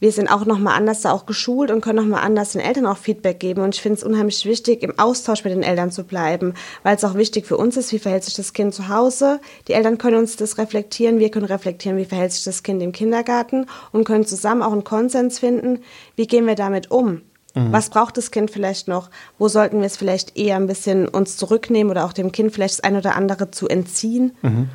Wir 0.00 0.12
sind 0.12 0.28
auch 0.28 0.44
nochmal 0.44 0.76
anders 0.76 1.02
da 1.02 1.12
auch 1.12 1.24
geschult 1.24 1.70
und 1.70 1.80
können 1.80 1.96
nochmal 1.96 2.24
anders 2.24 2.52
den 2.52 2.60
Eltern 2.60 2.86
auch 2.86 2.98
Feedback 2.98 3.40
geben. 3.40 3.62
Und 3.62 3.74
ich 3.74 3.80
finde 3.80 3.98
es 3.98 4.04
unheimlich 4.04 4.44
wichtig, 4.44 4.82
im 4.82 4.98
Austausch 4.98 5.44
mit 5.44 5.52
den 5.52 5.62
Eltern 5.62 5.90
zu 5.90 6.04
bleiben, 6.04 6.54
weil 6.82 6.96
es 6.96 7.04
auch 7.04 7.14
wichtig 7.14 7.46
für 7.46 7.56
uns 7.56 7.76
ist, 7.76 7.92
wie 7.92 7.98
verhält 7.98 8.24
sich 8.24 8.34
das 8.34 8.52
Kind 8.52 8.74
zu 8.74 8.88
Hause. 8.88 9.40
Die 9.68 9.72
Eltern 9.72 9.98
können 9.98 10.18
uns 10.18 10.36
das 10.36 10.58
reflektieren, 10.58 11.18
wir 11.18 11.30
können 11.30 11.46
reflektieren, 11.46 11.96
wie 11.96 12.04
verhält 12.04 12.32
sich 12.32 12.44
das 12.44 12.62
Kind 12.62 12.82
im 12.82 12.92
Kindergarten 12.92 13.66
und 13.92 14.04
können 14.04 14.26
zusammen 14.26 14.62
auch 14.62 14.72
einen 14.72 14.84
Konsens 14.84 15.38
finden, 15.38 15.80
wie 16.16 16.26
gehen 16.26 16.46
wir 16.46 16.54
damit 16.54 16.90
um. 16.90 17.22
Mhm. 17.54 17.72
Was 17.72 17.88
braucht 17.88 18.16
das 18.16 18.30
Kind 18.30 18.50
vielleicht 18.50 18.88
noch? 18.88 19.10
Wo 19.38 19.48
sollten 19.48 19.78
wir 19.78 19.86
es 19.86 19.96
vielleicht 19.96 20.36
eher 20.36 20.56
ein 20.56 20.66
bisschen 20.66 21.08
uns 21.08 21.36
zurücknehmen 21.36 21.90
oder 21.90 22.04
auch 22.04 22.12
dem 22.12 22.32
Kind 22.32 22.52
vielleicht 22.52 22.78
das 22.78 22.84
ein 22.84 22.96
oder 22.96 23.14
andere 23.14 23.50
zu 23.50 23.68
entziehen? 23.68 24.36
Mhm. 24.42 24.68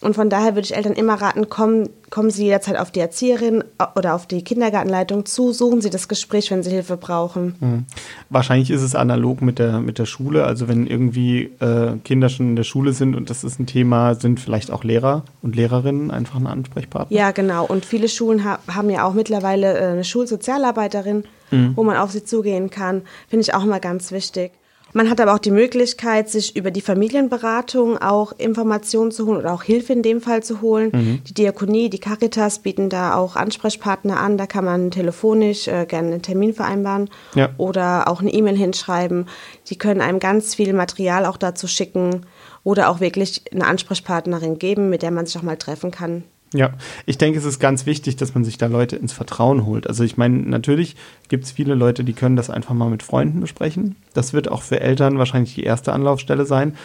Und 0.00 0.14
von 0.14 0.28
daher 0.28 0.54
würde 0.54 0.66
ich 0.66 0.76
Eltern 0.76 0.92
immer 0.92 1.14
raten, 1.14 1.48
kommen, 1.48 1.88
kommen 2.10 2.30
Sie 2.30 2.44
jederzeit 2.44 2.78
auf 2.78 2.90
die 2.90 3.00
Erzieherin 3.00 3.64
oder 3.96 4.14
auf 4.14 4.26
die 4.26 4.44
Kindergartenleitung 4.44 5.24
zu, 5.24 5.52
suchen 5.52 5.80
Sie 5.80 5.88
das 5.88 6.08
Gespräch, 6.08 6.50
wenn 6.50 6.62
Sie 6.62 6.70
Hilfe 6.70 6.98
brauchen. 6.98 7.54
Mhm. 7.58 7.84
Wahrscheinlich 8.28 8.70
ist 8.70 8.82
es 8.82 8.94
analog 8.94 9.40
mit 9.40 9.58
der, 9.58 9.80
mit 9.80 9.98
der 9.98 10.04
Schule. 10.04 10.44
Also 10.44 10.68
wenn 10.68 10.86
irgendwie 10.86 11.44
äh, 11.60 11.96
Kinder 12.04 12.28
schon 12.28 12.50
in 12.50 12.56
der 12.56 12.64
Schule 12.64 12.92
sind 12.92 13.14
und 13.16 13.30
das 13.30 13.44
ist 13.44 13.58
ein 13.58 13.66
Thema, 13.66 14.14
sind 14.14 14.40
vielleicht 14.40 14.70
auch 14.70 14.84
Lehrer 14.84 15.24
und 15.40 15.56
Lehrerinnen 15.56 16.10
einfach 16.10 16.36
ein 16.36 16.46
Ansprechpartner. 16.46 17.16
Ja, 17.16 17.30
genau. 17.30 17.64
Und 17.64 17.86
viele 17.86 18.08
Schulen 18.08 18.44
ha 18.44 18.58
haben 18.68 18.90
ja 18.90 19.04
auch 19.04 19.14
mittlerweile 19.14 19.78
äh, 19.78 19.84
eine 19.86 20.04
Schulsozialarbeiterin, 20.04 21.24
mhm. 21.50 21.72
wo 21.76 21.82
man 21.82 21.96
auf 21.96 22.10
sie 22.10 22.24
zugehen 22.24 22.68
kann. 22.68 23.02
Finde 23.28 23.42
ich 23.42 23.54
auch 23.54 23.64
immer 23.64 23.80
ganz 23.80 24.12
wichtig. 24.12 24.52
Man 24.94 25.10
hat 25.10 25.20
aber 25.20 25.34
auch 25.34 25.40
die 25.40 25.50
Möglichkeit, 25.50 26.30
sich 26.30 26.54
über 26.54 26.70
die 26.70 26.80
Familienberatung 26.80 27.98
auch 27.98 28.32
Informationen 28.38 29.10
zu 29.10 29.26
holen 29.26 29.38
oder 29.38 29.52
auch 29.52 29.64
Hilfe 29.64 29.92
in 29.92 30.02
dem 30.04 30.20
Fall 30.20 30.44
zu 30.44 30.60
holen. 30.60 30.92
Mhm. 30.94 31.24
Die 31.24 31.34
Diakonie, 31.34 31.90
die 31.90 31.98
Caritas 31.98 32.60
bieten 32.60 32.90
da 32.90 33.16
auch 33.16 33.34
Ansprechpartner 33.34 34.20
an. 34.20 34.38
Da 34.38 34.46
kann 34.46 34.64
man 34.64 34.92
telefonisch 34.92 35.66
äh, 35.66 35.84
gerne 35.86 36.12
einen 36.12 36.22
Termin 36.22 36.54
vereinbaren 36.54 37.10
ja. 37.34 37.50
oder 37.58 38.06
auch 38.06 38.20
eine 38.20 38.32
E-Mail 38.32 38.56
hinschreiben. 38.56 39.26
Die 39.66 39.76
können 39.76 40.00
einem 40.00 40.20
ganz 40.20 40.54
viel 40.54 40.72
Material 40.72 41.26
auch 41.26 41.38
dazu 41.38 41.66
schicken 41.66 42.24
oder 42.62 42.88
auch 42.88 43.00
wirklich 43.00 43.42
eine 43.52 43.66
Ansprechpartnerin 43.66 44.60
geben, 44.60 44.90
mit 44.90 45.02
der 45.02 45.10
man 45.10 45.26
sich 45.26 45.36
auch 45.36 45.42
mal 45.42 45.56
treffen 45.56 45.90
kann. 45.90 46.22
Ja, 46.54 46.70
ich 47.04 47.18
denke, 47.18 47.36
es 47.36 47.44
ist 47.44 47.58
ganz 47.58 47.84
wichtig, 47.84 48.14
dass 48.14 48.34
man 48.34 48.44
sich 48.44 48.58
da 48.58 48.66
Leute 48.66 48.94
ins 48.94 49.12
Vertrauen 49.12 49.66
holt. 49.66 49.88
Also 49.88 50.04
ich 50.04 50.16
meine, 50.16 50.36
natürlich 50.36 50.94
gibt 51.28 51.44
es 51.44 51.50
viele 51.50 51.74
Leute, 51.74 52.04
die 52.04 52.12
können 52.12 52.36
das 52.36 52.48
einfach 52.48 52.74
mal 52.74 52.88
mit 52.88 53.02
Freunden 53.02 53.40
besprechen. 53.40 53.96
Das 54.14 54.32
wird 54.32 54.48
auch 54.48 54.62
für 54.62 54.78
Eltern 54.80 55.18
wahrscheinlich 55.18 55.56
die 55.56 55.64
erste 55.64 55.92
Anlaufstelle 55.92 56.46
sein. 56.46 56.76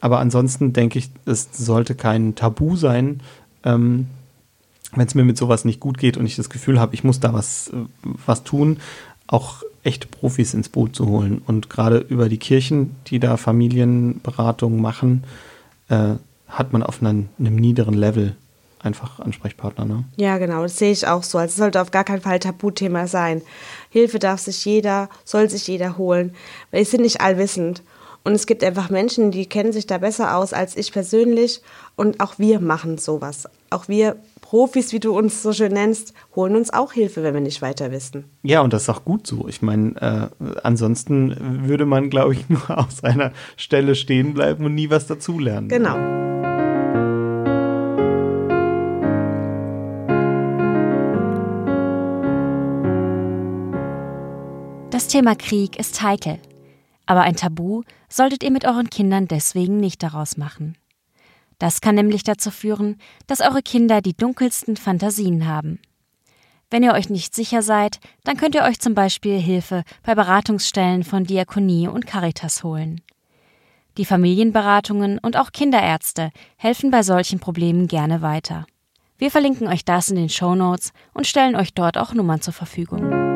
Aber 0.00 0.18
ansonsten 0.18 0.72
denke 0.72 0.98
ich, 0.98 1.10
es 1.26 1.50
sollte 1.52 1.94
kein 1.94 2.36
Tabu 2.36 2.76
sein, 2.76 3.20
ähm, 3.64 4.06
wenn 4.94 5.06
es 5.06 5.14
mir 5.14 5.24
mit 5.24 5.36
sowas 5.36 5.66
nicht 5.66 5.80
gut 5.80 5.98
geht 5.98 6.16
und 6.16 6.24
ich 6.24 6.36
das 6.36 6.48
Gefühl 6.48 6.80
habe, 6.80 6.94
ich 6.94 7.04
muss 7.04 7.20
da 7.20 7.34
was, 7.34 7.70
was 8.24 8.44
tun, 8.44 8.78
auch 9.26 9.62
echte 9.82 10.08
Profis 10.08 10.54
ins 10.54 10.70
Boot 10.70 10.96
zu 10.96 11.06
holen. 11.06 11.42
Und 11.46 11.68
gerade 11.68 11.98
über 11.98 12.30
die 12.30 12.38
Kirchen, 12.38 12.96
die 13.08 13.20
da 13.20 13.36
Familienberatung 13.36 14.80
machen, 14.80 15.24
äh, 15.90 16.14
hat 16.48 16.72
man 16.72 16.82
auf 16.82 17.02
einem, 17.02 17.28
einem 17.38 17.56
niederen 17.56 17.92
Level 17.92 18.34
einfach 18.80 19.20
Ansprechpartner, 19.20 19.84
ne? 19.84 20.04
Ja, 20.16 20.38
genau, 20.38 20.62
das 20.62 20.78
sehe 20.78 20.92
ich 20.92 21.06
auch 21.06 21.22
so. 21.22 21.38
Also 21.38 21.52
es 21.52 21.56
sollte 21.56 21.80
auf 21.80 21.90
gar 21.90 22.04
keinen 22.04 22.20
Fall 22.20 22.38
Tabuthema 22.38 23.06
sein. 23.06 23.42
Hilfe 23.90 24.18
darf 24.18 24.40
sich 24.40 24.64
jeder, 24.64 25.08
soll 25.24 25.48
sich 25.50 25.66
jeder 25.66 25.98
holen, 25.98 26.34
weil 26.70 26.84
sie 26.84 26.92
sind 26.92 27.02
nicht 27.02 27.20
allwissend. 27.20 27.82
Und 28.24 28.34
es 28.34 28.46
gibt 28.46 28.62
einfach 28.62 28.90
Menschen, 28.90 29.30
die 29.30 29.46
kennen 29.46 29.72
sich 29.72 29.86
da 29.86 29.98
besser 29.98 30.36
aus 30.36 30.52
als 30.52 30.76
ich 30.76 30.92
persönlich. 30.92 31.62
Und 31.96 32.20
auch 32.20 32.38
wir 32.38 32.60
machen 32.60 32.98
sowas. 32.98 33.48
Auch 33.70 33.88
wir 33.88 34.16
Profis, 34.42 34.92
wie 34.92 35.00
du 35.00 35.16
uns 35.16 35.42
so 35.42 35.52
schön 35.52 35.72
nennst, 35.72 36.14
holen 36.34 36.56
uns 36.56 36.72
auch 36.72 36.92
Hilfe, 36.92 37.22
wenn 37.22 37.34
wir 37.34 37.40
nicht 37.40 37.62
weiter 37.62 37.90
wissen. 37.90 38.24
Ja, 38.42 38.60
und 38.60 38.72
das 38.72 38.82
ist 38.82 38.88
auch 38.88 39.04
gut 39.04 39.26
so. 39.26 39.46
Ich 39.48 39.62
meine, 39.62 40.30
äh, 40.40 40.54
ansonsten 40.62 41.66
würde 41.66 41.86
man, 41.86 42.10
glaube 42.10 42.34
ich, 42.34 42.48
nur 42.48 42.78
auf 42.78 42.90
seiner 42.92 43.32
Stelle 43.56 43.94
stehen 43.94 44.34
bleiben 44.34 44.64
und 44.64 44.74
nie 44.74 44.90
was 44.90 45.06
dazulernen. 45.06 45.68
Genau. 45.68 46.37
Das 54.98 55.06
Thema 55.06 55.36
Krieg 55.36 55.78
ist 55.78 56.02
heikel. 56.02 56.40
Aber 57.06 57.20
ein 57.20 57.36
Tabu 57.36 57.84
solltet 58.08 58.42
ihr 58.42 58.50
mit 58.50 58.64
euren 58.64 58.90
Kindern 58.90 59.28
deswegen 59.28 59.76
nicht 59.76 60.02
daraus 60.02 60.36
machen. 60.36 60.76
Das 61.60 61.80
kann 61.80 61.94
nämlich 61.94 62.24
dazu 62.24 62.50
führen, 62.50 62.96
dass 63.28 63.40
eure 63.40 63.62
Kinder 63.62 64.00
die 64.00 64.16
dunkelsten 64.16 64.76
Fantasien 64.76 65.46
haben. 65.46 65.78
Wenn 66.68 66.82
ihr 66.82 66.94
euch 66.94 67.10
nicht 67.10 67.32
sicher 67.32 67.62
seid, 67.62 68.00
dann 68.24 68.36
könnt 68.36 68.56
ihr 68.56 68.64
euch 68.64 68.80
zum 68.80 68.94
Beispiel 68.94 69.38
Hilfe 69.38 69.84
bei 70.02 70.16
Beratungsstellen 70.16 71.04
von 71.04 71.22
Diakonie 71.22 71.86
und 71.86 72.08
Caritas 72.08 72.64
holen. 72.64 73.00
Die 73.98 74.04
Familienberatungen 74.04 75.20
und 75.20 75.36
auch 75.36 75.52
Kinderärzte 75.52 76.32
helfen 76.56 76.90
bei 76.90 77.04
solchen 77.04 77.38
Problemen 77.38 77.86
gerne 77.86 78.20
weiter. 78.20 78.66
Wir 79.16 79.30
verlinken 79.30 79.68
euch 79.68 79.84
das 79.84 80.08
in 80.08 80.16
den 80.16 80.28
Show 80.28 80.56
Notes 80.56 80.92
und 81.14 81.28
stellen 81.28 81.54
euch 81.54 81.72
dort 81.72 81.98
auch 81.98 82.14
Nummern 82.14 82.40
zur 82.40 82.52
Verfügung. 82.52 83.27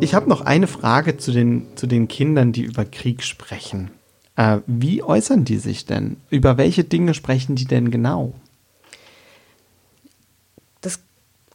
Ich 0.00 0.14
habe 0.14 0.28
noch 0.28 0.42
eine 0.42 0.66
Frage 0.66 1.16
zu 1.16 1.32
den, 1.32 1.66
zu 1.76 1.86
den 1.86 2.08
Kindern, 2.08 2.52
die 2.52 2.62
über 2.62 2.84
Krieg 2.84 3.22
sprechen. 3.22 3.90
Äh, 4.36 4.58
wie 4.66 5.02
äußern 5.02 5.44
die 5.44 5.56
sich 5.56 5.86
denn? 5.86 6.16
Über 6.30 6.58
welche 6.58 6.84
Dinge 6.84 7.14
sprechen 7.14 7.54
die 7.54 7.64
denn 7.64 7.90
genau? 7.90 8.34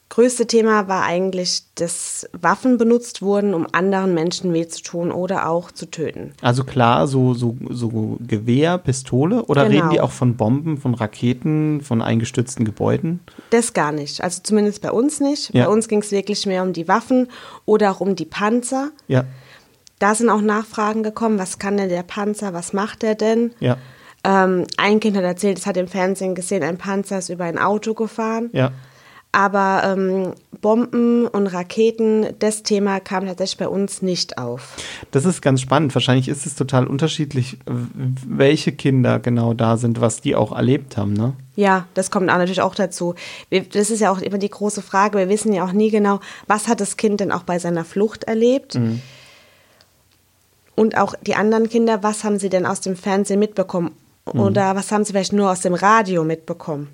Größte 0.09 0.47
Thema 0.47 0.87
war 0.87 1.03
eigentlich, 1.03 1.63
dass 1.75 2.27
Waffen 2.33 2.77
benutzt 2.77 3.21
wurden, 3.21 3.53
um 3.53 3.67
anderen 3.71 4.13
Menschen 4.13 4.53
weh 4.53 4.67
zu 4.67 4.81
tun 4.81 5.11
oder 5.11 5.47
auch 5.47 5.71
zu 5.71 5.85
töten. 5.85 6.33
Also 6.41 6.63
klar, 6.63 7.07
so, 7.07 7.33
so, 7.33 7.55
so 7.69 8.17
Gewehr, 8.19 8.77
Pistole 8.79 9.43
oder 9.45 9.67
genau. 9.67 9.75
reden 9.75 9.89
die 9.91 10.01
auch 10.01 10.11
von 10.11 10.35
Bomben, 10.35 10.77
von 10.77 10.95
Raketen, 10.95 11.81
von 11.81 12.01
eingestürzten 12.01 12.65
Gebäuden? 12.65 13.19
Das 13.51 13.73
gar 13.73 13.91
nicht. 13.91 14.21
Also 14.21 14.41
zumindest 14.43 14.81
bei 14.81 14.91
uns 14.91 15.19
nicht. 15.19 15.53
Ja. 15.53 15.65
Bei 15.65 15.71
uns 15.71 15.87
ging 15.87 16.01
es 16.01 16.11
wirklich 16.11 16.45
mehr 16.45 16.63
um 16.63 16.73
die 16.73 16.87
Waffen 16.87 17.27
oder 17.65 17.91
auch 17.91 18.01
um 18.01 18.15
die 18.15 18.25
Panzer. 18.25 18.89
Ja. 19.07 19.25
Da 19.99 20.15
sind 20.15 20.29
auch 20.29 20.41
Nachfragen 20.41 21.03
gekommen, 21.03 21.37
was 21.37 21.59
kann 21.59 21.77
denn 21.77 21.89
der 21.89 22.03
Panzer, 22.03 22.53
was 22.53 22.73
macht 22.73 23.03
er 23.03 23.15
denn? 23.15 23.51
Ja. 23.59 23.77
Ähm, 24.23 24.65
ein 24.77 24.99
Kind 24.99 25.15
hat 25.15 25.23
erzählt, 25.23 25.59
es 25.59 25.65
hat 25.65 25.77
im 25.77 25.87
Fernsehen 25.87 26.35
gesehen, 26.35 26.63
ein 26.63 26.77
Panzer 26.77 27.19
ist 27.19 27.29
über 27.29 27.45
ein 27.45 27.57
Auto 27.57 27.93
gefahren. 27.93 28.49
Ja. 28.53 28.71
Aber 29.31 29.83
ähm, 29.85 30.33
Bomben 30.59 31.27
und 31.27 31.47
Raketen, 31.47 32.27
das 32.39 32.63
Thema 32.63 32.99
kam 32.99 33.27
tatsächlich 33.27 33.57
bei 33.57 33.67
uns 33.67 34.01
nicht 34.01 34.39
auf. 34.39 34.75
Das 35.11 35.23
ist 35.25 35.41
ganz 35.41 35.61
spannend. 35.61 35.93
Wahrscheinlich 35.93 36.27
ist 36.27 36.47
es 36.47 36.55
total 36.55 36.87
unterschiedlich, 36.87 37.59
welche 37.65 38.71
Kinder 38.71 39.19
genau 39.19 39.53
da 39.53 39.77
sind, 39.77 40.01
was 40.01 40.21
die 40.21 40.35
auch 40.35 40.51
erlebt 40.51 40.97
haben, 40.97 41.13
ne? 41.13 41.33
Ja, 41.55 41.85
das 41.93 42.09
kommt 42.09 42.29
auch 42.29 42.37
natürlich 42.37 42.61
auch 42.61 42.73
dazu. 42.73 43.15
das 43.49 43.89
ist 43.91 43.99
ja 43.99 44.11
auch 44.11 44.19
immer 44.19 44.37
die 44.37 44.49
große 44.49 44.81
Frage. 44.81 45.17
Wir 45.17 45.29
wissen 45.29 45.53
ja 45.53 45.65
auch 45.65 45.73
nie 45.73 45.91
genau, 45.91 46.21
was 46.47 46.67
hat 46.67 46.79
das 46.79 46.97
Kind 46.97 47.19
denn 47.19 47.31
auch 47.31 47.43
bei 47.43 47.59
seiner 47.59 47.85
Flucht 47.85 48.23
erlebt. 48.23 48.75
Mhm. 48.75 49.01
Und 50.75 50.97
auch 50.97 51.13
die 51.21 51.35
anderen 51.35 51.67
Kinder, 51.67 52.01
was 52.01 52.23
haben 52.23 52.39
sie 52.39 52.49
denn 52.49 52.65
aus 52.65 52.79
dem 52.79 52.95
Fernsehen 52.95 53.39
mitbekommen? 53.39 53.91
Mhm. 54.33 54.39
Oder 54.39 54.75
was 54.75 54.91
haben 54.91 55.03
sie 55.03 55.11
vielleicht 55.11 55.33
nur 55.33 55.51
aus 55.51 55.59
dem 55.59 55.73
Radio 55.73 56.23
mitbekommen? 56.23 56.87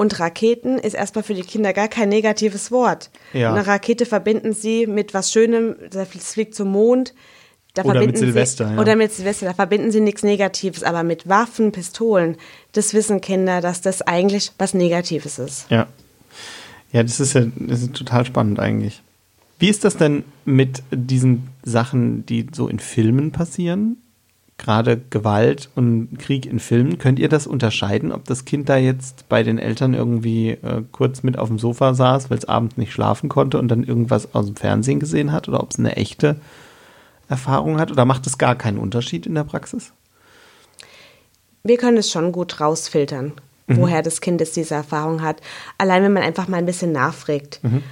Und 0.00 0.20
Raketen 0.20 0.78
ist 0.78 0.94
erstmal 0.94 1.24
für 1.24 1.34
die 1.34 1.42
Kinder 1.42 1.72
gar 1.72 1.88
kein 1.88 2.08
negatives 2.08 2.70
Wort. 2.70 3.10
Ja. 3.32 3.52
Eine 3.52 3.66
Rakete 3.66 4.06
verbinden 4.06 4.52
sie 4.52 4.86
mit 4.86 5.12
was 5.12 5.32
Schönem, 5.32 5.74
das 5.90 6.08
fliegt 6.08 6.54
zum 6.54 6.70
Mond. 6.70 7.14
Da 7.74 7.82
oder 7.82 8.06
mit 8.06 8.16
Silvester. 8.16 8.68
Sie, 8.68 8.74
ja. 8.74 8.80
Oder 8.80 8.94
mit 8.94 9.12
Silvester, 9.12 9.46
da 9.46 9.54
verbinden 9.54 9.90
sie 9.90 10.00
nichts 10.00 10.22
Negatives. 10.22 10.84
Aber 10.84 11.02
mit 11.02 11.28
Waffen, 11.28 11.72
Pistolen, 11.72 12.36
das 12.72 12.94
wissen 12.94 13.20
Kinder, 13.20 13.60
dass 13.60 13.80
das 13.80 14.00
eigentlich 14.02 14.52
was 14.56 14.72
Negatives 14.72 15.40
ist. 15.40 15.68
Ja. 15.68 15.88
Ja, 16.92 17.02
das 17.02 17.18
ist 17.18 17.32
ja 17.32 17.46
das 17.56 17.82
ist 17.82 17.94
total 17.94 18.24
spannend 18.24 18.60
eigentlich. 18.60 19.02
Wie 19.58 19.68
ist 19.68 19.82
das 19.82 19.96
denn 19.96 20.22
mit 20.44 20.84
diesen 20.92 21.48
Sachen, 21.64 22.24
die 22.24 22.46
so 22.52 22.68
in 22.68 22.78
Filmen 22.78 23.32
passieren? 23.32 23.96
Gerade 24.58 25.00
Gewalt 25.10 25.70
und 25.76 26.18
Krieg 26.18 26.44
in 26.44 26.58
Filmen, 26.58 26.98
könnt 26.98 27.18
ihr 27.18 27.28
das 27.28 27.46
unterscheiden, 27.46 28.12
ob 28.12 28.24
das 28.24 28.44
Kind 28.44 28.68
da 28.68 28.76
jetzt 28.76 29.28
bei 29.28 29.42
den 29.42 29.58
Eltern 29.58 29.94
irgendwie 29.94 30.50
äh, 30.50 30.82
kurz 30.92 31.22
mit 31.22 31.38
auf 31.38 31.48
dem 31.48 31.58
Sofa 31.58 31.94
saß, 31.94 32.28
weil 32.28 32.38
es 32.38 32.44
abends 32.44 32.76
nicht 32.76 32.92
schlafen 32.92 33.28
konnte 33.28 33.58
und 33.58 33.68
dann 33.68 33.84
irgendwas 33.84 34.34
aus 34.34 34.46
dem 34.46 34.56
Fernsehen 34.56 35.00
gesehen 35.00 35.32
hat 35.32 35.48
oder 35.48 35.62
ob 35.62 35.70
es 35.70 35.78
eine 35.78 35.96
echte 35.96 36.36
Erfahrung 37.28 37.78
hat 37.78 37.90
oder 37.92 38.04
macht 38.04 38.26
es 38.26 38.36
gar 38.36 38.56
keinen 38.56 38.78
Unterschied 38.78 39.26
in 39.26 39.34
der 39.34 39.44
Praxis? 39.44 39.92
Wir 41.62 41.76
können 41.76 41.98
es 41.98 42.10
schon 42.10 42.32
gut 42.32 42.60
rausfiltern, 42.60 43.32
mhm. 43.68 43.76
woher 43.76 44.02
das 44.02 44.20
Kind 44.20 44.40
jetzt 44.40 44.56
diese 44.56 44.74
Erfahrung 44.74 45.22
hat. 45.22 45.40
Allein 45.76 46.02
wenn 46.02 46.12
man 46.12 46.22
einfach 46.24 46.48
mal 46.48 46.56
ein 46.56 46.66
bisschen 46.66 46.92
nachfragt. 46.92 47.60
Mhm. 47.62 47.82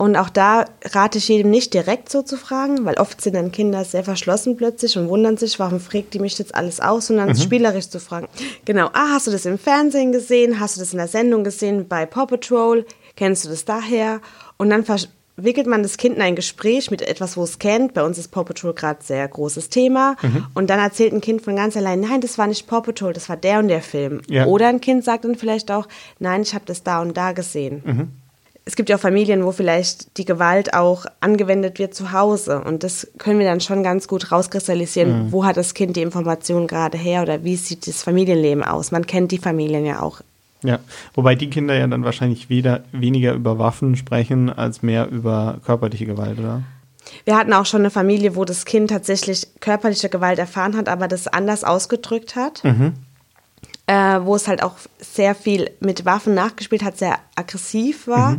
Und 0.00 0.16
auch 0.16 0.30
da 0.30 0.64
rate 0.82 1.18
ich 1.18 1.28
jedem 1.28 1.50
nicht 1.50 1.74
direkt 1.74 2.08
so 2.08 2.22
zu 2.22 2.38
fragen, 2.38 2.86
weil 2.86 2.94
oft 2.94 3.20
sind 3.20 3.34
dann 3.34 3.52
Kinder 3.52 3.84
sehr 3.84 4.02
verschlossen 4.02 4.56
plötzlich 4.56 4.96
und 4.96 5.10
wundern 5.10 5.36
sich, 5.36 5.58
warum 5.58 5.78
fragt 5.78 6.14
die 6.14 6.20
mich 6.20 6.38
jetzt 6.38 6.54
alles 6.54 6.80
aus, 6.80 7.08
sondern 7.08 7.28
mhm. 7.28 7.36
spielerisch 7.36 7.90
zu 7.90 8.00
fragen. 8.00 8.26
Genau, 8.64 8.86
ah, 8.94 9.10
hast 9.10 9.26
du 9.26 9.30
das 9.30 9.44
im 9.44 9.58
Fernsehen 9.58 10.10
gesehen? 10.10 10.58
Hast 10.58 10.76
du 10.76 10.80
das 10.80 10.92
in 10.92 10.96
der 10.96 11.06
Sendung 11.06 11.44
gesehen 11.44 11.86
bei 11.86 12.06
Paw 12.06 12.24
Patrol? 12.24 12.86
Kennst 13.14 13.44
du 13.44 13.50
das 13.50 13.66
daher? 13.66 14.22
Und 14.56 14.70
dann 14.70 14.86
verwickelt 14.86 15.66
man 15.66 15.82
das 15.82 15.98
Kind 15.98 16.16
in 16.16 16.22
ein 16.22 16.34
Gespräch 16.34 16.90
mit 16.90 17.02
etwas, 17.02 17.36
wo 17.36 17.44
es 17.44 17.58
kennt. 17.58 17.92
Bei 17.92 18.02
uns 18.02 18.16
ist 18.16 18.28
Paw 18.28 18.44
Patrol 18.44 18.72
gerade 18.72 19.02
sehr 19.02 19.28
großes 19.28 19.68
Thema. 19.68 20.16
Mhm. 20.22 20.46
Und 20.54 20.70
dann 20.70 20.80
erzählt 20.80 21.12
ein 21.12 21.20
Kind 21.20 21.42
von 21.42 21.56
ganz 21.56 21.76
allein, 21.76 22.00
nein, 22.00 22.22
das 22.22 22.38
war 22.38 22.46
nicht 22.46 22.66
Paw 22.66 22.80
Patrol, 22.80 23.12
das 23.12 23.28
war 23.28 23.36
der 23.36 23.58
und 23.58 23.68
der 23.68 23.82
Film. 23.82 24.22
Ja. 24.30 24.46
Oder 24.46 24.68
ein 24.68 24.80
Kind 24.80 25.04
sagt 25.04 25.26
dann 25.26 25.34
vielleicht 25.34 25.70
auch, 25.70 25.86
nein, 26.18 26.40
ich 26.40 26.54
habe 26.54 26.64
das 26.64 26.82
da 26.84 27.02
und 27.02 27.18
da 27.18 27.32
gesehen. 27.32 27.82
Mhm 27.84 28.08
es 28.64 28.76
gibt 28.76 28.88
ja 28.88 28.96
auch 28.96 29.00
Familien, 29.00 29.44
wo 29.44 29.52
vielleicht 29.52 30.16
die 30.16 30.24
Gewalt 30.24 30.74
auch 30.74 31.06
angewendet 31.20 31.78
wird 31.78 31.94
zu 31.94 32.12
Hause. 32.12 32.60
Und 32.60 32.82
das 32.84 33.08
können 33.18 33.38
wir 33.38 33.46
dann 33.46 33.60
schon 33.60 33.82
ganz 33.82 34.06
gut 34.06 34.30
rauskristallisieren. 34.30 35.26
Mhm. 35.26 35.32
Wo 35.32 35.44
hat 35.44 35.56
das 35.56 35.74
Kind 35.74 35.96
die 35.96 36.02
Information 36.02 36.66
gerade 36.66 36.98
her 36.98 37.22
oder 37.22 37.42
wie 37.44 37.56
sieht 37.56 37.86
das 37.86 38.02
Familienleben 38.02 38.62
aus? 38.62 38.92
Man 38.92 39.06
kennt 39.06 39.32
die 39.32 39.38
Familien 39.38 39.84
ja 39.86 40.00
auch. 40.00 40.20
Ja, 40.62 40.78
wobei 41.14 41.34
die 41.34 41.48
Kinder 41.48 41.74
ja 41.74 41.86
dann 41.86 42.04
wahrscheinlich 42.04 42.50
weder, 42.50 42.84
weniger 42.92 43.32
über 43.32 43.58
Waffen 43.58 43.96
sprechen, 43.96 44.50
als 44.50 44.82
mehr 44.82 45.08
über 45.08 45.58
körperliche 45.64 46.04
Gewalt, 46.04 46.38
oder? 46.38 46.62
Wir 47.24 47.36
hatten 47.38 47.54
auch 47.54 47.64
schon 47.64 47.80
eine 47.80 47.90
Familie, 47.90 48.36
wo 48.36 48.44
das 48.44 48.66
Kind 48.66 48.90
tatsächlich 48.90 49.48
körperliche 49.60 50.10
Gewalt 50.10 50.38
erfahren 50.38 50.76
hat, 50.76 50.88
aber 50.88 51.08
das 51.08 51.28
anders 51.28 51.64
ausgedrückt 51.64 52.36
hat. 52.36 52.62
Mhm 52.62 52.92
äh, 53.90 54.24
wo 54.24 54.36
es 54.36 54.46
halt 54.46 54.62
auch 54.62 54.76
sehr 55.00 55.34
viel 55.34 55.68
mit 55.80 56.04
Waffen 56.04 56.32
nachgespielt 56.32 56.84
hat, 56.84 56.96
sehr 56.96 57.18
aggressiv 57.34 58.06
war. 58.06 58.32
Mhm. 58.32 58.38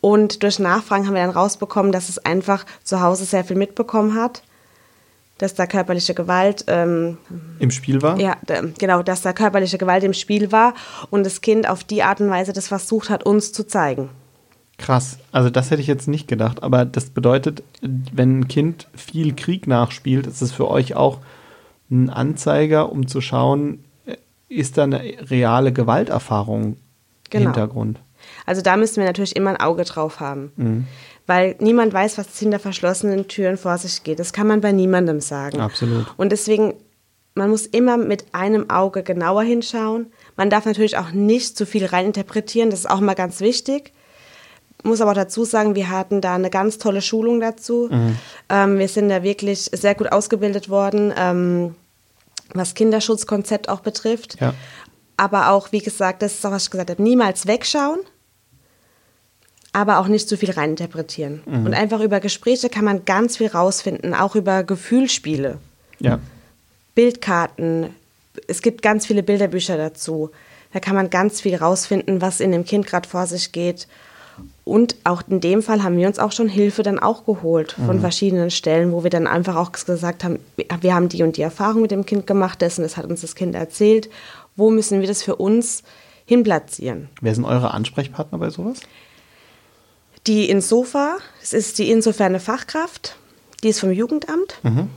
Und 0.00 0.42
durch 0.42 0.58
Nachfragen 0.58 1.06
haben 1.06 1.14
wir 1.14 1.20
dann 1.20 1.30
rausbekommen, 1.30 1.92
dass 1.92 2.08
es 2.08 2.24
einfach 2.24 2.64
zu 2.84 3.02
Hause 3.02 3.26
sehr 3.26 3.44
viel 3.44 3.56
mitbekommen 3.56 4.14
hat, 4.14 4.42
dass 5.36 5.52
da 5.52 5.66
körperliche 5.66 6.14
Gewalt 6.14 6.64
ähm, 6.68 7.18
im 7.58 7.70
Spiel 7.70 8.00
war. 8.00 8.18
Ja, 8.18 8.38
genau, 8.78 9.02
dass 9.02 9.20
da 9.20 9.34
körperliche 9.34 9.76
Gewalt 9.76 10.04
im 10.04 10.14
Spiel 10.14 10.52
war 10.52 10.72
und 11.10 11.26
das 11.26 11.42
Kind 11.42 11.68
auf 11.68 11.84
die 11.84 12.02
Art 12.02 12.22
und 12.22 12.30
Weise 12.30 12.54
das 12.54 12.68
versucht 12.68 13.10
hat, 13.10 13.26
uns 13.26 13.52
zu 13.52 13.66
zeigen. 13.66 14.08
Krass, 14.78 15.18
also 15.32 15.50
das 15.50 15.70
hätte 15.70 15.82
ich 15.82 15.88
jetzt 15.88 16.08
nicht 16.08 16.28
gedacht, 16.28 16.62
aber 16.62 16.86
das 16.86 17.10
bedeutet, 17.10 17.62
wenn 17.82 18.40
ein 18.40 18.48
Kind 18.48 18.88
viel 18.94 19.34
Krieg 19.34 19.66
nachspielt, 19.66 20.26
ist 20.26 20.40
es 20.40 20.52
für 20.52 20.68
euch 20.68 20.94
auch 20.94 21.18
ein 21.90 22.08
Anzeiger, 22.08 22.90
um 22.90 23.06
zu 23.06 23.20
schauen, 23.20 23.84
ist 24.48 24.78
da 24.78 24.84
eine 24.84 25.02
reale 25.30 25.72
Gewalterfahrung 25.72 26.76
genau. 27.30 27.44
Hintergrund. 27.46 28.00
Also 28.46 28.62
da 28.62 28.76
müssen 28.76 28.96
wir 28.96 29.04
natürlich 29.04 29.36
immer 29.36 29.50
ein 29.50 29.60
Auge 29.60 29.84
drauf 29.84 30.20
haben. 30.20 30.52
Mhm. 30.56 30.86
Weil 31.26 31.56
niemand 31.60 31.92
weiß, 31.92 32.16
was 32.16 32.38
hinter 32.38 32.58
verschlossenen 32.58 33.28
Türen 33.28 33.58
vor 33.58 33.76
sich 33.76 34.02
geht. 34.02 34.18
Das 34.18 34.32
kann 34.32 34.46
man 34.46 34.60
bei 34.60 34.72
niemandem 34.72 35.20
sagen. 35.20 35.60
Absolut. 35.60 36.06
Und 36.16 36.32
deswegen, 36.32 36.74
man 37.34 37.50
muss 37.50 37.66
immer 37.66 37.98
mit 37.98 38.26
einem 38.32 38.70
Auge 38.70 39.02
genauer 39.02 39.42
hinschauen. 39.42 40.06
Man 40.36 40.48
darf 40.48 40.64
natürlich 40.64 40.96
auch 40.96 41.10
nicht 41.10 41.56
zu 41.56 41.66
viel 41.66 41.84
reininterpretieren. 41.84 42.70
Das 42.70 42.80
ist 42.80 42.90
auch 42.90 43.00
mal 43.00 43.14
ganz 43.14 43.40
wichtig. 43.40 43.92
Muss 44.84 45.00
aber 45.00 45.10
auch 45.10 45.16
dazu 45.16 45.44
sagen, 45.44 45.74
wir 45.74 45.90
hatten 45.90 46.20
da 46.20 46.36
eine 46.36 46.50
ganz 46.50 46.78
tolle 46.78 47.02
Schulung 47.02 47.40
dazu. 47.40 47.88
Mhm. 47.90 48.16
Ähm, 48.48 48.78
wir 48.78 48.88
sind 48.88 49.10
da 49.10 49.22
wirklich 49.22 49.64
sehr 49.64 49.94
gut 49.94 50.10
ausgebildet 50.10 50.70
worden. 50.70 51.12
Ähm, 51.16 51.74
was 52.54 52.74
Kinderschutzkonzept 52.74 53.68
auch 53.68 53.80
betrifft. 53.80 54.40
Ja. 54.40 54.54
Aber 55.16 55.50
auch, 55.50 55.72
wie 55.72 55.80
gesagt, 55.80 56.22
das 56.22 56.34
ist 56.34 56.46
auch, 56.46 56.52
was 56.52 56.64
ich 56.64 56.70
gesagt 56.70 56.90
habe, 56.90 57.02
niemals 57.02 57.46
wegschauen, 57.46 57.98
aber 59.72 59.98
auch 59.98 60.08
nicht 60.08 60.28
zu 60.28 60.36
viel 60.36 60.50
reininterpretieren. 60.50 61.42
Mhm. 61.44 61.66
Und 61.66 61.74
einfach 61.74 62.00
über 62.00 62.20
Gespräche 62.20 62.68
kann 62.68 62.84
man 62.84 63.04
ganz 63.04 63.36
viel 63.36 63.48
rausfinden, 63.48 64.14
auch 64.14 64.34
über 64.36 64.62
Gefühlsspiele. 64.62 65.58
Ja. 65.98 66.20
Bildkarten. 66.94 67.94
Es 68.46 68.62
gibt 68.62 68.82
ganz 68.82 69.06
viele 69.06 69.22
Bilderbücher 69.22 69.76
dazu. 69.76 70.30
Da 70.72 70.80
kann 70.80 70.94
man 70.94 71.10
ganz 71.10 71.40
viel 71.40 71.56
rausfinden, 71.56 72.20
was 72.20 72.40
in 72.40 72.52
dem 72.52 72.64
Kind 72.64 72.86
gerade 72.86 73.08
vor 73.08 73.26
sich 73.26 73.52
geht 73.52 73.88
und 74.68 74.96
auch 75.04 75.22
in 75.28 75.40
dem 75.40 75.62
Fall 75.62 75.82
haben 75.82 75.96
wir 75.96 76.06
uns 76.06 76.18
auch 76.18 76.30
schon 76.30 76.48
Hilfe 76.48 76.82
dann 76.82 76.98
auch 76.98 77.24
geholt 77.24 77.72
von 77.72 77.96
mhm. 77.96 78.00
verschiedenen 78.00 78.50
Stellen, 78.50 78.92
wo 78.92 79.02
wir 79.02 79.10
dann 79.10 79.26
einfach 79.26 79.56
auch 79.56 79.72
gesagt 79.72 80.24
haben, 80.24 80.38
wir 80.56 80.94
haben 80.94 81.08
die 81.08 81.22
und 81.22 81.36
die 81.36 81.42
Erfahrung 81.42 81.82
mit 81.82 81.90
dem 81.90 82.04
Kind 82.04 82.26
gemacht, 82.26 82.60
dessen, 82.60 82.82
das 82.82 82.96
hat 82.96 83.06
uns 83.06 83.22
das 83.22 83.34
Kind 83.34 83.54
erzählt. 83.54 84.10
Wo 84.56 84.70
müssen 84.70 85.00
wir 85.00 85.08
das 85.08 85.22
für 85.22 85.36
uns 85.36 85.82
hinplatzieren? 86.26 87.08
Wer 87.20 87.34
sind 87.34 87.46
eure 87.46 87.72
Ansprechpartner 87.72 88.38
bei 88.38 88.50
sowas? 88.50 88.80
Die 90.26 90.50
Insofa, 90.50 91.16
das 91.40 91.54
ist 91.54 91.78
die 91.78 91.90
insofern 91.90 92.38
Fachkraft, 92.38 93.16
die 93.62 93.68
ist 93.68 93.80
vom 93.80 93.90
Jugendamt. 93.90 94.58
Mhm. 94.62 94.90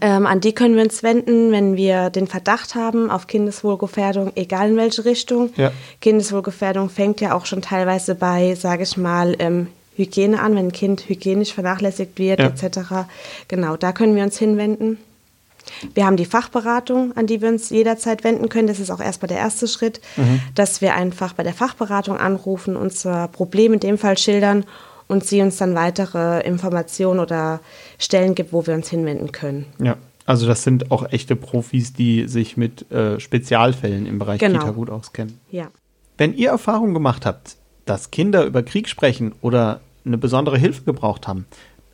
Ähm, 0.00 0.26
an 0.26 0.40
die 0.40 0.52
können 0.52 0.76
wir 0.76 0.82
uns 0.82 1.02
wenden, 1.02 1.52
wenn 1.52 1.76
wir 1.76 2.10
den 2.10 2.26
Verdacht 2.26 2.74
haben 2.74 3.10
auf 3.10 3.26
Kindeswohlgefährdung, 3.26 4.32
egal 4.34 4.70
in 4.70 4.76
welche 4.76 5.04
Richtung. 5.04 5.50
Ja. 5.56 5.72
Kindeswohlgefährdung 6.00 6.90
fängt 6.90 7.20
ja 7.20 7.34
auch 7.34 7.46
schon 7.46 7.62
teilweise 7.62 8.14
bei, 8.14 8.54
sage 8.54 8.82
ich 8.82 8.96
mal, 8.96 9.36
ähm, 9.38 9.68
Hygiene 9.96 10.40
an, 10.40 10.54
wenn 10.54 10.68
ein 10.68 10.72
Kind 10.72 11.08
hygienisch 11.08 11.52
vernachlässigt 11.52 12.18
wird, 12.18 12.40
ja. 12.40 12.46
etc. 12.46 13.06
Genau, 13.48 13.76
da 13.76 13.92
können 13.92 14.16
wir 14.16 14.22
uns 14.22 14.38
hinwenden. 14.38 14.98
Wir 15.94 16.06
haben 16.06 16.16
die 16.16 16.24
Fachberatung, 16.24 17.16
an 17.16 17.26
die 17.26 17.42
wir 17.42 17.48
uns 17.48 17.70
jederzeit 17.70 18.24
wenden 18.24 18.48
können. 18.48 18.66
Das 18.66 18.80
ist 18.80 18.90
auch 18.90 19.00
erstmal 19.00 19.28
der 19.28 19.38
erste 19.38 19.68
Schritt, 19.68 20.00
mhm. 20.16 20.40
dass 20.54 20.80
wir 20.80 20.94
einfach 20.94 21.34
bei 21.34 21.42
der 21.42 21.52
Fachberatung 21.52 22.16
anrufen, 22.16 22.76
unser 22.76 23.28
Problem 23.28 23.74
in 23.74 23.80
dem 23.80 23.98
Fall 23.98 24.16
schildern 24.18 24.64
und 25.10 25.24
sie 25.24 25.42
uns 25.42 25.56
dann 25.56 25.74
weitere 25.74 26.40
Informationen 26.46 27.18
oder 27.18 27.60
Stellen 27.98 28.36
gibt, 28.36 28.52
wo 28.52 28.64
wir 28.66 28.74
uns 28.74 28.88
hinwenden 28.88 29.32
können. 29.32 29.66
Ja. 29.82 29.96
Also 30.24 30.46
das 30.46 30.62
sind 30.62 30.92
auch 30.92 31.10
echte 31.10 31.34
Profis, 31.34 31.92
die 31.92 32.28
sich 32.28 32.56
mit 32.56 32.88
äh, 32.92 33.18
Spezialfällen 33.18 34.06
im 34.06 34.20
Bereich 34.20 34.38
genau. 34.38 34.60
Kita 34.60 34.70
gut 34.70 34.88
auskennen. 34.88 35.40
Ja. 35.50 35.68
Wenn 36.16 36.34
ihr 36.34 36.50
Erfahrung 36.50 36.94
gemacht 36.94 37.26
habt, 37.26 37.56
dass 37.84 38.12
Kinder 38.12 38.44
über 38.44 38.62
Krieg 38.62 38.88
sprechen 38.88 39.32
oder 39.40 39.80
eine 40.04 40.18
besondere 40.18 40.56
Hilfe 40.56 40.84
gebraucht 40.84 41.26
haben, 41.26 41.46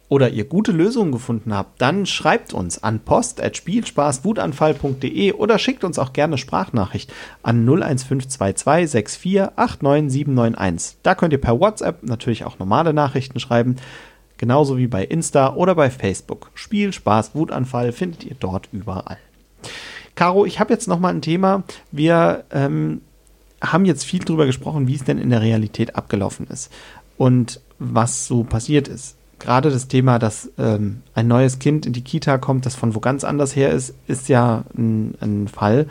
oder 0.09 0.31
ihr 0.31 0.45
gute 0.45 0.71
Lösungen 0.73 1.13
gefunden 1.13 1.55
habt, 1.55 1.81
dann 1.83 2.07
schreibt 2.07 2.53
uns 2.53 2.83
an 2.83 2.99
post.spielspaßwutanfall.de 3.01 5.33
oder 5.33 5.59
schickt 5.59 5.85
uns 5.85 5.99
auch 5.99 6.13
gerne 6.13 6.37
Sprachnachricht 6.39 7.13
an 7.43 7.69
01522 7.69 9.03
6489791. 9.03 10.97
Da 11.03 11.15
könnt 11.15 11.33
ihr 11.33 11.41
per 11.41 11.59
WhatsApp 11.59 12.05
natürlich 12.05 12.45
auch 12.45 12.59
normale 12.59 12.93
Nachrichten 12.93 13.41
schreiben, 13.41 13.77
genauso 14.39 14.77
wie 14.79 14.87
bei 14.87 15.05
Insta 15.05 15.55
oder 15.55 15.75
bei 15.75 15.91
Facebook. 15.91 16.51
Spiel, 16.55 16.93
Spaß, 16.93 17.35
Wutanfall 17.35 17.93
findet 17.93 18.25
ihr 18.25 18.37
dort 18.39 18.69
überall. 18.73 19.19
Caro, 20.15 20.47
ich 20.47 20.61
habe 20.61 20.73
jetzt 20.73 20.87
noch 20.89 21.01
mal 21.01 21.13
ein 21.13 21.23
Thema. 21.23 21.65
Wir 21.91 22.45
ähm, 22.51 23.01
haben 23.61 23.85
jetzt 23.85 24.05
viel 24.05 24.21
darüber 24.21 24.47
gesprochen, 24.47 24.87
wie 24.89 24.95
es 24.95 25.05
denn 25.05 25.19
in 25.19 25.29
der 25.31 25.43
Realität 25.43 25.97
abgelaufen 25.97 26.47
ist 26.47 26.73
und 27.17 27.61
was 27.79 28.27
so 28.27 28.45
passiert 28.45 28.89
ist. 28.89 29.17
Gerade 29.47 29.71
das 29.71 29.87
Thema, 29.87 30.19
dass 30.19 30.51
ähm, 30.59 31.03
ein 31.15 31.29
neues 31.29 31.61
Kind 31.61 31.87
in 31.87 31.93
die 31.93 32.03
Kita 32.03 32.37
kommt, 32.37 32.67
das 32.67 32.75
von 32.75 32.97
wo 32.97 32.99
ganz 32.99 33.23
anders 33.23 33.55
her 33.55 33.71
ist, 33.71 33.95
ist 34.09 34.29
ja 34.29 34.65
ein, 34.77 35.15
ein 35.21 35.47
Fall, 35.47 35.87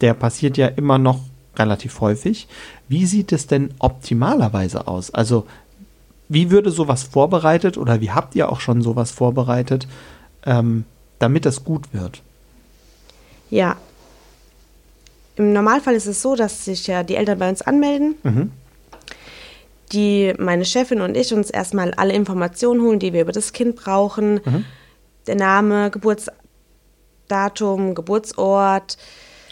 der 0.00 0.14
passiert 0.14 0.56
ja 0.56 0.68
immer 0.68 0.96
noch 0.96 1.20
relativ 1.56 2.00
häufig. 2.00 2.48
Wie 2.88 3.04
sieht 3.04 3.32
es 3.32 3.48
denn 3.48 3.74
optimalerweise 3.80 4.88
aus? 4.88 5.12
Also 5.12 5.46
wie 6.30 6.50
würde 6.50 6.70
sowas 6.70 7.02
vorbereitet 7.02 7.76
oder 7.76 8.00
wie 8.00 8.12
habt 8.12 8.34
ihr 8.34 8.50
auch 8.50 8.60
schon 8.60 8.80
sowas 8.80 9.10
vorbereitet, 9.10 9.86
ähm, 10.46 10.86
damit 11.18 11.44
das 11.44 11.64
gut 11.64 11.92
wird? 11.92 12.22
Ja, 13.50 13.76
im 15.36 15.52
Normalfall 15.52 15.96
ist 15.96 16.06
es 16.06 16.22
so, 16.22 16.34
dass 16.34 16.64
sich 16.64 16.86
ja 16.86 17.02
die 17.02 17.16
Eltern 17.16 17.38
bei 17.40 17.50
uns 17.50 17.60
anmelden. 17.60 18.14
Mhm. 18.22 18.52
Die, 19.92 20.34
meine 20.38 20.64
Chefin 20.64 21.00
und 21.00 21.16
ich 21.16 21.32
uns 21.32 21.50
erstmal 21.50 21.94
alle 21.94 22.12
Informationen 22.12 22.82
holen, 22.82 22.98
die 22.98 23.12
wir 23.12 23.22
über 23.22 23.32
das 23.32 23.52
Kind 23.52 23.76
brauchen. 23.76 24.40
Mhm. 24.44 24.64
Der 25.26 25.36
Name, 25.36 25.90
Geburtsdatum, 25.90 27.94
Geburtsort. 27.94 28.96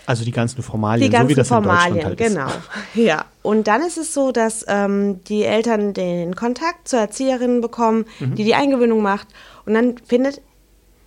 Also 0.07 0.25
die 0.25 0.33
ganzen 0.33 0.63
Formalien, 0.63 1.09
die 1.09 1.11
ganzen 1.11 1.29
so 1.29 1.31
wie 1.31 1.35
das 1.35 1.49
Formalien, 1.49 1.97
in 1.97 2.09
Deutschland 2.09 2.21
halt 2.21 2.29
genau. 2.35 2.49
Ist. 2.49 2.95
Ja. 3.07 3.25
Und 3.43 3.69
dann 3.69 3.83
ist 3.83 3.97
es 3.97 4.13
so, 4.13 4.33
dass 4.33 4.65
ähm, 4.69 5.23
die 5.25 5.45
Eltern 5.45 5.95
den 5.95 6.35
Kontakt 6.35 6.89
zur 6.89 6.99
Erzieherin 6.99 7.61
bekommen, 7.61 8.07
mhm. 8.19 8.35
die 8.35 8.45
die 8.45 8.55
Eingewöhnung 8.55 9.03
macht. 9.03 9.29
Und 9.67 9.75
dann 9.75 9.99
findet 9.99 10.43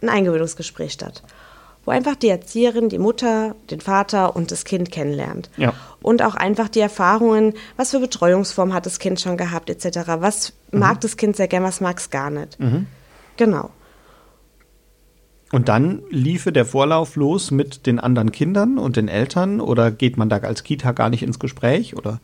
ein 0.02 0.10
Eingewöhnungsgespräch 0.10 0.94
statt 0.94 1.24
wo 1.88 1.92
einfach 1.92 2.18
die 2.18 2.28
Erzieherin 2.28 2.90
die 2.90 2.98
Mutter, 2.98 3.56
den 3.72 3.80
Vater 3.80 4.36
und 4.36 4.52
das 4.52 4.66
Kind 4.66 4.92
kennenlernt. 4.92 5.50
Ja. 5.56 5.74
Und 6.02 6.22
auch 6.22 6.36
einfach 6.36 6.68
die 6.68 6.82
Erfahrungen, 6.82 7.54
was 7.78 7.92
für 7.92 8.02
Betreuungsform 8.02 8.74
hat 8.74 8.86
das 8.86 9.00
Kind 9.00 9.22
schon 9.22 9.38
gehabt, 9.38 9.70
etc. 9.70 10.00
Was 10.20 10.52
mhm. 10.72 10.80
mag 10.80 11.00
das 11.00 11.16
Kind 11.16 11.38
sehr 11.38 11.48
gern, 11.48 11.64
was 11.64 11.80
mag 11.80 11.98
es 11.98 12.10
gar 12.10 12.30
nicht. 12.30 12.60
Mhm. 12.60 12.88
Genau. 13.38 13.70
Und 15.54 15.70
dann 15.70 16.04
liefe 16.10 16.52
der 16.52 16.66
Vorlauf 16.66 17.16
los 17.16 17.52
mit 17.52 17.86
den 17.88 18.02
anderen 18.02 18.34
Kindern 18.34 18.78
und 18.78 18.98
den 18.98 19.08
Eltern 19.08 19.62
oder 19.62 19.90
geht 19.90 20.18
man 20.18 20.28
da 20.28 20.40
als 20.40 20.64
Kita 20.64 20.92
gar 20.92 21.10
nicht 21.10 21.24
ins 21.24 21.40
Gespräch 21.40 21.96
oder? 21.96 22.20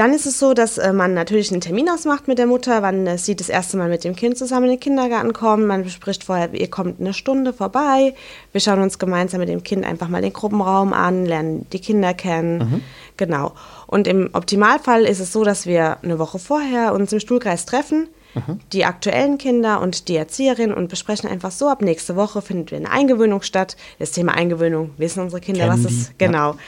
Dann 0.00 0.14
ist 0.14 0.24
es 0.24 0.38
so, 0.38 0.54
dass 0.54 0.78
äh, 0.78 0.94
man 0.94 1.12
natürlich 1.12 1.52
einen 1.52 1.60
Termin 1.60 1.90
ausmacht 1.90 2.26
mit 2.26 2.38
der 2.38 2.46
Mutter, 2.46 2.80
wann 2.80 3.18
sie 3.18 3.36
das 3.36 3.50
erste 3.50 3.76
Mal 3.76 3.90
mit 3.90 4.02
dem 4.02 4.16
Kind 4.16 4.38
zusammen 4.38 4.64
in 4.64 4.70
den 4.70 4.80
Kindergarten 4.80 5.34
kommt. 5.34 5.66
Man 5.66 5.84
bespricht 5.84 6.24
vorher, 6.24 6.54
ihr 6.54 6.70
kommt 6.70 7.00
eine 7.00 7.12
Stunde 7.12 7.52
vorbei. 7.52 8.14
Wir 8.52 8.62
schauen 8.62 8.80
uns 8.80 8.98
gemeinsam 8.98 9.40
mit 9.40 9.50
dem 9.50 9.62
Kind 9.62 9.84
einfach 9.84 10.08
mal 10.08 10.22
den 10.22 10.32
Gruppenraum 10.32 10.94
an, 10.94 11.26
lernen 11.26 11.66
die 11.70 11.80
Kinder 11.80 12.14
kennen. 12.14 12.58
Mhm. 12.58 12.82
Genau. 13.18 13.52
Und 13.88 14.08
im 14.08 14.30
Optimalfall 14.32 15.04
ist 15.04 15.20
es 15.20 15.34
so, 15.34 15.44
dass 15.44 15.66
wir 15.66 15.98
eine 16.02 16.18
Woche 16.18 16.38
vorher 16.38 16.94
uns 16.94 17.12
im 17.12 17.20
Stuhlkreis 17.20 17.66
treffen, 17.66 18.08
mhm. 18.34 18.58
die 18.72 18.86
aktuellen 18.86 19.36
Kinder 19.36 19.82
und 19.82 20.08
die 20.08 20.16
Erzieherin 20.16 20.72
und 20.72 20.88
besprechen 20.88 21.28
einfach 21.28 21.50
so, 21.50 21.68
ab 21.68 21.82
nächste 21.82 22.16
Woche 22.16 22.40
findet 22.40 22.72
eine 22.72 22.90
Eingewöhnung 22.90 23.42
statt. 23.42 23.76
Das 23.98 24.12
Thema 24.12 24.32
Eingewöhnung 24.32 24.92
wissen 24.96 25.22
unsere 25.22 25.42
Kinder, 25.42 25.68
Kennen 25.68 25.84
was 25.84 25.92
es 25.92 26.12
genau. 26.16 26.52
Ja. 26.52 26.58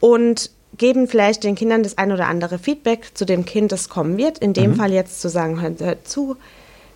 Und 0.00 0.50
geben 0.78 1.08
vielleicht 1.08 1.44
den 1.44 1.54
Kindern 1.54 1.82
das 1.82 1.98
ein 1.98 2.12
oder 2.12 2.26
andere 2.26 2.58
Feedback 2.58 3.10
zu 3.14 3.24
dem 3.24 3.44
Kind, 3.44 3.72
das 3.72 3.88
kommen 3.88 4.16
wird. 4.16 4.38
In 4.38 4.52
dem 4.52 4.72
mhm. 4.72 4.76
Fall 4.76 4.92
jetzt 4.92 5.20
zu 5.20 5.28
sagen, 5.28 5.60
hört, 5.60 5.80
hört, 5.80 6.08
zu, 6.08 6.36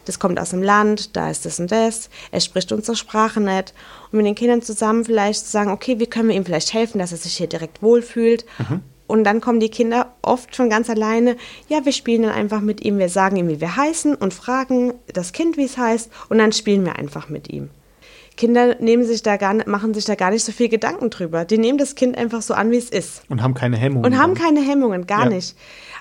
das 0.04 0.18
kommt 0.18 0.40
aus 0.40 0.50
dem 0.50 0.62
Land, 0.62 1.16
da 1.16 1.30
ist 1.30 1.44
das 1.46 1.60
und 1.60 1.70
das, 1.70 2.10
er 2.30 2.40
spricht 2.40 2.72
unsere 2.72 2.96
Sprache 2.96 3.40
nicht. 3.40 3.74
Und 4.10 4.16
mit 4.18 4.26
den 4.26 4.34
Kindern 4.34 4.62
zusammen 4.62 5.04
vielleicht 5.04 5.44
zu 5.46 5.50
sagen, 5.50 5.70
okay, 5.70 6.00
wie 6.00 6.06
können 6.06 6.28
wir 6.28 6.36
ihm 6.36 6.44
vielleicht 6.44 6.72
helfen, 6.72 6.98
dass 6.98 7.12
er 7.12 7.18
sich 7.18 7.36
hier 7.36 7.46
direkt 7.46 7.82
wohlfühlt. 7.82 8.44
Mhm. 8.58 8.82
Und 9.06 9.24
dann 9.24 9.40
kommen 9.40 9.58
die 9.58 9.70
Kinder 9.70 10.14
oft 10.22 10.54
schon 10.54 10.70
ganz 10.70 10.88
alleine. 10.88 11.36
Ja, 11.68 11.84
wir 11.84 11.92
spielen 11.92 12.22
dann 12.22 12.32
einfach 12.32 12.60
mit 12.60 12.84
ihm. 12.84 12.98
Wir 12.98 13.08
sagen 13.08 13.34
ihm, 13.36 13.48
wie 13.48 13.60
wir 13.60 13.74
heißen 13.76 14.14
und 14.14 14.32
fragen 14.32 14.94
das 15.12 15.32
Kind, 15.32 15.56
wie 15.56 15.64
es 15.64 15.76
heißt. 15.76 16.10
Und 16.28 16.38
dann 16.38 16.52
spielen 16.52 16.84
wir 16.84 16.94
einfach 16.94 17.28
mit 17.28 17.50
ihm. 17.50 17.70
Kinder 18.40 18.76
nehmen 18.80 19.04
sich 19.04 19.22
da 19.22 19.36
gar, 19.36 19.54
machen 19.68 19.92
sich 19.92 20.06
da 20.06 20.14
gar 20.14 20.30
nicht 20.30 20.42
so 20.42 20.50
viel 20.50 20.70
Gedanken 20.70 21.10
drüber. 21.10 21.44
Die 21.44 21.58
nehmen 21.58 21.76
das 21.76 21.94
Kind 21.94 22.16
einfach 22.16 22.40
so 22.40 22.54
an, 22.54 22.70
wie 22.70 22.78
es 22.78 22.88
ist. 22.88 23.20
Und 23.28 23.42
haben 23.42 23.52
keine 23.52 23.76
Hemmungen. 23.76 24.10
Und 24.10 24.18
haben 24.18 24.32
keine 24.32 24.62
Hemmungen, 24.62 25.06
gar 25.06 25.24
ja. 25.24 25.36
nicht. 25.36 25.54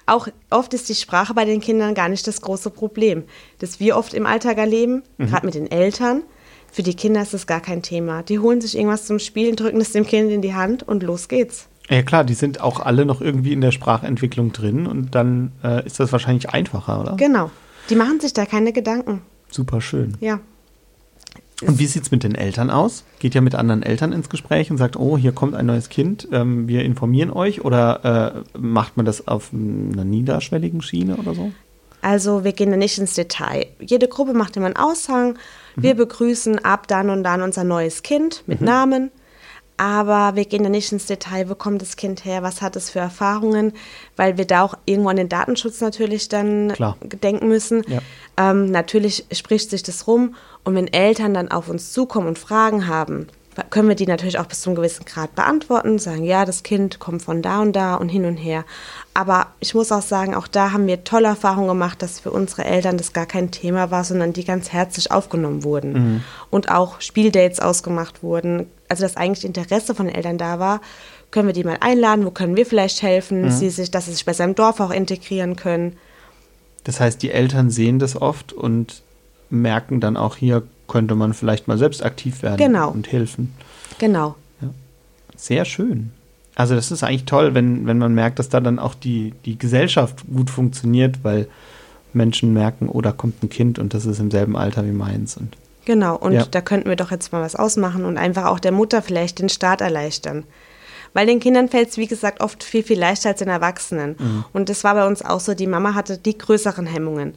Auch 0.05 0.29
oft 0.49 0.73
ist 0.73 0.87
die 0.87 0.95
Sprache 0.95 1.33
bei 1.33 1.43
den 1.43 1.59
Kindern 1.59 1.93
gar 1.95 2.07
nicht 2.07 2.25
das 2.27 2.39
große 2.39 2.69
Problem. 2.69 3.25
Das 3.59 3.81
wir 3.81 3.97
oft 3.97 4.13
im 4.13 4.25
Alltag 4.25 4.57
erleben, 4.57 5.03
mhm. 5.17 5.27
gerade 5.27 5.45
mit 5.45 5.55
den 5.55 5.69
Eltern. 5.69 6.23
Für 6.71 6.81
die 6.81 6.93
Kinder 6.93 7.21
ist 7.21 7.33
das 7.33 7.45
gar 7.45 7.59
kein 7.59 7.81
Thema. 7.81 8.23
Die 8.23 8.39
holen 8.39 8.61
sich 8.61 8.77
irgendwas 8.77 9.05
zum 9.05 9.19
Spielen, 9.19 9.57
drücken 9.57 9.81
es 9.81 9.91
dem 9.91 10.05
Kind 10.05 10.31
in 10.31 10.41
die 10.41 10.53
Hand 10.53 10.87
und 10.87 11.03
los 11.03 11.27
geht's. 11.27 11.67
Ja 11.89 12.03
klar, 12.03 12.23
die 12.23 12.35
sind 12.35 12.61
auch 12.61 12.79
alle 12.79 13.05
noch 13.05 13.19
irgendwie 13.19 13.51
in 13.51 13.59
der 13.59 13.71
Sprachentwicklung 13.71 14.53
drin 14.53 14.87
und 14.87 15.13
dann 15.13 15.51
äh, 15.61 15.85
ist 15.85 15.99
das 15.99 16.13
wahrscheinlich 16.13 16.51
einfacher, 16.51 17.01
oder? 17.01 17.15
Genau. 17.17 17.51
Die 17.89 17.95
machen 17.95 18.21
sich 18.21 18.31
da 18.31 18.45
keine 18.45 18.71
Gedanken. 18.71 19.23
Super 19.49 19.81
schön. 19.81 20.15
Ja. 20.21 20.39
Und 21.61 21.77
wie 21.79 21.85
sieht 21.85 22.03
es 22.03 22.11
mit 22.11 22.23
den 22.23 22.35
Eltern 22.35 22.69
aus? 22.69 23.03
Geht 23.19 23.35
ihr 23.35 23.41
mit 23.41 23.55
anderen 23.55 23.83
Eltern 23.83 24.13
ins 24.13 24.29
Gespräch 24.29 24.71
und 24.71 24.77
sagt, 24.77 24.95
oh, 24.95 25.17
hier 25.17 25.33
kommt 25.33 25.55
ein 25.55 25.65
neues 25.65 25.89
Kind, 25.89 26.27
ähm, 26.31 26.67
wir 26.67 26.83
informieren 26.83 27.31
euch? 27.31 27.65
Oder 27.65 28.43
äh, 28.53 28.57
macht 28.57 28.95
man 28.95 29.05
das 29.05 29.27
auf 29.27 29.51
einer 29.53 30.05
niederschwelligen 30.05 30.81
Schiene 30.81 31.17
oder 31.17 31.33
so? 31.33 31.51
Also 32.01 32.45
wir 32.45 32.53
gehen 32.53 32.71
da 32.71 32.77
nicht 32.77 32.97
ins 32.97 33.13
Detail. 33.15 33.67
Jede 33.81 34.07
Gruppe 34.07 34.33
macht 34.33 34.55
immer 34.55 34.67
einen 34.67 34.77
Aushang. 34.77 35.37
Wir 35.75 35.95
mhm. 35.95 35.97
begrüßen 35.97 36.63
ab 36.63 36.87
dann 36.87 37.09
und 37.09 37.23
dann 37.23 37.41
unser 37.41 37.65
neues 37.65 38.03
Kind 38.03 38.43
mit 38.47 38.61
mhm. 38.61 38.67
Namen. 38.67 39.11
Aber 39.79 40.35
wir 40.35 40.43
gehen 40.43 40.63
da 40.63 40.69
nicht 40.69 40.91
ins 40.91 41.05
Detail, 41.05 41.49
wo 41.49 41.55
kommt 41.55 41.81
das 41.81 41.95
Kind 41.95 42.25
her, 42.25 42.43
was 42.43 42.61
hat 42.61 42.75
es 42.75 42.89
für 42.89 42.99
Erfahrungen, 42.99 43.71
weil 44.17 44.37
wir 44.37 44.43
da 44.43 44.63
auch 44.63 44.77
irgendwo 44.83 45.07
an 45.07 45.15
den 45.15 45.29
Datenschutz 45.29 45.79
natürlich 45.79 46.27
dann 46.27 46.73
Klar. 46.73 46.97
denken 47.01 47.47
müssen. 47.47 47.85
Ja. 47.87 48.01
Ähm, 48.35 48.71
natürlich 48.71 49.25
spricht 49.31 49.69
sich 49.69 49.81
das 49.81 50.05
rum 50.05 50.35
und 50.65 50.75
wenn 50.75 50.91
Eltern 50.91 51.33
dann 51.33 51.49
auf 51.49 51.69
uns 51.69 51.93
zukommen 51.93 52.27
und 52.27 52.37
Fragen 52.37 52.87
haben, 52.87 53.27
können 53.69 53.87
wir 53.87 53.95
die 53.95 54.05
natürlich 54.05 54.37
auch 54.37 54.47
bis 54.47 54.61
zu 54.61 54.69
einem 54.69 54.75
gewissen 54.75 55.05
Grad 55.05 55.33
beantworten, 55.35 55.97
sagen, 55.97 56.25
ja, 56.25 56.43
das 56.43 56.63
Kind 56.63 56.99
kommt 56.99 57.21
von 57.21 57.41
da 57.41 57.61
und 57.61 57.73
da 57.73 57.95
und 57.95 58.09
hin 58.09 58.25
und 58.25 58.35
her. 58.35 58.65
Aber 59.13 59.47
ich 59.61 59.73
muss 59.73 59.93
auch 59.93 60.01
sagen, 60.01 60.35
auch 60.35 60.47
da 60.47 60.73
haben 60.73 60.87
wir 60.87 61.05
tolle 61.05 61.29
Erfahrungen 61.29 61.69
gemacht, 61.69 62.01
dass 62.01 62.19
für 62.19 62.31
unsere 62.31 62.65
Eltern 62.65 62.97
das 62.97 63.13
gar 63.13 63.25
kein 63.25 63.51
Thema 63.51 63.91
war, 63.91 64.03
sondern 64.03 64.33
die 64.33 64.43
ganz 64.43 64.73
herzlich 64.73 65.11
aufgenommen 65.11 65.63
wurden. 65.63 65.93
Mhm. 65.93 66.23
Und 66.49 66.69
auch 66.69 66.99
Spieldates 66.99 67.61
ausgemacht 67.61 68.23
wurden. 68.23 68.67
Also, 68.89 69.03
dass 69.03 69.17
eigentlich 69.17 69.45
Interesse 69.45 69.95
von 69.95 70.07
den 70.07 70.15
Eltern 70.15 70.37
da 70.37 70.59
war, 70.59 70.81
können 71.31 71.47
wir 71.47 71.53
die 71.53 71.63
mal 71.63 71.77
einladen, 71.79 72.25
wo 72.25 72.31
können 72.31 72.55
wir 72.55 72.65
vielleicht 72.65 73.01
helfen, 73.01 73.43
mhm. 73.43 73.51
sie 73.51 73.69
sich, 73.69 73.91
dass 73.91 74.05
sie 74.05 74.13
sich 74.13 74.25
bei 74.25 74.33
seinem 74.33 74.55
Dorf 74.55 74.79
auch 74.79 74.91
integrieren 74.91 75.55
können. 75.55 75.95
Das 76.83 76.99
heißt, 76.99 77.21
die 77.21 77.31
Eltern 77.31 77.69
sehen 77.69 77.99
das 77.99 78.19
oft 78.19 78.51
und 78.51 79.03
merken 79.49 79.99
dann 79.99 80.17
auch 80.17 80.35
hier, 80.35 80.63
könnte 80.87 81.15
man 81.15 81.33
vielleicht 81.33 81.67
mal 81.67 81.77
selbst 81.77 82.03
aktiv 82.03 82.41
werden 82.41 82.57
genau. 82.57 82.89
und 82.89 83.11
helfen. 83.11 83.53
Genau. 83.99 84.35
Ja. 84.61 84.69
Sehr 85.35 85.65
schön. 85.65 86.11
Also 86.55 86.75
das 86.75 86.91
ist 86.91 87.03
eigentlich 87.03 87.25
toll, 87.25 87.53
wenn, 87.53 87.85
wenn 87.87 87.99
man 87.99 88.13
merkt, 88.13 88.39
dass 88.39 88.49
da 88.49 88.59
dann 88.59 88.79
auch 88.79 88.95
die, 88.95 89.33
die 89.45 89.57
Gesellschaft 89.57 90.25
gut 90.33 90.49
funktioniert, 90.49 91.23
weil 91.23 91.47
Menschen 92.11 92.53
merken, 92.53 92.89
oh, 92.89 93.01
da 93.01 93.11
kommt 93.11 93.43
ein 93.43 93.49
Kind 93.49 93.79
und 93.79 93.93
das 93.93 94.05
ist 94.05 94.19
im 94.19 94.31
selben 94.31 94.57
Alter 94.57 94.85
wie 94.85 94.91
meins. 94.91 95.37
Und 95.37 95.55
genau, 95.89 96.15
und 96.15 96.33
ja. 96.33 96.45
da 96.45 96.61
könnten 96.61 96.87
wir 96.87 96.95
doch 96.95 97.09
jetzt 97.09 97.33
mal 97.33 97.41
was 97.41 97.55
ausmachen 97.55 98.05
und 98.05 98.19
einfach 98.19 98.45
auch 98.45 98.59
der 98.59 98.71
Mutter 98.71 99.01
vielleicht 99.01 99.39
den 99.39 99.49
Start 99.49 99.81
erleichtern. 99.81 100.43
Weil 101.13 101.25
den 101.25 101.39
Kindern 101.39 101.67
fällt 101.67 101.89
es, 101.89 101.97
wie 101.97 102.05
gesagt, 102.05 102.41
oft 102.41 102.63
viel, 102.63 102.83
viel 102.83 102.99
leichter 102.99 103.29
als 103.29 103.39
den 103.39 103.47
Erwachsenen. 103.47 104.15
Mhm. 104.19 104.45
Und 104.53 104.69
das 104.69 104.83
war 104.83 104.93
bei 104.93 105.07
uns 105.07 105.25
auch 105.25 105.39
so, 105.39 105.55
die 105.55 105.65
Mama 105.65 105.95
hatte 105.95 106.19
die 106.19 106.37
größeren 106.37 106.85
Hemmungen. 106.85 107.33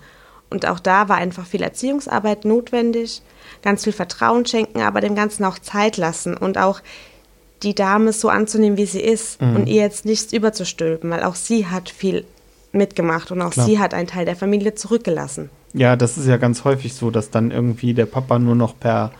Und 0.50 0.66
auch 0.66 0.80
da 0.80 1.09
war 1.09 1.16
einfach 1.16 1.46
viel 1.46 1.62
Erziehungsarbeit 1.62 2.44
notwendig, 2.44 3.22
ganz 3.62 3.84
viel 3.84 3.94
Vertrauen 3.94 4.44
schenken, 4.44 4.82
aber 4.82 5.00
dem 5.00 5.14
Ganzen 5.14 5.46
auch 5.46 5.59
Zeit 5.59 5.96
lassen 5.96 6.36
und 6.36 6.59
auch 6.59 6.82
die 7.62 7.74
Dame 7.74 8.12
so 8.12 8.28
anzunehmen, 8.28 8.76
wie 8.76 8.84
sie 8.84 9.00
ist 9.00 9.40
mhm. 9.40 9.57
und 9.57 9.66
ihr 9.66 9.80
jetzt 9.80 10.05
nichts 10.05 10.34
überzustülpen, 10.34 11.09
weil 11.09 11.22
auch 11.22 11.36
sie 11.36 11.68
hat 11.68 11.88
viel 11.88 12.26
mitgemacht 12.73 13.31
und 13.31 13.43
auch 13.43 13.51
Klar. 13.51 13.66
sie 13.66 13.79
hat 13.79 13.95
einen 13.95 14.07
Teil 14.07 14.25
der 14.25 14.37
Familie 14.37 14.75
zurückgelassen. 14.75 15.51
Ja, 15.75 15.97
das 15.97 16.18
ist 16.18 16.27
ja 16.27 16.37
ganz 16.37 16.64
häufig 16.64 16.95
so, 16.95 17.11
dass 17.11 17.31
dann 17.31 17.51
irgendwie 17.51 17.95
der 17.95 18.07
Papa 18.07 18.39
nur 18.39 18.55
noch 18.55 18.79
per 18.79 19.12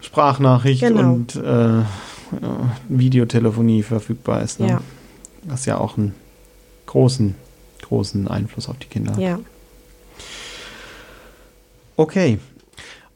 Sprachnachricht 0.00 0.82
genau. 0.82 1.12
und 1.12 1.36
äh, 1.36 1.82
Videotelefonie 2.88 3.82
verfügbar 3.82 4.42
ist. 4.42 4.60
Ne? 4.60 4.68
Ja. 4.68 4.80
Was 5.44 5.66
ja 5.66 5.78
auch 5.78 5.96
einen 5.96 6.14
großen, 6.86 7.34
großen 7.82 8.28
Einfluss 8.28 8.68
auf 8.68 8.78
die 8.78 8.86
Kinder 8.86 9.12
hat. 9.12 9.20
Ja. 9.20 9.38
Okay. 11.96 12.38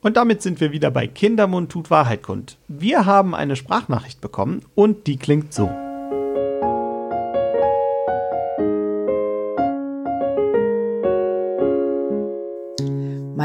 Und 0.01 0.17
damit 0.17 0.43
sind 0.43 0.61
wir 0.61 0.71
wieder 0.71 0.91
bei 0.91 1.09
Kindermund 1.09 1.71
tut 1.73 1.91
Wahrheit 1.91 2.23
kund. 2.23 2.57
Wir 2.69 3.05
haben 3.05 3.35
eine 3.35 3.57
Sprachnachricht 3.57 4.21
bekommen 4.21 4.63
und 4.77 5.07
die 5.09 5.17
klingt 5.17 5.53
so. 5.53 5.71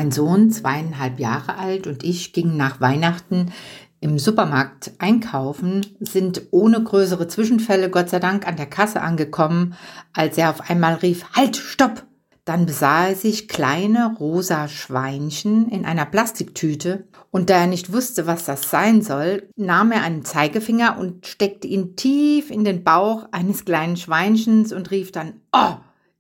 Mein 0.03 0.11
Sohn, 0.11 0.51
zweieinhalb 0.51 1.17
Jahre 1.17 1.57
alt, 1.57 1.87
und 1.87 2.03
ich 2.03 2.33
gingen 2.33 2.57
nach 2.57 2.81
Weihnachten 2.81 3.53
im 4.01 4.19
Supermarkt 4.19 4.91
einkaufen, 4.99 5.85
sind 6.01 6.41
ohne 6.51 6.83
größere 6.83 7.29
Zwischenfälle 7.29 7.89
Gott 7.89 8.09
sei 8.09 8.19
Dank 8.19 8.45
an 8.45 8.57
der 8.57 8.65
Kasse 8.65 8.99
angekommen, 8.99 9.75
als 10.11 10.37
er 10.37 10.49
auf 10.49 10.69
einmal 10.69 10.95
rief, 10.95 11.23
Halt, 11.33 11.55
stopp! 11.55 12.05
Dann 12.43 12.65
besah 12.65 13.07
er 13.07 13.15
sich 13.15 13.47
kleine 13.47 14.13
rosa 14.19 14.67
Schweinchen 14.67 15.69
in 15.69 15.85
einer 15.85 16.05
Plastiktüte, 16.05 17.07
und 17.31 17.49
da 17.49 17.59
er 17.59 17.67
nicht 17.67 17.93
wusste, 17.93 18.27
was 18.27 18.43
das 18.43 18.69
sein 18.69 19.01
soll, 19.01 19.47
nahm 19.55 19.93
er 19.93 20.03
einen 20.03 20.25
Zeigefinger 20.25 20.97
und 20.99 21.27
steckte 21.27 21.69
ihn 21.69 21.95
tief 21.95 22.51
in 22.51 22.65
den 22.65 22.83
Bauch 22.83 23.29
eines 23.31 23.63
kleinen 23.63 23.95
Schweinchens 23.95 24.73
und 24.73 24.91
rief 24.91 25.13
dann, 25.13 25.39
Oh, 25.53 25.75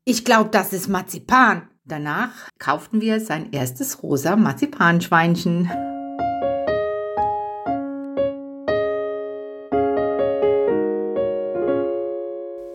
ich 0.05 0.23
glaube, 0.23 0.51
das 0.51 0.71
ist 0.71 0.87
Marzipan. 0.87 1.63
Danach 1.85 2.47
kauften 2.59 3.01
wir 3.01 3.19
sein 3.19 3.51
erstes 3.51 4.01
rosa 4.01 4.37
Marzipanschweinchen. 4.37 5.69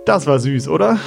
Das 0.04 0.26
war 0.26 0.38
süß, 0.38 0.68
oder? 0.68 0.98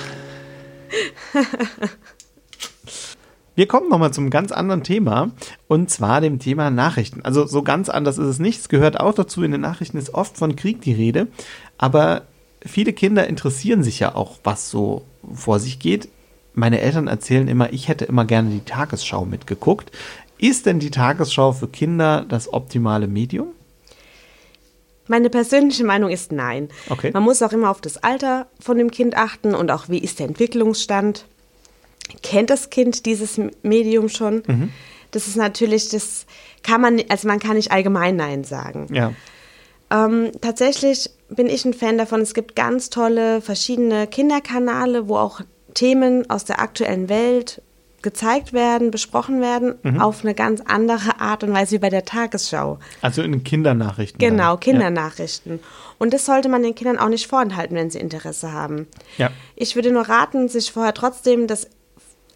Wir 3.53 3.67
kommen 3.67 3.89
nochmal 3.89 4.11
zum 4.11 4.31
ganz 4.31 4.51
anderen 4.51 4.81
Thema 4.83 5.29
und 5.67 5.91
zwar 5.91 6.21
dem 6.21 6.39
Thema 6.39 6.71
Nachrichten. 6.71 7.21
Also 7.21 7.45
so 7.45 7.61
ganz 7.61 7.87
anders 7.87 8.17
ist 8.17 8.25
es 8.25 8.39
nicht. 8.39 8.61
Es 8.61 8.69
gehört 8.69 8.99
auch 8.99 9.13
dazu, 9.13 9.43
in 9.43 9.51
den 9.51 9.61
Nachrichten 9.61 9.97
ist 9.97 10.15
oft 10.15 10.37
von 10.37 10.55
Krieg 10.55 10.81
die 10.81 10.93
Rede, 10.93 11.27
aber 11.77 12.23
viele 12.65 12.93
Kinder 12.93 13.27
interessieren 13.27 13.83
sich 13.83 13.99
ja 13.99 14.15
auch, 14.15 14.39
was 14.43 14.71
so 14.71 15.05
vor 15.31 15.59
sich 15.59 15.77
geht. 15.77 16.09
Meine 16.53 16.81
Eltern 16.81 17.07
erzählen 17.07 17.47
immer, 17.47 17.71
ich 17.71 17.87
hätte 17.87 18.05
immer 18.05 18.25
gerne 18.25 18.49
die 18.49 18.65
Tagesschau 18.65 19.25
mitgeguckt. 19.25 19.91
Ist 20.37 20.65
denn 20.65 20.79
die 20.79 20.91
Tagesschau 20.91 21.53
für 21.53 21.67
Kinder 21.67 22.25
das 22.27 22.51
optimale 22.51 23.07
Medium? 23.07 23.49
Meine 25.07 25.29
persönliche 25.29 25.83
Meinung 25.83 26.09
ist 26.09 26.31
nein. 26.31 26.69
Okay. 26.89 27.11
Man 27.13 27.23
muss 27.23 27.41
auch 27.41 27.51
immer 27.51 27.69
auf 27.69 27.81
das 27.81 27.97
Alter 27.97 28.47
von 28.59 28.77
dem 28.77 28.91
Kind 28.91 29.15
achten 29.15 29.53
und 29.53 29.71
auch 29.71 29.89
wie 29.89 29.99
ist 29.99 30.19
der 30.19 30.27
Entwicklungsstand. 30.27 31.25
Kennt 32.23 32.49
das 32.49 32.69
Kind 32.69 33.05
dieses 33.05 33.39
Medium 33.61 34.09
schon? 34.09 34.43
Mhm. 34.47 34.69
Das 35.11 35.27
ist 35.27 35.35
natürlich, 35.35 35.89
das 35.89 36.25
kann 36.63 36.81
man, 36.81 37.01
also 37.09 37.27
man 37.27 37.39
kann 37.39 37.55
nicht 37.55 37.71
allgemein 37.71 38.15
Nein 38.15 38.43
sagen. 38.43 38.87
Ja. 38.93 39.13
Ähm, 39.91 40.31
tatsächlich 40.39 41.09
bin 41.29 41.47
ich 41.47 41.65
ein 41.65 41.73
Fan 41.73 41.97
davon. 41.97 42.21
Es 42.21 42.33
gibt 42.33 42.55
ganz 42.55 42.89
tolle 42.89 43.41
verschiedene 43.41 44.07
Kinderkanäle, 44.07 45.09
wo 45.09 45.17
auch 45.17 45.41
Themen 45.73 46.29
aus 46.29 46.45
der 46.45 46.59
aktuellen 46.59 47.09
Welt 47.09 47.61
gezeigt 48.01 48.51
werden, 48.51 48.89
besprochen 48.89 49.41
werden, 49.41 49.75
Mhm. 49.83 50.01
auf 50.01 50.23
eine 50.23 50.33
ganz 50.33 50.59
andere 50.65 51.19
Art 51.21 51.43
und 51.43 51.53
Weise 51.53 51.73
wie 51.75 51.79
bei 51.79 51.89
der 51.89 52.03
Tagesschau. 52.03 52.79
Also 53.01 53.21
in 53.21 53.43
Kindernachrichten. 53.43 54.17
Genau, 54.17 54.51
dann. 54.51 54.59
Kindernachrichten. 54.59 55.59
Und 55.99 56.11
das 56.13 56.25
sollte 56.25 56.49
man 56.49 56.63
den 56.63 56.73
Kindern 56.73 56.97
auch 56.97 57.09
nicht 57.09 57.27
vorenthalten, 57.27 57.77
wenn 57.77 57.91
sie 57.91 57.99
Interesse 57.99 58.51
haben. 58.53 58.87
Ja. 59.19 59.29
Ich 59.55 59.75
würde 59.75 59.91
nur 59.91 60.09
raten, 60.09 60.49
sich 60.49 60.71
vorher 60.71 60.95
trotzdem 60.95 61.45
das 61.45 61.67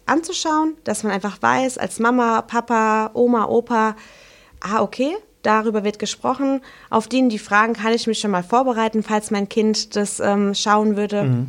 anzuschauen, 0.06 0.74
dass 0.84 1.02
man 1.02 1.12
einfach 1.12 1.42
weiß, 1.42 1.78
als 1.78 1.98
Mama, 1.98 2.42
Papa, 2.42 3.10
Oma, 3.14 3.46
Opa, 3.46 3.96
ah, 4.60 4.82
okay, 4.82 5.16
darüber 5.42 5.82
wird 5.82 5.98
gesprochen. 5.98 6.60
Auf 6.90 7.08
die, 7.08 7.26
die 7.28 7.40
Fragen 7.40 7.72
kann 7.72 7.92
ich 7.92 8.06
mich 8.06 8.20
schon 8.20 8.30
mal 8.30 8.44
vorbereiten, 8.44 9.02
falls 9.02 9.32
mein 9.32 9.48
Kind 9.48 9.96
das 9.96 10.20
ähm, 10.20 10.54
schauen 10.54 10.96
würde. 10.96 11.46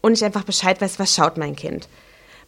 Und 0.00 0.12
ich 0.12 0.24
einfach 0.24 0.44
Bescheid 0.44 0.80
weiß, 0.80 0.98
was 0.98 1.14
schaut 1.14 1.36
mein 1.36 1.56
Kind. 1.56 1.88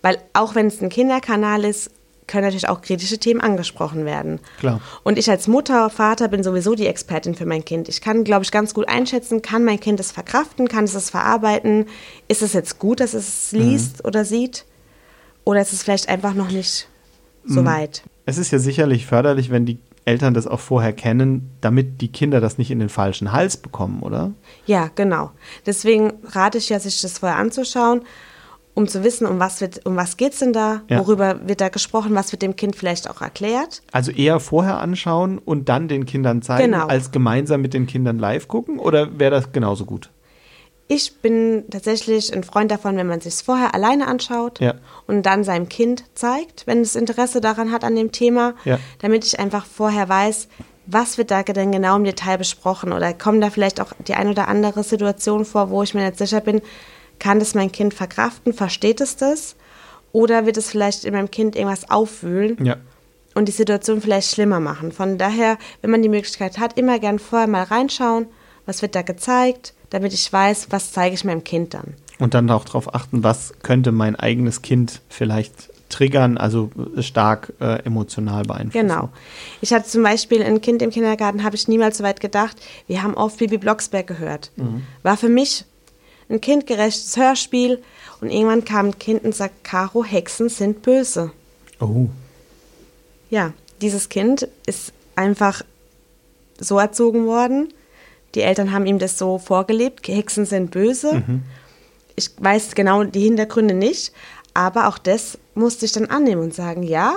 Weil 0.01 0.19
auch 0.33 0.55
wenn 0.55 0.67
es 0.67 0.81
ein 0.81 0.89
Kinderkanal 0.89 1.65
ist, 1.65 1.91
können 2.27 2.45
natürlich 2.45 2.69
auch 2.69 2.81
kritische 2.81 3.19
Themen 3.19 3.41
angesprochen 3.41 4.05
werden. 4.05 4.41
Klar. 4.59 4.81
Und 5.03 5.19
ich 5.19 5.29
als 5.29 5.49
Mutter, 5.49 5.91
Vater 5.91 6.29
bin 6.29 6.43
sowieso 6.43 6.75
die 6.75 6.87
Expertin 6.87 7.35
für 7.35 7.47
mein 7.47 7.65
Kind. 7.65 7.89
Ich 7.89 8.01
kann, 8.01 8.25
glaube 8.25 8.45
ich, 8.45 8.51
ganz 8.51 8.75
gut 8.75 8.89
einschätzen, 8.89 9.43
kann 9.43 9.65
mein 9.65 9.81
Kind 9.81 10.01
es 10.01 10.13
verkraften, 10.13 10.69
kann 10.69 10.85
es 10.85 10.95
es 10.95 11.11
verarbeiten? 11.11 11.87
Ist 12.29 12.43
es 12.43 12.53
jetzt 12.53 12.79
gut, 12.79 13.01
dass 13.01 13.15
es 13.15 13.47
es 13.47 13.53
liest 13.53 14.05
oder 14.05 14.25
sieht? 14.25 14.65
Oder 15.45 15.61
ist 15.61 15.73
es 15.73 15.83
vielleicht 15.83 16.09
einfach 16.09 16.35
noch 16.35 16.51
nicht 16.51 16.89
so 17.45 17.65
weit? 17.65 18.03
Es 18.25 18.39
ist 18.39 18.53
ja 18.53 18.61
sicherlich 18.61 19.07
förderlich, 19.07 19.51
wenn 19.51 19.67
die 19.67 19.79
Eltern 20.05 20.35
das 20.35 20.47
auch 20.47 20.61
vorher 20.61 20.93
kennen, 20.93 21.51
damit 21.61 22.01
die 22.01 22.09
Kinder 22.11 22.41
das 22.41 22.59
nicht 22.59 22.71
in 22.71 22.79
den 22.81 22.89
falschen 22.89 23.33
Hals 23.33 23.57
bekommen, 23.57 24.03
oder? 24.03 24.33
Ja, 24.67 24.91
genau. 24.95 25.31
Deswegen 25.67 26.13
rate 26.31 26.59
ich 26.59 26.69
ja, 26.69 26.81
sich 26.81 27.01
das 27.03 27.19
vorher 27.19 27.39
anzuschauen, 27.39 28.03
um 28.75 28.89
zu 28.89 29.05
wissen, 29.05 29.27
um 29.27 29.39
was, 29.39 29.61
wird, 29.61 29.85
um 29.87 29.97
was 29.97 30.17
geht 30.17 30.33
es 30.33 30.39
denn 30.41 30.53
da, 30.53 30.81
Ja. 30.89 30.99
worüber 30.99 31.47
wird 31.47 31.61
da 31.61 31.69
gesprochen, 31.69 32.15
was 32.15 32.33
wird 32.33 32.43
dem 32.43 32.57
Kind 32.57 32.75
vielleicht 32.75 33.09
auch 33.11 33.21
erklärt. 33.21 33.83
Also 33.93 34.11
eher 34.11 34.41
vorher 34.41 34.81
anschauen 34.81 35.39
und 35.39 35.69
dann 35.69 35.89
den 35.89 36.07
Kindern 36.07 36.43
zeigen, 36.43 36.73
Genau. 36.73 36.87
als 36.87 37.11
gemeinsam 37.11 37.61
mit 37.61 37.75
den 37.75 37.87
Kindern 37.87 38.19
live 38.19 38.49
gucken? 38.49 38.79
Oder 38.79 39.19
wäre 39.19 39.31
das 39.31 39.53
genauso 39.53 39.85
gut? 39.85 40.11
Ich 40.95 41.16
bin 41.22 41.64
tatsächlich 41.70 42.34
ein 42.34 42.45
Freund 42.45 42.70
davon, 42.70 42.99
wenn 42.99 43.07
man 43.07 43.22
sich 43.22 43.32
es 43.32 43.40
vorher 43.40 43.74
alleine 43.74 44.07
anschaut 44.09 44.61
Ja. 44.61 44.74
und 45.07 45.22
dann 45.24 45.43
seinem 45.43 45.70
Kind 45.70 46.05
zeigt, 46.14 46.66
wenn 46.66 46.82
es 46.82 46.97
Interesse 46.97 47.40
daran 47.40 47.72
hat 47.72 47.82
an 47.82 47.97
dem 47.97 48.12
Thema, 48.12 48.53
Ja. 48.66 48.78
damit 49.01 49.24
ich 49.24 49.40
einfach 49.40 49.64
vorher 49.64 50.07
weiß, 50.11 50.49
was 50.84 51.16
wird 51.16 51.30
da 51.30 51.43
denn 51.43 51.72
genau 51.72 51.97
im 51.97 52.05
Detail 52.05 52.36
besprochen 52.36 52.93
oder 52.93 53.14
kommen 53.14 53.40
da 53.40 53.49
vielleicht 53.49 53.80
auch 53.80 53.93
die 54.07 54.12
ein 54.14 54.28
oder 54.28 54.49
andere 54.49 54.84
Situation 54.84 55.47
vor, 55.47 55.70
wo 55.70 55.82
ich 55.82 55.95
mir 55.95 56.05
nicht 56.05 56.18
sicher 56.18 56.43
bin, 56.43 56.61
kann 57.18 57.38
das 57.38 57.55
mein 57.55 57.72
Kind 57.72 57.95
verkraften, 57.95 58.53
versteht 58.53 59.01
es 59.01 59.16
das 59.16 59.57
oder 60.12 60.45
wird 60.45 60.59
es 60.59 60.68
vielleicht 60.70 61.05
in 61.07 61.14
meinem 61.14 61.30
Kind 61.30 61.57
irgendwas 61.57 61.88
aufwühlen 61.90 62.62
Ja. 62.62 62.76
und 63.34 63.47
die 63.49 63.53
Situation 63.53 64.03
vielleicht 64.03 64.30
schlimmer 64.30 64.61
machen. 64.61 64.93
Von 64.93 65.16
daher, 65.16 65.57
wenn 65.80 65.90
man 65.90 66.03
die 66.03 66.11
Möglichkeit 66.11 66.59
hat, 66.59 66.76
immer 66.76 66.99
gern 66.99 67.18
vorher 67.18 67.49
mal 67.49 67.62
reinschauen, 67.62 68.26
was 68.66 68.82
wird 68.82 68.95
da 68.95 69.01
gezeigt, 69.01 69.72
damit 69.93 70.14
ich 70.14 70.32
weiß, 70.32 70.68
was 70.70 70.93
zeige 70.93 71.14
ich 71.14 71.24
meinem 71.24 71.45
Kind 71.45 71.74
dann. 71.74 71.95
Und 72.18 72.34
dann 72.34 72.51
auch 72.51 72.64
darauf 72.64 72.95
achten, 72.95 73.22
was 73.22 73.53
könnte 73.62 73.93
mein 73.93 74.16
eigenes 74.16 74.62
Kind 74.62 75.03
vielleicht 75.09 75.70
triggern, 75.90 76.38
also 76.38 76.70
stark 77.01 77.53
äh, 77.61 77.84
emotional 77.84 78.45
beeinflussen. 78.45 78.88
Genau. 78.88 79.11
Ich 79.61 79.74
hatte 79.74 79.88
zum 79.88 80.03
Beispiel 80.03 80.43
ein 80.43 80.62
Kind 80.62 80.80
im 80.80 80.90
Kindergarten, 80.90 81.45
habe 81.45 81.57
ich 81.57 81.68
niemals 81.68 81.99
so 81.99 82.05
weit 82.05 82.20
gedacht. 82.20 82.57
Wir 82.86 83.03
haben 83.03 83.14
oft 83.14 83.36
Bibi 83.36 83.59
Blocksberg 83.59 84.07
gehört. 84.07 84.51
War 85.03 85.18
für 85.18 85.28
mich 85.28 85.66
ein 86.30 86.40
kindgerechtes 86.40 87.16
Hörspiel 87.18 87.82
und 88.22 88.30
irgendwann 88.30 88.64
kam 88.64 88.86
ein 88.86 88.99
Kind 88.99 89.24
und 89.24 89.34
sagt, 89.34 89.64
Caro, 89.64 90.03
Hexen 90.03 90.49
sind 90.49 90.80
böse. 90.80 91.32
Oh. 91.78 92.07
Ja, 93.28 93.53
dieses 93.82 94.09
Kind 94.09 94.49
ist 94.64 94.95
einfach 95.16 95.62
so 96.59 96.78
erzogen 96.78 97.26
worden. 97.26 97.68
Die 98.35 98.41
Eltern 98.41 98.72
haben 98.72 98.87
ihm 98.87 98.99
das 98.99 99.18
so 99.18 99.39
vorgelebt. 99.39 100.07
Hexen 100.09 100.47
sind 100.47 100.70
böse. 100.70 101.22
Ich 102.16 102.30
weiß 102.39 102.74
genau 102.74 103.05
die 103.05 103.20
Hintergründe 103.20 103.74
nicht, 103.74 104.12
aber 104.55 104.89
auch 104.89 104.99
das 104.99 105.39
musste 105.55 105.85
ich 105.85 105.93
dann 105.93 106.07
annehmen 106.07 106.43
und 106.43 106.55
sagen, 106.55 106.83
ja. 106.83 107.16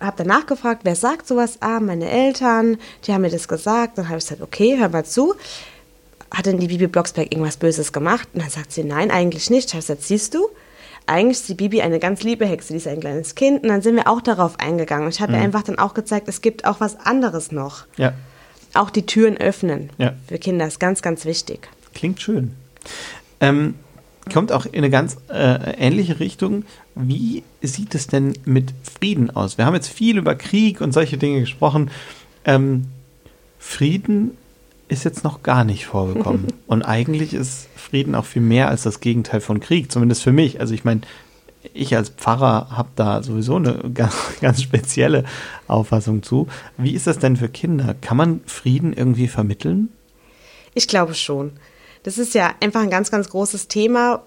Habe 0.00 0.18
dann 0.18 0.26
nachgefragt, 0.26 0.80
wer 0.84 0.96
sagt 0.96 1.26
sowas? 1.26 1.58
Ah, 1.60 1.80
meine 1.80 2.10
Eltern, 2.10 2.78
die 3.04 3.12
haben 3.12 3.22
mir 3.22 3.30
das 3.30 3.48
gesagt. 3.48 3.96
Dann 3.96 4.08
habe 4.08 4.18
ich 4.18 4.24
gesagt, 4.24 4.42
okay, 4.42 4.76
hör 4.78 4.88
mal 4.88 5.04
zu. 5.04 5.34
Hat 6.30 6.46
denn 6.46 6.58
die 6.58 6.66
Bibi 6.66 6.88
Blocksberg 6.88 7.32
irgendwas 7.32 7.56
Böses 7.56 7.92
gemacht? 7.92 8.28
Und 8.34 8.42
dann 8.42 8.50
sagt 8.50 8.72
sie, 8.72 8.84
nein, 8.84 9.10
eigentlich 9.10 9.50
nicht. 9.50 9.68
Ich 9.68 9.74
habe 9.74 9.82
gesagt, 9.82 10.02
siehst 10.02 10.34
du, 10.34 10.48
eigentlich 11.06 11.38
ist 11.38 11.48
die 11.48 11.54
Bibi 11.54 11.80
eine 11.80 12.00
ganz 12.00 12.22
liebe 12.22 12.44
Hexe, 12.44 12.72
die 12.72 12.78
ist 12.78 12.88
ein 12.88 13.00
kleines 13.00 13.34
Kind. 13.34 13.62
Und 13.62 13.68
dann 13.68 13.82
sind 13.82 13.96
wir 13.96 14.08
auch 14.08 14.20
darauf 14.20 14.58
eingegangen. 14.58 15.08
Ich 15.08 15.20
habe 15.20 15.32
ihr 15.32 15.38
einfach 15.38 15.62
dann 15.62 15.78
auch 15.78 15.94
gezeigt, 15.94 16.28
es 16.28 16.40
gibt 16.40 16.66
auch 16.66 16.80
was 16.80 16.98
anderes 17.00 17.52
noch. 17.52 17.84
Ja, 17.96 18.12
Auch 18.74 18.90
die 18.90 19.06
Türen 19.06 19.36
öffnen 19.36 19.90
Ja. 19.98 20.14
für 20.26 20.38
Kinder 20.38 20.66
ist 20.66 20.80
ganz, 20.80 21.02
ganz 21.02 21.24
wichtig. 21.24 21.68
klingt 21.94 22.20
schön. 22.20 22.52
Ähm, 23.40 23.74
kommt 24.32 24.52
auch 24.52 24.66
in 24.66 24.76
eine 24.78 24.90
ganz 24.90 25.16
äh, 25.28 25.74
ähnliche 25.78 26.18
Richtung. 26.20 26.64
Wie 26.94 27.42
sieht 27.62 27.94
es 27.94 28.06
denn 28.06 28.34
mit 28.44 28.72
Frieden 28.98 29.30
aus? 29.30 29.58
Wir 29.58 29.66
haben 29.66 29.74
jetzt 29.74 29.88
viel 29.88 30.18
über 30.18 30.34
Krieg 30.34 30.80
und 30.80 30.92
solche 30.92 31.16
Dinge 31.18 31.40
gesprochen. 31.40 31.90
Ähm, 32.44 32.86
Frieden 33.58 34.32
ist 34.88 35.04
jetzt 35.04 35.24
noch 35.24 35.42
gar 35.42 35.64
nicht 35.64 35.86
vorgekommen. 35.86 36.46
und 36.66 36.82
eigentlich 36.82 37.32
ist 37.34 37.68
Frieden 37.76 38.14
auch 38.14 38.24
viel 38.24 38.42
mehr 38.42 38.68
als 38.68 38.82
das 38.82 39.00
Gegenteil 39.00 39.40
von 39.40 39.60
Krieg, 39.60 39.90
zumindest 39.92 40.22
für 40.22 40.32
mich. 40.32 40.60
Also 40.60 40.74
ich 40.74 40.84
meine, 40.84 41.00
ich 41.72 41.96
als 41.96 42.10
Pfarrer 42.10 42.68
habe 42.70 42.90
da 42.96 43.22
sowieso 43.22 43.56
eine 43.56 43.78
ganz, 43.94 44.14
ganz 44.40 44.62
spezielle 44.62 45.24
Auffassung 45.66 46.22
zu. 46.22 46.48
Wie 46.76 46.94
ist 46.94 47.06
das 47.06 47.18
denn 47.18 47.36
für 47.36 47.48
Kinder? 47.48 47.94
Kann 48.00 48.16
man 48.16 48.40
Frieden 48.46 48.92
irgendwie 48.92 49.28
vermitteln? 49.28 49.88
Ich 50.74 50.88
glaube 50.88 51.14
schon. 51.14 51.52
Das 52.02 52.18
ist 52.18 52.34
ja 52.34 52.52
einfach 52.60 52.82
ein 52.82 52.90
ganz, 52.90 53.10
ganz 53.10 53.30
großes 53.30 53.68
Thema, 53.68 54.22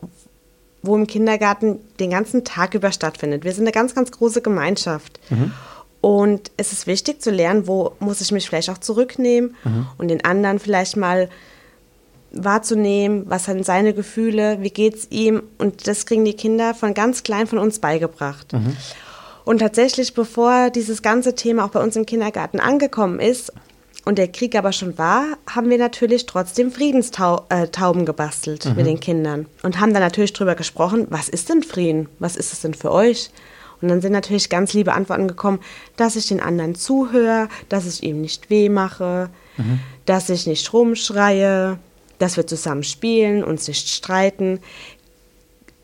wo 0.81 0.95
im 0.95 1.05
Kindergarten 1.05 1.79
den 1.99 2.09
ganzen 2.09 2.43
Tag 2.43 2.73
über 2.73 2.91
stattfindet. 2.91 3.43
Wir 3.43 3.51
sind 3.51 3.65
eine 3.65 3.71
ganz, 3.71 3.93
ganz 3.93 4.11
große 4.11 4.41
Gemeinschaft. 4.41 5.19
Und 6.01 6.51
es 6.57 6.71
ist 6.71 6.87
wichtig 6.87 7.21
zu 7.21 7.31
lernen, 7.31 7.67
wo 7.67 7.93
muss 7.99 8.21
ich 8.21 8.31
mich 8.31 8.47
vielleicht 8.47 8.69
auch 8.69 8.77
zurücknehmen 8.77 9.55
und 9.97 10.07
den 10.07 10.23
anderen 10.23 10.59
vielleicht 10.59 10.95
mal 10.95 11.29
wahrzunehmen, 12.31 13.25
was 13.27 13.45
sind 13.45 13.65
seine 13.65 13.93
Gefühle, 13.93 14.57
wie 14.61 14.69
geht's 14.69 15.07
ihm. 15.09 15.43
Und 15.57 15.87
das 15.87 16.05
kriegen 16.05 16.25
die 16.25 16.35
Kinder 16.35 16.73
von 16.73 16.93
ganz 16.93 17.23
klein 17.23 17.47
von 17.47 17.59
uns 17.59 17.79
beigebracht. 17.79 18.53
Und 19.45 19.59
tatsächlich, 19.59 20.13
bevor 20.13 20.69
dieses 20.69 21.01
ganze 21.01 21.35
Thema 21.35 21.65
auch 21.65 21.69
bei 21.69 21.81
uns 21.81 21.95
im 21.95 22.05
Kindergarten 22.05 22.59
angekommen 22.59 23.19
ist, 23.19 23.53
und 24.07 24.17
der 24.17 24.29
Krieg 24.29 24.55
aber 24.55 24.71
schon 24.71 24.97
war, 24.97 25.25
haben 25.49 25.69
wir 25.69 25.77
natürlich 25.77 26.25
trotzdem 26.27 26.71
Friedenstauben 26.71 28.05
gebastelt 28.05 28.63
mhm. 28.63 28.75
mit 28.75 28.85
den 28.85 29.01
Kindern 29.01 29.47
und 29.63 29.81
haben 29.81 29.91
dann 29.91 30.01
natürlich 30.01 30.31
drüber 30.31 30.55
gesprochen, 30.55 31.07
was 31.09 31.27
ist 31.27 31.49
denn 31.49 31.61
Frieden? 31.61 32.07
Was 32.17 32.37
ist 32.37 32.53
es 32.53 32.61
denn 32.61 32.73
für 32.73 32.93
euch? 32.93 33.31
Und 33.81 33.89
dann 33.89 33.99
sind 33.99 34.13
natürlich 34.13 34.49
ganz 34.49 34.73
liebe 34.73 34.93
Antworten 34.93 35.27
gekommen, 35.27 35.59
dass 35.97 36.15
ich 36.15 36.27
den 36.27 36.39
anderen 36.39 36.73
zuhöre, 36.73 37.49
dass 37.67 37.85
ich 37.85 38.01
ihm 38.01 38.21
nicht 38.21 38.49
weh 38.49 38.69
mache, 38.69 39.29
mhm. 39.57 39.81
dass 40.05 40.29
ich 40.29 40.47
nicht 40.47 40.71
rumschreie, 40.71 41.77
dass 42.19 42.37
wir 42.37 42.47
zusammen 42.47 42.83
spielen, 42.83 43.43
uns 43.43 43.67
nicht 43.67 43.89
streiten. 43.89 44.59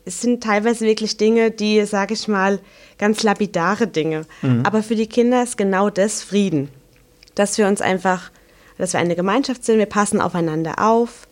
Es 0.04 0.20
sind 0.20 0.42
teilweise 0.42 0.84
wirklich 0.84 1.16
Dinge, 1.16 1.50
die, 1.50 1.84
sage 1.86 2.14
ich 2.14 2.28
mal, 2.28 2.58
ganz 2.98 3.22
lapidare 3.22 3.86
Dinge. 3.86 4.26
Mhm. 4.42 4.62
Aber 4.64 4.82
für 4.82 4.96
die 4.96 5.06
Kinder 5.06 5.42
ist 5.42 5.56
genau 5.56 5.90
das 5.90 6.22
Frieden. 6.22 6.68
Dass 7.34 7.58
wir 7.58 7.66
uns 7.66 7.80
einfach, 7.80 8.30
dass 8.78 8.92
wir 8.92 9.00
eine 9.00 9.16
Gemeinschaft 9.16 9.64
sind, 9.64 9.78
wir 9.78 9.86
passen 9.86 10.20
aufeinander 10.20 10.78
auf. 10.78 11.26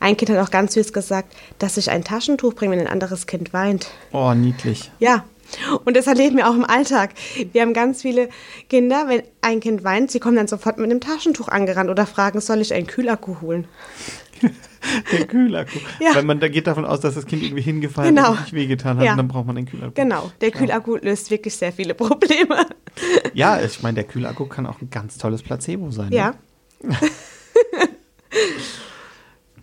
Ein 0.00 0.16
Kind 0.16 0.30
hat 0.30 0.38
auch 0.38 0.50
ganz 0.50 0.74
süß 0.74 0.92
gesagt, 0.92 1.34
dass 1.58 1.76
ich 1.76 1.90
ein 1.90 2.04
Taschentuch 2.04 2.54
bringe, 2.54 2.72
wenn 2.72 2.86
ein 2.86 2.92
anderes 2.92 3.26
Kind 3.26 3.52
weint. 3.52 3.88
Oh, 4.12 4.32
niedlich. 4.34 4.90
Ja, 4.98 5.24
und 5.84 5.96
das 5.96 6.06
erleben 6.06 6.36
wir 6.36 6.48
auch 6.48 6.54
im 6.54 6.64
Alltag. 6.64 7.10
Wir 7.52 7.62
haben 7.62 7.72
ganz 7.72 8.02
viele 8.02 8.28
Kinder, 8.68 9.08
wenn 9.08 9.22
ein 9.42 9.60
Kind 9.60 9.84
weint, 9.84 10.10
sie 10.10 10.20
kommen 10.20 10.36
dann 10.36 10.48
sofort 10.48 10.78
mit 10.78 10.90
einem 10.90 11.00
Taschentuch 11.00 11.48
angerannt 11.48 11.90
oder 11.90 12.06
fragen, 12.06 12.40
soll 12.40 12.60
ich 12.60 12.74
einen 12.74 12.86
Kühlakku 12.86 13.40
holen? 13.40 13.66
Der 15.12 15.26
Kühlakku. 15.26 15.78
Ja. 16.00 16.14
Weil 16.14 16.22
man 16.22 16.38
da 16.40 16.48
geht 16.48 16.66
davon 16.66 16.84
aus, 16.84 17.00
dass 17.00 17.14
das 17.14 17.26
Kind 17.26 17.42
irgendwie 17.42 17.62
hingefallen 17.62 18.14
genau. 18.14 18.30
und 18.30 18.40
nicht 18.40 18.52
wehgetan 18.52 18.98
hat 18.98 19.04
ja. 19.04 19.12
und 19.12 19.18
dann 19.18 19.28
braucht 19.28 19.46
man 19.46 19.56
einen 19.56 19.66
Kühlakku. 19.66 19.92
Genau, 19.94 20.30
der 20.40 20.50
Kühlakku 20.50 20.96
löst 20.96 21.30
wirklich 21.30 21.56
sehr 21.56 21.72
viele 21.72 21.94
Probleme. 21.94 22.66
Ja, 23.34 23.60
ich 23.60 23.82
meine, 23.82 23.96
der 23.96 24.04
Kühlakku 24.04 24.46
kann 24.46 24.64
auch 24.64 24.80
ein 24.80 24.88
ganz 24.88 25.18
tolles 25.18 25.42
Placebo 25.42 25.90
sein. 25.90 26.10
Ja. 26.12 26.32
Ne? 26.82 26.96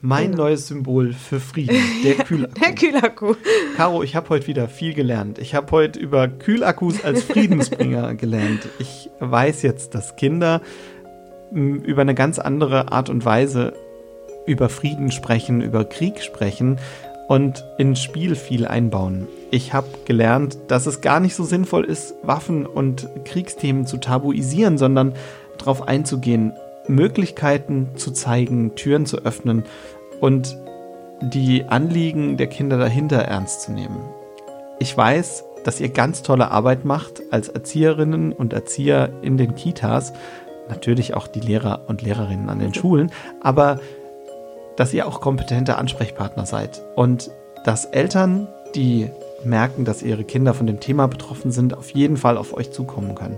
Mein 0.01 0.31
genau. 0.31 0.43
neues 0.43 0.67
Symbol 0.67 1.13
für 1.13 1.39
Frieden, 1.39 1.81
der 2.03 2.15
Kühlakku. 2.15 2.59
der 2.59 2.75
Kühlakku. 2.75 3.35
Caro, 3.75 4.03
ich 4.03 4.15
habe 4.15 4.29
heute 4.29 4.45
wieder 4.47 4.67
viel 4.67 4.93
gelernt. 4.93 5.39
Ich 5.39 5.55
habe 5.55 5.71
heute 5.71 5.97
über 5.99 6.27
Kühlakkus 6.27 7.03
als 7.03 7.23
Friedensbringer 7.23 8.13
gelernt. 8.15 8.67
Ich 8.77 9.09
weiß 9.19 9.61
jetzt, 9.63 9.95
dass 9.95 10.15
Kinder 10.15 10.61
über 11.53 12.01
eine 12.01 12.15
ganz 12.15 12.37
andere 12.37 12.91
Art 12.91 13.09
und 13.09 13.25
Weise 13.25 13.73
über 14.45 14.69
Frieden 14.69 15.11
sprechen, 15.11 15.61
über 15.61 15.85
Krieg 15.85 16.21
sprechen 16.21 16.77
und 17.27 17.65
ins 17.77 18.01
Spiel 18.01 18.35
viel 18.35 18.67
einbauen. 18.67 19.27
Ich 19.51 19.73
habe 19.73 19.87
gelernt, 20.05 20.57
dass 20.67 20.85
es 20.85 21.01
gar 21.01 21.19
nicht 21.19 21.35
so 21.35 21.43
sinnvoll 21.43 21.85
ist, 21.85 22.15
Waffen 22.23 22.65
und 22.65 23.07
Kriegsthemen 23.25 23.85
zu 23.85 23.97
tabuisieren, 23.97 24.77
sondern 24.77 25.13
darauf 25.57 25.87
einzugehen, 25.87 26.53
Möglichkeiten 26.87 27.89
zu 27.95 28.11
zeigen, 28.11 28.75
Türen 28.75 29.05
zu 29.05 29.19
öffnen 29.19 29.63
und 30.19 30.57
die 31.21 31.63
Anliegen 31.63 32.35
der 32.37 32.47
Kinder 32.47 32.77
dahinter 32.77 33.19
ernst 33.19 33.61
zu 33.61 33.71
nehmen. 33.71 33.97
Ich 34.79 34.95
weiß, 34.95 35.45
dass 35.63 35.79
ihr 35.79 35.89
ganz 35.89 36.23
tolle 36.23 36.51
Arbeit 36.51 36.83
macht 36.83 37.21
als 37.31 37.47
Erzieherinnen 37.47 38.33
und 38.33 38.51
Erzieher 38.51 39.09
in 39.21 39.37
den 39.37 39.55
Kitas, 39.55 40.11
natürlich 40.67 41.13
auch 41.13 41.27
die 41.27 41.39
Lehrer 41.39 41.83
und 41.87 42.01
Lehrerinnen 42.01 42.49
an 42.49 42.59
den 42.59 42.73
Schulen, 42.75 43.11
aber 43.41 43.79
dass 44.75 44.93
ihr 44.93 45.07
auch 45.07 45.21
kompetente 45.21 45.77
Ansprechpartner 45.77 46.45
seid 46.45 46.81
und 46.95 47.31
dass 47.63 47.85
Eltern, 47.85 48.47
die 48.75 49.09
merken, 49.45 49.85
dass 49.85 50.03
ihre 50.03 50.23
Kinder 50.23 50.53
von 50.53 50.67
dem 50.67 50.79
Thema 50.79 51.07
betroffen 51.07 51.51
sind, 51.51 51.77
auf 51.77 51.91
jeden 51.91 52.17
Fall 52.17 52.37
auf 52.37 52.55
euch 52.55 52.71
zukommen 52.71 53.15
können. 53.15 53.37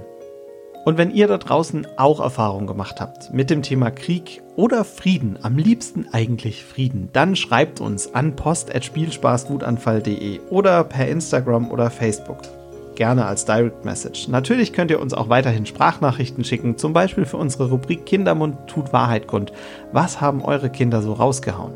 Und 0.86 0.98
wenn 1.00 1.12
ihr 1.12 1.28
da 1.28 1.40
draußen 1.40 1.88
auch 1.98 2.20
Erfahrungen 2.20 2.68
gemacht 2.68 3.02
habt 3.02 3.34
mit 3.34 3.50
dem 3.50 3.64
Thema 3.64 3.90
Krieg 3.90 4.44
oder 4.56 4.86
Frieden, 4.86 5.40
am 5.42 5.58
liebsten 5.58 6.06
eigentlich 6.12 6.64
Frieden, 6.64 7.10
dann 7.12 7.36
schreibt 7.36 7.82
uns 7.82 8.14
an 8.14 8.36
post.spielspaßwutanfall.de 8.36 10.42
oder 10.52 10.84
per 10.84 11.08
Instagram 11.08 11.72
oder 11.72 11.90
Facebook 11.90 12.38
gerne 12.96 13.26
als 13.26 13.46
Direct 13.46 13.86
Message. 13.86 14.28
Natürlich 14.28 14.74
könnt 14.74 14.92
ihr 14.92 15.00
uns 15.00 15.14
auch 15.14 15.30
weiterhin 15.30 15.66
Sprachnachrichten 15.66 16.44
schicken, 16.44 16.78
zum 16.78 16.94
Beispiel 16.94 17.26
für 17.26 17.38
unsere 17.38 17.70
Rubrik 17.70 18.06
Kindermund 18.06 18.68
tut 18.68 18.94
Wahrheit 18.94 19.28
kund. 19.28 19.52
Was 19.92 20.22
haben 20.22 20.44
eure 20.44 20.70
Kinder 20.70 21.02
so 21.02 21.14
rausgehauen? 21.14 21.74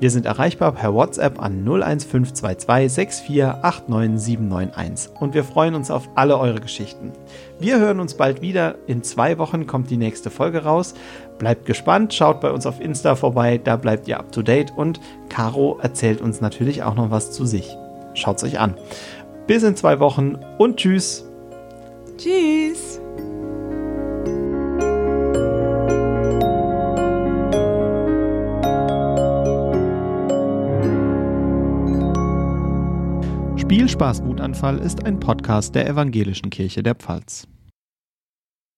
Wir 0.00 0.10
sind 0.10 0.26
erreichbar 0.26 0.72
per 0.72 0.92
WhatsApp 0.92 1.40
an 1.40 1.64
01522 1.64 3.30
6489791 3.30 5.10
und 5.20 5.34
wir 5.34 5.44
freuen 5.44 5.76
uns 5.76 5.90
auf 5.90 6.08
alle 6.16 6.36
eure 6.36 6.60
Geschichten. 6.60 7.12
Wir 7.60 7.78
hören 7.78 8.00
uns 8.00 8.14
bald 8.14 8.42
wieder. 8.42 8.74
In 8.86 9.04
zwei 9.04 9.38
Wochen 9.38 9.68
kommt 9.68 9.90
die 9.90 9.96
nächste 9.96 10.30
Folge 10.30 10.64
raus. 10.64 10.94
Bleibt 11.38 11.64
gespannt, 11.64 12.12
schaut 12.12 12.40
bei 12.40 12.50
uns 12.50 12.66
auf 12.66 12.80
Insta 12.80 13.14
vorbei, 13.14 13.58
da 13.62 13.76
bleibt 13.76 14.08
ihr 14.08 14.18
up 14.18 14.32
to 14.32 14.42
date 14.42 14.72
und 14.76 15.00
Caro 15.28 15.78
erzählt 15.80 16.20
uns 16.20 16.40
natürlich 16.40 16.82
auch 16.82 16.96
noch 16.96 17.10
was 17.10 17.30
zu 17.30 17.46
sich. 17.46 17.76
Schaut's 18.14 18.44
euch 18.44 18.58
an. 18.58 18.74
Bis 19.46 19.62
in 19.62 19.76
zwei 19.76 20.00
Wochen 20.00 20.36
und 20.58 20.78
tschüss. 20.78 21.24
Tschüss. 22.16 23.00
Spielspaß 33.56 34.24
Wutanfall 34.24 34.78
ist 34.78 35.04
ein 35.04 35.20
Podcast 35.20 35.74
der 35.74 35.88
Evangelischen 35.88 36.48
Kirche 36.48 36.82
der 36.82 36.94
Pfalz. 36.94 37.46